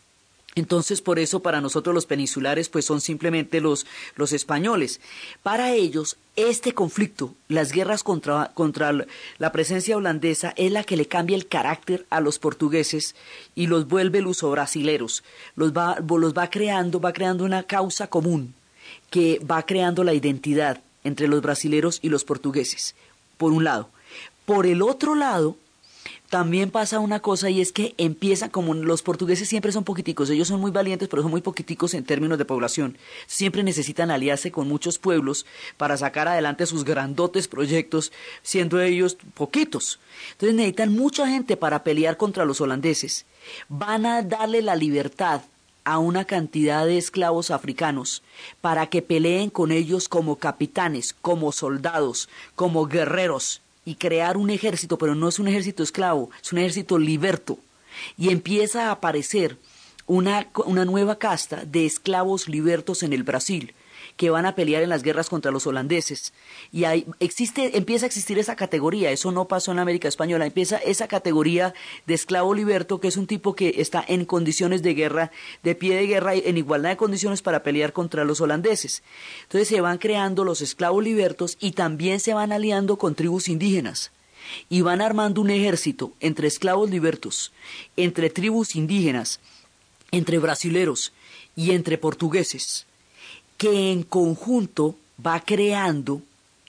Entonces, 0.57 1.01
por 1.01 1.19
eso 1.19 1.41
para 1.41 1.61
nosotros 1.61 1.93
los 1.93 2.07
peninsulares 2.07 2.67
pues 2.67 2.83
son 2.83 2.99
simplemente 2.99 3.61
los, 3.61 3.85
los 4.15 4.33
españoles. 4.33 4.99
Para 5.43 5.75
ellos, 5.75 6.17
este 6.35 6.73
conflicto, 6.73 7.35
las 7.47 7.71
guerras 7.71 8.01
contra, 8.01 8.49
contra 8.55 8.91
la 9.37 9.51
presencia 9.51 9.95
holandesa, 9.95 10.55
es 10.57 10.71
la 10.71 10.83
que 10.83 10.97
le 10.97 11.05
cambia 11.05 11.35
el 11.35 11.47
carácter 11.47 12.07
a 12.09 12.21
los 12.21 12.39
portugueses 12.39 13.13
y 13.53 13.67
los 13.67 13.87
vuelve 13.87 14.19
luso-brasileros. 14.19 15.23
Los 15.55 15.73
va, 15.73 15.99
los 15.99 16.33
va 16.33 16.49
creando, 16.49 16.99
va 16.99 17.13
creando 17.13 17.43
una 17.43 17.61
causa 17.61 18.07
común 18.07 18.55
que 19.11 19.39
va 19.39 19.63
creando 19.63 20.03
la 20.03 20.15
identidad 20.15 20.81
entre 21.03 21.27
los 21.27 21.43
brasileros 21.43 21.99
y 22.01 22.09
los 22.09 22.23
portugueses, 22.23 22.95
por 23.37 23.51
un 23.51 23.63
lado. 23.63 23.89
Por 24.47 24.65
el 24.65 24.81
otro 24.81 25.13
lado, 25.13 25.55
también 26.29 26.71
pasa 26.71 26.99
una 26.99 27.21
cosa 27.21 27.49
y 27.49 27.61
es 27.61 27.71
que 27.71 27.95
empiezan, 27.97 28.49
como 28.49 28.73
los 28.73 29.01
portugueses 29.01 29.47
siempre 29.47 29.71
son 29.71 29.85
poquiticos, 29.85 30.29
ellos 30.29 30.49
son 30.49 30.59
muy 30.59 30.71
valientes, 30.71 31.07
pero 31.07 31.21
son 31.21 31.31
muy 31.31 31.41
poquiticos 31.41 31.93
en 31.93 32.03
términos 32.03 32.37
de 32.37 32.43
población. 32.43 32.97
Siempre 33.27 33.63
necesitan 33.63 34.11
aliarse 34.11 34.51
con 34.51 34.67
muchos 34.67 34.99
pueblos 34.99 35.45
para 35.77 35.95
sacar 35.95 36.27
adelante 36.27 36.65
sus 36.65 36.83
grandotes 36.83 37.47
proyectos, 37.47 38.11
siendo 38.43 38.81
ellos 38.81 39.17
poquitos. 39.35 39.99
Entonces 40.33 40.55
necesitan 40.55 40.93
mucha 40.93 41.27
gente 41.27 41.55
para 41.55 41.83
pelear 41.83 42.17
contra 42.17 42.45
los 42.45 42.59
holandeses. 42.59 43.25
Van 43.69 44.05
a 44.05 44.21
darle 44.21 44.61
la 44.61 44.75
libertad 44.75 45.43
a 45.85 45.99
una 45.99 46.25
cantidad 46.25 46.85
de 46.85 46.97
esclavos 46.97 47.51
africanos 47.51 48.21
para 48.59 48.87
que 48.87 49.01
peleen 49.01 49.49
con 49.49 49.71
ellos 49.71 50.09
como 50.09 50.35
capitanes, 50.35 51.15
como 51.21 51.53
soldados, 51.53 52.27
como 52.55 52.87
guerreros 52.87 53.61
y 53.87 53.95
crear 53.95 54.35
un 54.35 54.49
ejército, 54.49 54.97
pero 54.97 55.15
no 55.15 55.29
es 55.29 55.39
un 55.39 55.47
ejército 55.47 55.81
esclavo, 55.81 56.29
es 56.43 56.51
un 56.51 56.59
ejército 56.59 56.99
liberto. 56.99 57.57
Y 58.17 58.31
empieza 58.31 58.89
a 58.89 58.91
aparecer 58.91 59.57
una, 60.05 60.49
una 60.65 60.83
nueva 60.83 61.17
casta 61.17 61.63
de 61.63 61.85
esclavos 61.85 62.49
libertos 62.49 63.01
en 63.01 63.13
el 63.13 63.23
Brasil 63.23 63.73
que 64.17 64.31
van 64.31 64.47
a 64.47 64.55
pelear 64.55 64.81
en 64.83 64.89
las 64.89 65.03
guerras 65.03 65.29
contra 65.29 65.51
los 65.51 65.67
holandeses. 65.67 66.33
Y 66.71 66.83
ahí 66.83 67.05
existe, 67.19 67.77
empieza 67.77 68.05
a 68.05 68.07
existir 68.07 68.39
esa 68.39 68.55
categoría, 68.55 69.11
eso 69.11 69.31
no 69.31 69.47
pasó 69.47 69.71
en 69.71 69.79
América 69.79 70.07
Española, 70.07 70.45
empieza 70.45 70.77
esa 70.77 71.07
categoría 71.07 71.73
de 72.07 72.15
esclavo 72.15 72.53
liberto, 72.53 72.99
que 72.99 73.07
es 73.07 73.15
un 73.15 73.27
tipo 73.27 73.55
que 73.55 73.75
está 73.77 74.03
en 74.07 74.25
condiciones 74.25 74.81
de 74.81 74.95
guerra, 74.95 75.31
de 75.63 75.75
pie 75.75 75.95
de 75.95 76.07
guerra, 76.07 76.33
en 76.33 76.57
igualdad 76.57 76.89
de 76.89 76.97
condiciones 76.97 77.43
para 77.43 77.61
pelear 77.61 77.93
contra 77.93 78.25
los 78.25 78.41
holandeses. 78.41 79.03
Entonces 79.43 79.67
se 79.67 79.81
van 79.81 79.99
creando 79.99 80.43
los 80.43 80.61
esclavos 80.61 81.03
libertos 81.03 81.57
y 81.61 81.71
también 81.71 82.19
se 82.19 82.33
van 82.33 82.51
aliando 82.51 82.97
con 82.97 83.13
tribus 83.13 83.47
indígenas 83.47 84.11
y 84.67 84.81
van 84.81 85.01
armando 85.01 85.41
un 85.41 85.51
ejército 85.51 86.13
entre 86.19 86.47
esclavos 86.47 86.89
libertos, 86.89 87.51
entre 87.97 88.31
tribus 88.31 88.75
indígenas, 88.75 89.39
entre 90.11 90.39
brasileros 90.39 91.13
y 91.55 91.71
entre 91.71 91.97
portugueses 91.97 92.86
que 93.57 93.91
en 93.91 94.03
conjunto 94.03 94.95
va 95.25 95.39
creando 95.39 96.21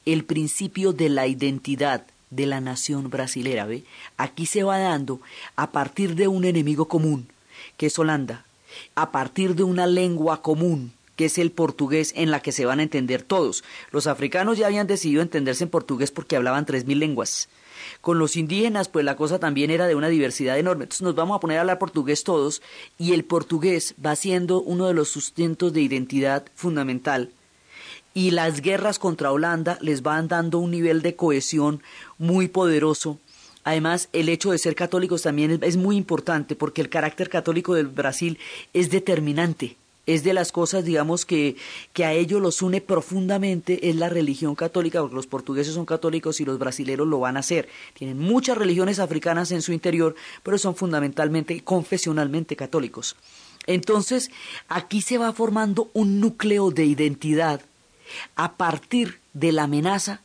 el 0.07 0.24
principio 0.24 0.93
de 0.93 1.09
la 1.11 1.26
identidad 1.26 2.05
de 2.30 2.47
la 2.47 2.61
nación 2.61 3.11
brasilera. 3.11 3.66
¿ve? 3.66 3.84
Aquí 4.16 4.47
se 4.47 4.62
va 4.62 4.78
dando 4.78 5.20
a 5.57 5.70
partir 5.70 6.14
de 6.14 6.28
un 6.28 6.45
enemigo 6.45 6.89
común, 6.89 7.28
que 7.76 7.86
es 7.86 7.99
Holanda, 7.99 8.45
a 8.95 9.11
partir 9.11 9.55
de 9.55 9.64
una 9.64 9.86
lengua 9.86 10.43
común, 10.43 10.93
que 11.16 11.26
es 11.26 11.39
el 11.39 11.51
portugués 11.51 12.12
en 12.16 12.30
la 12.30 12.41
que 12.41 12.53
se 12.53 12.64
van 12.64 12.80
a 12.80 12.84
entender 12.84 13.22
todos. 13.22 13.64
Los 13.91 14.07
africanos 14.07 14.57
ya 14.57 14.66
habían 14.66 14.86
decidido 14.86 15.20
entenderse 15.20 15.64
en 15.64 15.70
portugués 15.70 16.11
porque 16.11 16.36
hablaban 16.36 16.64
tres 16.64 16.86
mil 16.86 16.99
lenguas. 17.01 17.49
Con 18.00 18.18
los 18.18 18.36
indígenas, 18.36 18.88
pues 18.88 19.04
la 19.04 19.16
cosa 19.16 19.38
también 19.38 19.70
era 19.70 19.86
de 19.86 19.94
una 19.94 20.08
diversidad 20.08 20.58
enorme. 20.58 20.84
Entonces 20.84 21.02
nos 21.02 21.14
vamos 21.14 21.36
a 21.36 21.40
poner 21.40 21.58
a 21.58 21.60
hablar 21.62 21.78
portugués 21.78 22.24
todos 22.24 22.62
y 22.98 23.12
el 23.12 23.24
portugués 23.24 23.94
va 24.04 24.16
siendo 24.16 24.60
uno 24.60 24.86
de 24.86 24.94
los 24.94 25.08
sustentos 25.08 25.72
de 25.72 25.82
identidad 25.82 26.44
fundamental. 26.54 27.30
Y 28.14 28.32
las 28.32 28.62
guerras 28.62 28.98
contra 28.98 29.30
Holanda 29.32 29.78
les 29.80 30.02
van 30.02 30.28
dando 30.28 30.58
un 30.58 30.70
nivel 30.70 31.02
de 31.02 31.14
cohesión 31.14 31.82
muy 32.18 32.48
poderoso. 32.48 33.18
Además, 33.64 34.08
el 34.12 34.28
hecho 34.28 34.50
de 34.50 34.58
ser 34.58 34.74
católicos 34.74 35.22
también 35.22 35.58
es, 35.62 35.76
muy 35.76 35.96
importante 35.96 36.56
porque 36.56 36.80
el 36.80 36.88
carácter 36.88 37.28
católico 37.28 37.74
del 37.74 37.88
Brasil 37.88 38.38
es 38.72 38.90
determinante 38.90 39.76
es 40.09 40.24
de 40.24 40.32
las 40.32 40.52
cosas, 40.52 40.86
digamos, 40.86 41.26
que, 41.26 41.56
que 41.92 42.06
a 42.06 42.14
ellos 42.14 42.40
los 42.40 42.62
une 42.62 42.80
profundamente, 42.80 43.90
es 43.90 43.96
la 43.96 44.09
religión 44.09 44.54
católica, 44.54 45.00
porque 45.00 45.14
los 45.14 45.26
portugueses 45.26 45.74
son 45.74 45.84
católicos 45.84 46.40
y 46.40 46.46
los 46.46 46.59
brasileros 46.59 47.06
lo 47.06 47.20
van 47.20 47.36
a 47.36 47.40
hacer. 47.40 47.68
Tienen 47.92 48.18
muchas 48.18 48.56
religiones 48.56 49.00
africanas 49.00 49.52
en 49.52 49.61
su 49.61 49.74
interior, 49.74 50.14
pero 50.42 50.56
son 50.56 50.74
fundamentalmente, 50.74 51.61
confesionalmente 51.61 52.56
católicos. 52.56 53.16
Entonces, 53.66 54.30
aquí 54.68 55.02
se 55.02 55.18
va 55.18 55.30
formando 55.34 55.90
un 55.92 56.20
núcleo 56.20 56.70
de 56.70 56.86
identidad 56.86 57.61
a 58.34 58.56
partir 58.56 59.20
de 59.34 59.52
la 59.52 59.64
amenaza 59.64 60.22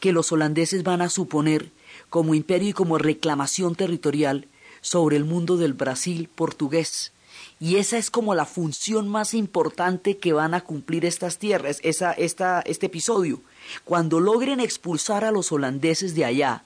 que 0.00 0.12
los 0.12 0.32
holandeses 0.32 0.82
van 0.82 1.02
a 1.02 1.08
suponer 1.08 1.70
como 2.08 2.34
imperio 2.34 2.70
y 2.70 2.72
como 2.72 2.98
reclamación 2.98 3.76
territorial 3.76 4.48
sobre 4.80 5.16
el 5.16 5.24
mundo 5.24 5.56
del 5.56 5.74
Brasil 5.74 6.28
portugués 6.34 7.12
y 7.60 7.76
esa 7.76 7.98
es 7.98 8.10
como 8.10 8.34
la 8.34 8.46
función 8.46 9.06
más 9.06 9.34
importante 9.34 10.16
que 10.16 10.32
van 10.32 10.54
a 10.54 10.62
cumplir 10.62 11.04
estas 11.04 11.36
tierras, 11.36 11.78
esa, 11.82 12.12
esta, 12.12 12.62
este 12.62 12.86
episodio. 12.86 13.42
Cuando 13.84 14.18
logren 14.18 14.60
expulsar 14.60 15.24
a 15.24 15.30
los 15.30 15.52
holandeses 15.52 16.14
de 16.14 16.24
allá, 16.24 16.64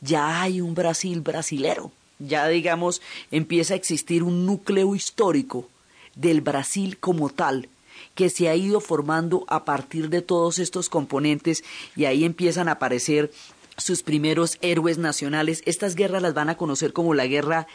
ya 0.00 0.40
hay 0.40 0.60
un 0.60 0.74
Brasil 0.74 1.20
brasilero. 1.20 1.90
Ya 2.20 2.46
digamos, 2.46 3.02
empieza 3.32 3.74
a 3.74 3.76
existir 3.76 4.22
un 4.22 4.46
núcleo 4.46 4.94
histórico 4.94 5.68
del 6.14 6.42
Brasil 6.42 6.96
como 6.98 7.30
tal, 7.30 7.68
que 8.14 8.30
se 8.30 8.48
ha 8.48 8.54
ido 8.54 8.80
formando 8.80 9.44
a 9.48 9.64
partir 9.64 10.10
de 10.10 10.22
todos 10.22 10.60
estos 10.60 10.88
componentes 10.88 11.64
y 11.96 12.04
ahí 12.04 12.24
empiezan 12.24 12.68
a 12.68 12.72
aparecer 12.72 13.32
sus 13.76 14.04
primeros 14.04 14.58
héroes 14.60 14.98
nacionales. 14.98 15.62
Estas 15.66 15.96
guerras 15.96 16.22
las 16.22 16.34
van 16.34 16.50
a 16.50 16.56
conocer 16.56 16.92
como 16.92 17.14
la 17.14 17.26
guerra 17.26 17.66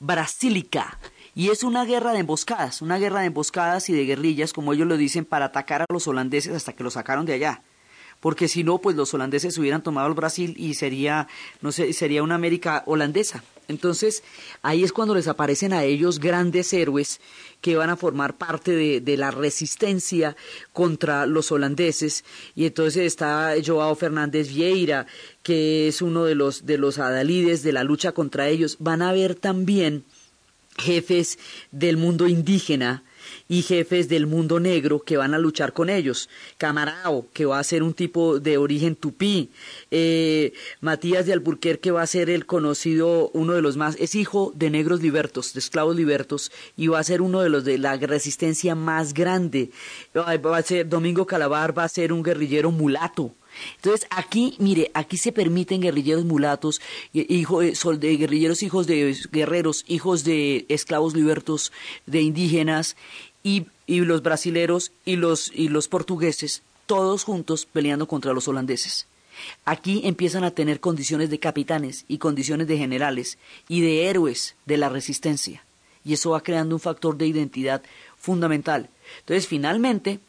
brasílica 0.00 0.98
y 1.40 1.48
es 1.48 1.62
una 1.62 1.86
guerra 1.86 2.12
de 2.12 2.18
emboscadas, 2.18 2.82
una 2.82 2.98
guerra 2.98 3.20
de 3.20 3.28
emboscadas 3.28 3.88
y 3.88 3.94
de 3.94 4.04
guerrillas, 4.04 4.52
como 4.52 4.74
ellos 4.74 4.86
lo 4.86 4.98
dicen, 4.98 5.24
para 5.24 5.46
atacar 5.46 5.80
a 5.80 5.86
los 5.90 6.06
holandeses 6.06 6.54
hasta 6.54 6.74
que 6.74 6.84
los 6.84 6.92
sacaron 6.92 7.24
de 7.24 7.32
allá. 7.32 7.62
Porque 8.20 8.46
si 8.46 8.62
no, 8.62 8.76
pues 8.76 8.94
los 8.94 9.14
holandeses 9.14 9.56
hubieran 9.56 9.82
tomado 9.82 10.06
el 10.08 10.12
Brasil 10.12 10.54
y 10.58 10.74
sería, 10.74 11.28
no 11.62 11.72
sé, 11.72 11.94
sería 11.94 12.22
una 12.22 12.34
América 12.34 12.82
holandesa. 12.84 13.42
Entonces, 13.68 14.22
ahí 14.60 14.84
es 14.84 14.92
cuando 14.92 15.14
les 15.14 15.28
aparecen 15.28 15.72
a 15.72 15.82
ellos 15.82 16.20
grandes 16.20 16.74
héroes 16.74 17.22
que 17.62 17.74
van 17.74 17.88
a 17.88 17.96
formar 17.96 18.36
parte 18.36 18.72
de, 18.72 19.00
de, 19.00 19.16
la 19.16 19.30
resistencia 19.30 20.36
contra 20.74 21.24
los 21.24 21.50
holandeses. 21.52 22.22
Y 22.54 22.66
entonces 22.66 23.04
está 23.06 23.54
Joao 23.64 23.94
Fernández 23.94 24.52
Vieira, 24.52 25.06
que 25.42 25.88
es 25.88 26.02
uno 26.02 26.24
de 26.24 26.34
los, 26.34 26.66
de 26.66 26.76
los 26.76 26.98
adalides 26.98 27.62
de 27.62 27.72
la 27.72 27.82
lucha 27.82 28.12
contra 28.12 28.48
ellos. 28.48 28.76
Van 28.78 29.00
a 29.00 29.14
ver 29.14 29.36
también 29.36 30.04
jefes 30.80 31.38
del 31.70 31.96
mundo 31.96 32.26
indígena 32.26 33.04
y 33.48 33.62
jefes 33.62 34.08
del 34.08 34.26
mundo 34.26 34.60
negro 34.60 35.00
que 35.00 35.16
van 35.16 35.34
a 35.34 35.38
luchar 35.38 35.72
con 35.72 35.90
ellos. 35.90 36.28
Camarao, 36.58 37.26
que 37.32 37.44
va 37.44 37.58
a 37.58 37.64
ser 37.64 37.82
un 37.82 37.94
tipo 37.94 38.38
de 38.38 38.58
origen 38.58 38.96
tupí. 38.96 39.50
Eh, 39.90 40.52
Matías 40.80 41.26
de 41.26 41.32
Alburquerque 41.32 41.90
va 41.90 42.02
a 42.02 42.06
ser 42.06 42.30
el 42.30 42.46
conocido, 42.46 43.30
uno 43.34 43.54
de 43.54 43.62
los 43.62 43.76
más, 43.76 43.96
es 43.98 44.14
hijo 44.14 44.52
de 44.54 44.70
negros 44.70 45.02
libertos, 45.02 45.52
de 45.52 45.60
esclavos 45.60 45.96
libertos, 45.96 46.52
y 46.76 46.88
va 46.88 46.98
a 46.98 47.04
ser 47.04 47.22
uno 47.22 47.40
de 47.40 47.48
los 47.48 47.64
de 47.64 47.78
la 47.78 47.96
resistencia 47.96 48.74
más 48.74 49.14
grande. 49.14 49.70
Va 50.14 50.56
a 50.56 50.62
ser, 50.62 50.88
Domingo 50.88 51.26
Calabar 51.26 51.76
va 51.76 51.84
a 51.84 51.88
ser 51.88 52.12
un 52.12 52.22
guerrillero 52.22 52.70
mulato 52.70 53.34
entonces 53.76 54.06
aquí, 54.10 54.56
mire, 54.58 54.90
aquí 54.94 55.16
se 55.16 55.32
permiten 55.32 55.80
guerrilleros 55.80 56.24
mulatos, 56.24 56.80
hijo, 57.12 57.60
de 57.60 58.16
guerrilleros 58.16 58.62
hijos 58.62 58.86
de 58.86 59.16
guerreros, 59.32 59.84
hijos 59.88 60.24
de 60.24 60.66
esclavos 60.68 61.14
libertos, 61.14 61.72
de 62.06 62.22
indígenas 62.22 62.96
y, 63.42 63.66
y 63.86 64.00
los 64.00 64.22
brasileros 64.22 64.92
y 65.04 65.16
los, 65.16 65.52
y 65.54 65.68
los 65.68 65.88
portugueses, 65.88 66.62
todos 66.86 67.24
juntos 67.24 67.66
peleando 67.66 68.06
contra 68.06 68.32
los 68.32 68.48
holandeses. 68.48 69.06
Aquí 69.64 70.02
empiezan 70.04 70.44
a 70.44 70.50
tener 70.50 70.80
condiciones 70.80 71.30
de 71.30 71.38
capitanes 71.38 72.04
y 72.08 72.18
condiciones 72.18 72.66
de 72.66 72.76
generales 72.76 73.38
y 73.68 73.80
de 73.80 74.08
héroes 74.08 74.54
de 74.66 74.76
la 74.76 74.88
resistencia. 74.88 75.64
Y 76.04 76.14
eso 76.14 76.30
va 76.30 76.42
creando 76.42 76.74
un 76.74 76.80
factor 76.80 77.16
de 77.16 77.26
identidad 77.26 77.82
fundamental. 78.18 78.90
Entonces, 79.20 79.46
finalmente, 79.46 80.20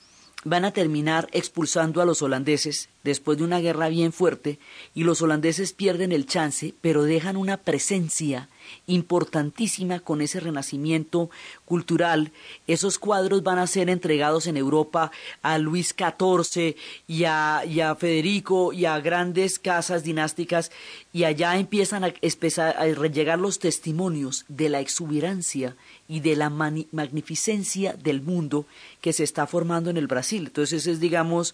van 0.44 0.66
a 0.66 0.72
terminar 0.72 1.28
expulsando 1.32 2.02
a 2.02 2.06
los 2.06 2.22
holandeses 2.22 2.90
después 3.04 3.38
de 3.38 3.44
una 3.44 3.60
guerra 3.60 3.90
bien 3.90 4.14
fuerte 4.14 4.60
y 4.94 5.04
los 5.04 5.22
holandeses 5.22 5.74
pierden 5.74 6.12
el 6.12 6.26
chance, 6.26 6.74
pero 6.82 7.04
dejan 7.04 7.38
una 7.38 7.58
presencia 7.58 8.50
importantísima 8.88 10.00
con 10.00 10.22
ese 10.22 10.40
renacimiento 10.40 11.30
cultural. 11.66 12.32
Esos 12.68 13.00
cuadros 13.00 13.44
van 13.44 13.60
a 13.60 13.68
ser 13.68 13.90
entregados 13.90 14.48
en 14.48 14.58
Europa 14.58 15.12
a 15.42 15.58
Luis 15.58 15.96
XIV 15.98 16.76
y 17.08 17.24
a, 17.26 17.64
y 17.66 17.80
a 17.80 17.96
Federico 17.96 18.74
y 18.74 18.86
a 18.86 19.00
grandes 19.00 19.60
casas 19.60 20.04
dinásticas 20.04 20.72
y 21.14 21.24
allá 21.24 21.58
empiezan 21.58 22.04
a, 22.04 22.08
a 22.08 23.08
llegar 23.08 23.40
los 23.40 23.60
testimonios 23.60 24.46
de 24.48 24.70
la 24.70 24.80
exuberancia 24.80 25.76
y 26.08 26.20
de 26.20 26.36
la 26.36 26.50
magnificencia 26.50 27.94
del 27.94 28.22
mundo 28.22 28.66
que 29.00 29.14
se 29.14 29.24
está 29.24 29.48
formando 29.48 29.90
en 29.90 29.98
el 29.98 30.08
Brasil. 30.08 30.48
Entonces 30.48 30.82
ese 30.82 30.92
es, 30.92 31.00
digamos, 31.00 31.54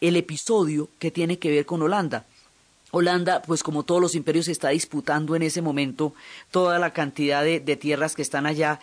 el 0.00 0.16
episodio 0.16 0.88
que 0.98 1.10
tiene 1.10 1.38
que 1.38 1.50
ver 1.50 1.66
con 1.66 1.82
Holanda. 1.82 2.26
Holanda, 2.90 3.42
pues 3.42 3.62
como 3.62 3.82
todos 3.82 4.00
los 4.00 4.14
imperios, 4.14 4.48
está 4.48 4.70
disputando 4.70 5.36
en 5.36 5.42
ese 5.42 5.60
momento 5.60 6.14
toda 6.50 6.78
la 6.78 6.92
cantidad 6.92 7.44
de, 7.44 7.60
tierras 7.76 8.14
que 8.14 8.22
están 8.22 8.46
allá. 8.46 8.80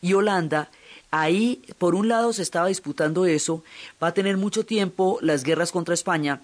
Y 0.00 0.12
Holanda, 0.12 0.70
ahí, 1.10 1.62
por 1.78 1.94
un 1.94 2.08
lado, 2.08 2.32
se 2.32 2.42
estaba 2.42 2.68
disputando 2.68 3.26
eso, 3.26 3.64
va 4.02 4.08
a 4.08 4.14
tener 4.14 4.36
mucho 4.36 4.64
tiempo 4.64 5.18
las 5.22 5.42
guerras 5.42 5.72
contra 5.72 5.94
España. 5.94 6.40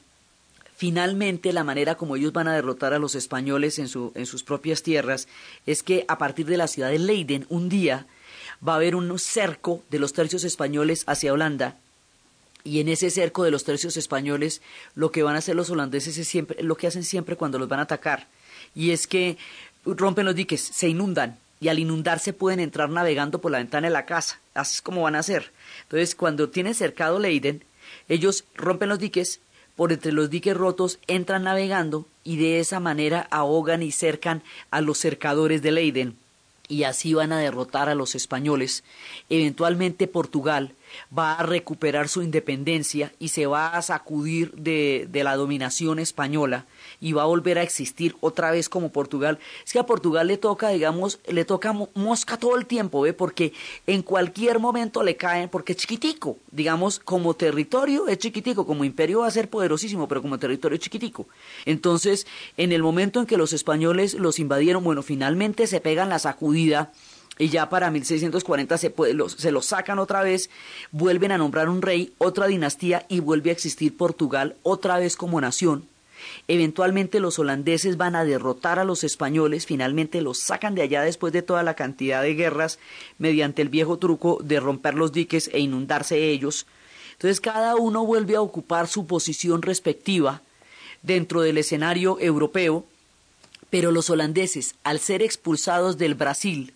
Finalmente, 0.77 1.53
la 1.53 1.63
manera 1.63 1.95
como 1.95 2.17
ellos 2.17 2.33
van 2.33 2.49
a 2.49 2.55
derrotar 2.55 2.93
a 2.95 2.99
los 2.99 3.15
españoles 3.15 3.79
en, 3.79 3.87
su, 3.87 4.11
en 4.17 4.27
sus 4.27 4.43
propias 4.43 4.83
tierras 4.83 5.29
es 5.67 5.85
que 5.85 6.05
a 6.09 6.19
partir 6.19 6.47
de 6.47 6.57
la 6.57 6.67
ciudad 6.67 6.91
de 6.91 6.99
Leiden, 6.99 7.47
un 7.49 7.69
día, 7.69 8.07
va 8.67 8.73
a 8.73 8.77
haber 8.77 8.97
un 8.97 9.17
cerco 9.21 9.85
de 9.89 10.01
los 10.01 10.13
tercios 10.13 10.43
españoles 10.43 11.05
hacia 11.07 11.33
Holanda 11.33 11.77
y 12.65 12.81
en 12.81 12.89
ese 12.89 13.11
cerco 13.11 13.45
de 13.45 13.51
los 13.51 13.65
tercios 13.65 13.97
españoles, 13.99 14.63
lo 14.95 15.11
que 15.11 15.23
van 15.23 15.37
a 15.37 15.39
hacer 15.39 15.55
los 15.55 15.69
holandeses 15.69 16.17
es 16.17 16.27
siempre 16.27 16.63
lo 16.63 16.77
que 16.77 16.87
hacen 16.87 17.05
siempre 17.05 17.37
cuando 17.37 17.59
los 17.59 17.69
van 17.69 17.81
a 17.81 17.83
atacar. 17.83 18.27
Y 18.75 18.91
es 18.91 19.07
que 19.07 19.37
rompen 19.85 20.25
los 20.25 20.35
diques, 20.35 20.63
se 20.63 20.89
inundan 20.89 21.39
y 21.61 21.69
al 21.69 21.79
inundarse 21.79 22.33
pueden 22.33 22.61
entrar 22.61 22.89
navegando 22.89 23.41
por 23.41 23.53
la 23.53 23.59
ventana 23.59 23.89
de 23.89 23.93
la 23.93 24.07
casa. 24.07 24.41
Así 24.55 24.77
es 24.77 24.83
como 24.83 25.03
van 25.03 25.15
a 25.15 25.21
hacer. 25.21 25.53
Entonces, 25.83 26.15
cuando 26.15 26.49
tienen 26.49 26.75
cercado 26.75 27.19
Leiden, 27.19 27.63
ellos 28.09 28.45
rompen 28.55 28.89
los 28.89 28.99
diques, 28.99 29.41
por 29.77 29.93
entre 29.93 30.13
los 30.13 30.31
diques 30.31 30.57
rotos 30.57 30.99
entran 31.07 31.45
navegando 31.45 32.07
y 32.23 32.37
de 32.39 32.61
esa 32.61 32.81
manera 32.81 33.27
ahogan 33.31 33.83
y 33.83 33.93
cercan 33.93 34.43
a 34.71 34.81
los 34.81 34.99
cercadores 34.99 35.63
de 35.63 35.73
Leiden 35.73 36.17
y 36.69 36.85
así 36.85 37.15
van 37.15 37.33
a 37.33 37.39
derrotar 37.39 37.89
a 37.89 37.95
los 37.95 38.15
españoles. 38.15 38.85
Eventualmente 39.29 40.07
Portugal 40.07 40.73
va 41.17 41.35
a 41.35 41.43
recuperar 41.43 42.09
su 42.09 42.23
independencia 42.23 43.13
y 43.19 43.29
se 43.29 43.47
va 43.47 43.69
a 43.69 43.83
sacudir 43.83 44.53
de, 44.53 45.09
de, 45.11 45.25
la 45.25 45.37
dominación 45.37 45.99
española 45.99 46.67
y 47.01 47.13
va 47.13 47.23
a 47.23 47.27
volver 47.27 47.59
a 47.59 47.63
existir 47.63 48.17
otra 48.21 48.51
vez 48.51 48.69
como 48.69 48.93
Portugal. 48.93 49.39
Es 49.65 49.73
que 49.73 49.79
a 49.79 49.87
Portugal 49.87 50.27
le 50.27 50.39
toca, 50.39 50.69
digamos, 50.71 51.21
le 51.29 51.45
toca 51.45 51.73
mosca 51.95 52.37
todo 52.37 52.57
el 52.57 52.67
tiempo, 52.67 53.03
¿ve? 53.03 53.13
Porque 53.13 53.53
en 53.87 54.03
cualquier 54.03 54.59
momento 54.59 55.03
le 55.03 55.17
caen, 55.17 55.49
porque 55.49 55.73
es 55.73 55.79
chiquitico, 55.79 56.39
digamos, 56.51 56.99
como 56.99 57.35
territorio 57.35 58.09
es 58.09 58.19
chiquitico, 58.19 58.67
como 58.67 58.85
imperio 58.85 59.21
va 59.21 59.27
a 59.27 59.31
ser 59.31 59.49
poderosísimo, 59.49 60.09
pero 60.09 60.23
como 60.23 60.39
territorio 60.39 60.77
es 60.77 60.83
chiquitico. 60.83 61.27
Entonces, 61.65 62.27
en 62.57 62.73
el 62.73 62.83
momento 62.83 63.21
en 63.21 63.27
que 63.27 63.37
los 63.37 63.53
españoles 63.53 64.15
los 64.15 64.39
invadieron, 64.39 64.85
bueno, 64.85 65.03
finalmente 65.03 65.67
se 65.67 65.81
pegan 65.81 66.09
la 66.09 66.19
sacudida 66.19 66.93
y 67.39 67.49
ya 67.49 67.69
para 67.69 67.91
1640 67.91 68.79
se, 68.79 68.91
puede, 68.91 69.17
se 69.29 69.53
los 69.53 69.67
sacan 69.67 69.99
otra 69.99 70.23
vez, 70.23 70.51
vuelven 70.93 71.33
a 71.33 71.39
nombrar 71.39 71.69
un 71.69 71.83
rey, 71.83 72.13
otra 72.19 72.47
dinastía 72.47 73.07
y 73.09 73.21
vuelve 73.21 73.51
a 73.51 73.53
existir 73.53 73.97
Portugal 73.97 74.57
otra 74.63 74.99
vez 74.99 75.17
como 75.17 75.41
nación. 75.41 75.87
Eventualmente 76.49 77.21
los 77.21 77.39
holandeses 77.39 77.97
van 77.97 78.17
a 78.17 78.25
derrotar 78.25 78.79
a 78.79 78.85
los 78.85 79.05
españoles, 79.05 79.67
finalmente 79.67 80.23
los 80.23 80.39
sacan 80.39 80.75
de 80.75 80.83
allá 80.83 81.03
después 81.03 81.33
de 81.33 81.43
toda 81.43 81.63
la 81.63 81.75
cantidad 81.75 82.23
de 82.23 82.35
guerras 82.35 82.79
mediante 83.19 83.63
el 83.63 83.69
viejo 83.69 83.99
truco 83.99 84.39
de 84.43 84.61
romper 84.61 84.95
los 84.95 85.13
diques 85.13 85.51
e 85.53 85.59
inundarse 85.59 86.31
ellos. 86.31 86.67
Entonces 87.13 87.41
cada 87.41 87.77
uno 87.77 88.05
vuelve 88.05 88.37
a 88.37 88.41
ocupar 88.41 88.89
su 88.89 89.07
posición 89.07 89.63
respectiva 89.63 90.43
dentro 91.03 91.43
del 91.43 91.59
escenario 91.59 92.19
europeo, 92.21 92.85
pero 93.71 93.91
los 93.91 94.11
holandeses, 94.11 94.75
al 94.85 95.01
ser 95.01 95.23
expulsados 95.23 95.99
del 95.99 96.15
Brasil, 96.15 96.74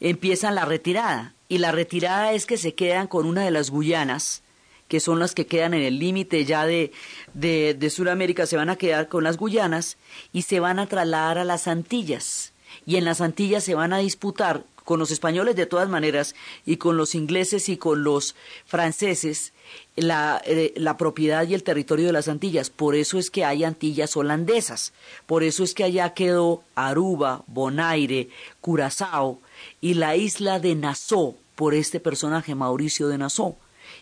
empiezan 0.00 0.54
la 0.54 0.64
retirada. 0.64 1.34
Y 1.48 1.58
la 1.58 1.72
retirada 1.72 2.32
es 2.32 2.46
que 2.46 2.58
se 2.58 2.74
quedan 2.74 3.06
con 3.06 3.26
una 3.26 3.44
de 3.44 3.50
las 3.50 3.70
Guyanas, 3.70 4.42
que 4.86 5.00
son 5.00 5.18
las 5.18 5.34
que 5.34 5.46
quedan 5.46 5.74
en 5.74 5.82
el 5.82 5.98
límite 5.98 6.44
ya 6.44 6.66
de, 6.66 6.92
de, 7.34 7.74
de 7.74 7.90
Sudamérica, 7.90 8.46
se 8.46 8.56
van 8.56 8.70
a 8.70 8.76
quedar 8.76 9.08
con 9.08 9.24
las 9.24 9.36
Guyanas 9.36 9.96
y 10.32 10.42
se 10.42 10.60
van 10.60 10.78
a 10.78 10.86
trasladar 10.86 11.38
a 11.38 11.44
las 11.44 11.68
Antillas. 11.68 12.52
Y 12.86 12.96
en 12.96 13.04
las 13.04 13.20
Antillas 13.20 13.64
se 13.64 13.74
van 13.74 13.92
a 13.92 13.98
disputar 13.98 14.64
con 14.84 14.98
los 14.98 15.10
españoles 15.10 15.54
de 15.54 15.66
todas 15.66 15.90
maneras 15.90 16.34
y 16.64 16.78
con 16.78 16.96
los 16.96 17.14
ingleses 17.14 17.68
y 17.68 17.76
con 17.76 18.04
los 18.04 18.34
franceses 18.64 19.52
la, 19.96 20.40
eh, 20.46 20.72
la, 20.76 20.96
propiedad 20.96 21.46
y 21.46 21.52
el 21.52 21.62
territorio 21.62 22.06
de 22.06 22.14
las 22.14 22.28
Antillas. 22.28 22.70
Por 22.70 22.94
eso 22.94 23.18
es 23.18 23.30
que 23.30 23.44
hay 23.44 23.64
Antillas 23.64 24.16
holandesas. 24.16 24.94
Por 25.26 25.42
eso 25.42 25.62
es 25.62 25.74
que 25.74 25.84
allá 25.84 26.14
quedó 26.14 26.62
Aruba, 26.74 27.44
Bonaire, 27.48 28.30
Curazao 28.62 29.40
y 29.80 29.94
la 29.94 30.16
isla 30.16 30.60
de 30.60 30.74
Nassau 30.74 31.36
por 31.54 31.74
este 31.74 32.00
personaje 32.00 32.54
Mauricio 32.54 33.08
de 33.08 33.18
Nassau. 33.18 33.56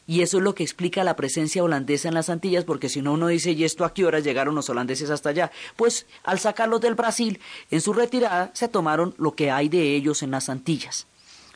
Y 0.06 0.22
eso 0.22 0.38
es 0.38 0.42
lo 0.42 0.54
que 0.54 0.62
explica 0.62 1.04
la 1.04 1.16
presencia 1.16 1.64
holandesa 1.64 2.08
en 2.08 2.14
las 2.14 2.28
Antillas, 2.28 2.64
porque 2.64 2.88
si 2.88 3.02
no 3.02 3.12
uno 3.12 3.28
dice, 3.28 3.52
¿y 3.52 3.64
esto 3.64 3.84
a 3.84 3.92
qué 3.92 4.04
horas 4.04 4.24
llegaron 4.24 4.54
los 4.54 4.68
holandeses 4.68 5.10
hasta 5.10 5.30
allá? 5.30 5.50
Pues 5.76 6.06
al 6.22 6.38
sacarlos 6.38 6.80
del 6.80 6.94
Brasil, 6.94 7.40
en 7.70 7.80
su 7.80 7.92
retirada, 7.92 8.50
se 8.54 8.68
tomaron 8.68 9.14
lo 9.18 9.34
que 9.34 9.50
hay 9.50 9.68
de 9.68 9.96
ellos 9.96 10.22
en 10.22 10.30
las 10.30 10.48
Antillas. 10.48 11.06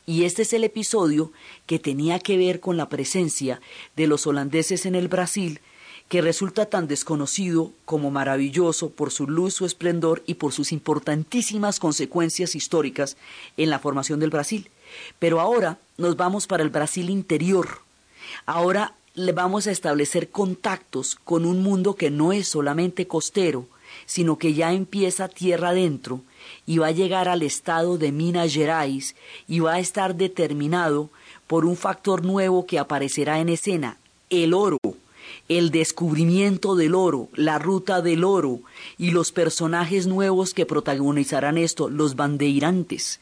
Y 0.06 0.24
este 0.24 0.42
es 0.42 0.52
el 0.52 0.64
episodio 0.64 1.32
que 1.66 1.78
tenía 1.78 2.18
que 2.18 2.36
ver 2.36 2.60
con 2.60 2.76
la 2.76 2.88
presencia 2.88 3.60
de 3.94 4.06
los 4.06 4.26
holandeses 4.26 4.86
en 4.86 4.94
el 4.94 5.08
Brasil, 5.08 5.60
que 6.10 6.20
resulta 6.20 6.66
tan 6.66 6.88
desconocido 6.88 7.70
como 7.84 8.10
maravilloso 8.10 8.90
por 8.90 9.12
su 9.12 9.28
luz, 9.28 9.54
su 9.54 9.64
esplendor 9.64 10.24
y 10.26 10.34
por 10.34 10.52
sus 10.52 10.72
importantísimas 10.72 11.78
consecuencias 11.78 12.56
históricas 12.56 13.16
en 13.56 13.70
la 13.70 13.78
formación 13.78 14.18
del 14.18 14.30
Brasil. 14.30 14.68
Pero 15.20 15.40
ahora 15.40 15.78
nos 15.98 16.16
vamos 16.16 16.48
para 16.48 16.64
el 16.64 16.70
Brasil 16.70 17.10
interior. 17.10 17.82
Ahora 18.44 18.94
le 19.14 19.30
vamos 19.30 19.68
a 19.68 19.70
establecer 19.70 20.30
contactos 20.30 21.14
con 21.14 21.44
un 21.44 21.62
mundo 21.62 21.94
que 21.94 22.10
no 22.10 22.32
es 22.32 22.48
solamente 22.48 23.06
costero, 23.06 23.68
sino 24.04 24.36
que 24.36 24.52
ya 24.52 24.72
empieza 24.72 25.28
tierra 25.28 25.68
adentro 25.68 26.22
y 26.66 26.78
va 26.78 26.88
a 26.88 26.92
llegar 26.92 27.28
al 27.28 27.42
estado 27.42 27.98
de 27.98 28.10
Minas 28.10 28.52
Gerais 28.52 29.14
y 29.46 29.60
va 29.60 29.74
a 29.74 29.78
estar 29.78 30.16
determinado 30.16 31.08
por 31.46 31.64
un 31.64 31.76
factor 31.76 32.24
nuevo 32.24 32.66
que 32.66 32.80
aparecerá 32.80 33.38
en 33.38 33.48
escena, 33.48 33.96
el 34.28 34.54
oro 34.54 34.78
el 35.50 35.72
descubrimiento 35.72 36.76
del 36.76 36.94
oro, 36.94 37.28
la 37.34 37.58
ruta 37.58 38.02
del 38.02 38.22
oro 38.22 38.60
y 38.98 39.10
los 39.10 39.32
personajes 39.32 40.06
nuevos 40.06 40.54
que 40.54 40.64
protagonizarán 40.64 41.58
esto, 41.58 41.90
los 41.90 42.14
bandeirantes. 42.14 43.18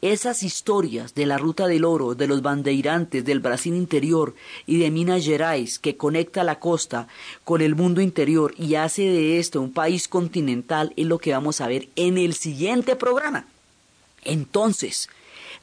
Esas 0.00 0.44
historias 0.44 1.16
de 1.16 1.26
la 1.26 1.38
ruta 1.38 1.66
del 1.66 1.84
oro, 1.84 2.14
de 2.14 2.28
los 2.28 2.40
bandeirantes, 2.40 3.24
del 3.24 3.40
Brasil 3.40 3.74
interior 3.74 4.36
y 4.64 4.78
de 4.78 4.92
Minas 4.92 5.24
Gerais 5.24 5.80
que 5.80 5.96
conecta 5.96 6.44
la 6.44 6.60
costa 6.60 7.08
con 7.42 7.60
el 7.60 7.74
mundo 7.74 8.00
interior 8.00 8.54
y 8.56 8.76
hace 8.76 9.02
de 9.02 9.40
esto 9.40 9.60
un 9.60 9.72
país 9.72 10.06
continental 10.06 10.92
es 10.96 11.06
lo 11.06 11.18
que 11.18 11.32
vamos 11.32 11.60
a 11.60 11.66
ver 11.66 11.88
en 11.96 12.16
el 12.16 12.34
siguiente 12.34 12.94
programa. 12.94 13.46
Entonces, 14.22 15.08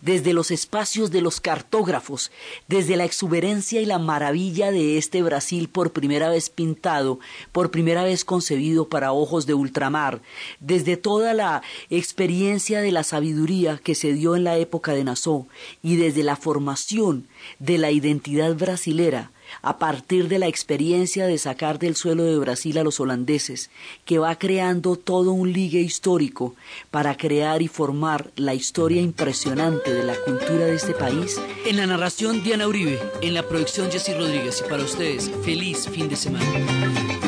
desde 0.01 0.33
los 0.33 0.51
espacios 0.51 1.11
de 1.11 1.21
los 1.21 1.41
cartógrafos, 1.41 2.31
desde 2.67 2.95
la 2.95 3.05
exuberancia 3.05 3.81
y 3.81 3.85
la 3.85 3.99
maravilla 3.99 4.71
de 4.71 4.97
este 4.97 5.21
Brasil 5.21 5.69
por 5.69 5.91
primera 5.91 6.29
vez 6.29 6.49
pintado, 6.49 7.19
por 7.51 7.71
primera 7.71 8.03
vez 8.03 8.25
concebido 8.25 8.89
para 8.89 9.11
ojos 9.11 9.45
de 9.45 9.53
ultramar, 9.53 10.21
desde 10.59 10.97
toda 10.97 11.33
la 11.33 11.61
experiencia 11.89 12.81
de 12.81 12.91
la 12.91 13.03
sabiduría 13.03 13.77
que 13.77 13.95
se 13.95 14.13
dio 14.13 14.35
en 14.35 14.43
la 14.43 14.57
época 14.57 14.93
de 14.93 15.03
Nassau 15.03 15.47
y 15.83 15.95
desde 15.95 16.23
la 16.23 16.35
formación 16.35 17.27
de 17.59 17.77
la 17.77 17.91
identidad 17.91 18.55
brasilera, 18.55 19.31
a 19.61 19.77
partir 19.77 20.27
de 20.27 20.39
la 20.39 20.47
experiencia 20.47 21.25
de 21.25 21.37
sacar 21.37 21.79
del 21.79 21.95
suelo 21.95 22.23
de 22.23 22.37
Brasil 22.37 22.77
a 22.77 22.83
los 22.83 22.99
holandeses, 22.99 23.69
que 24.05 24.19
va 24.19 24.35
creando 24.35 24.95
todo 24.95 25.31
un 25.31 25.51
ligue 25.51 25.79
histórico 25.79 26.55
para 26.91 27.17
crear 27.17 27.61
y 27.61 27.67
formar 27.67 28.31
la 28.35 28.53
historia 28.53 29.01
impresionante 29.01 29.93
de 29.93 30.03
la 30.03 30.15
cultura 30.25 30.65
de 30.65 30.75
este 30.75 30.93
país. 30.93 31.39
En 31.65 31.77
la 31.77 31.87
narración 31.87 32.43
Diana 32.43 32.67
Uribe, 32.67 32.99
en 33.21 33.33
la 33.33 33.47
producción 33.47 33.91
Jessy 33.91 34.13
Rodríguez 34.13 34.63
y 34.65 34.69
para 34.69 34.83
ustedes, 34.83 35.31
feliz 35.43 35.87
fin 35.89 36.09
de 36.09 36.15
semana. 36.15 37.18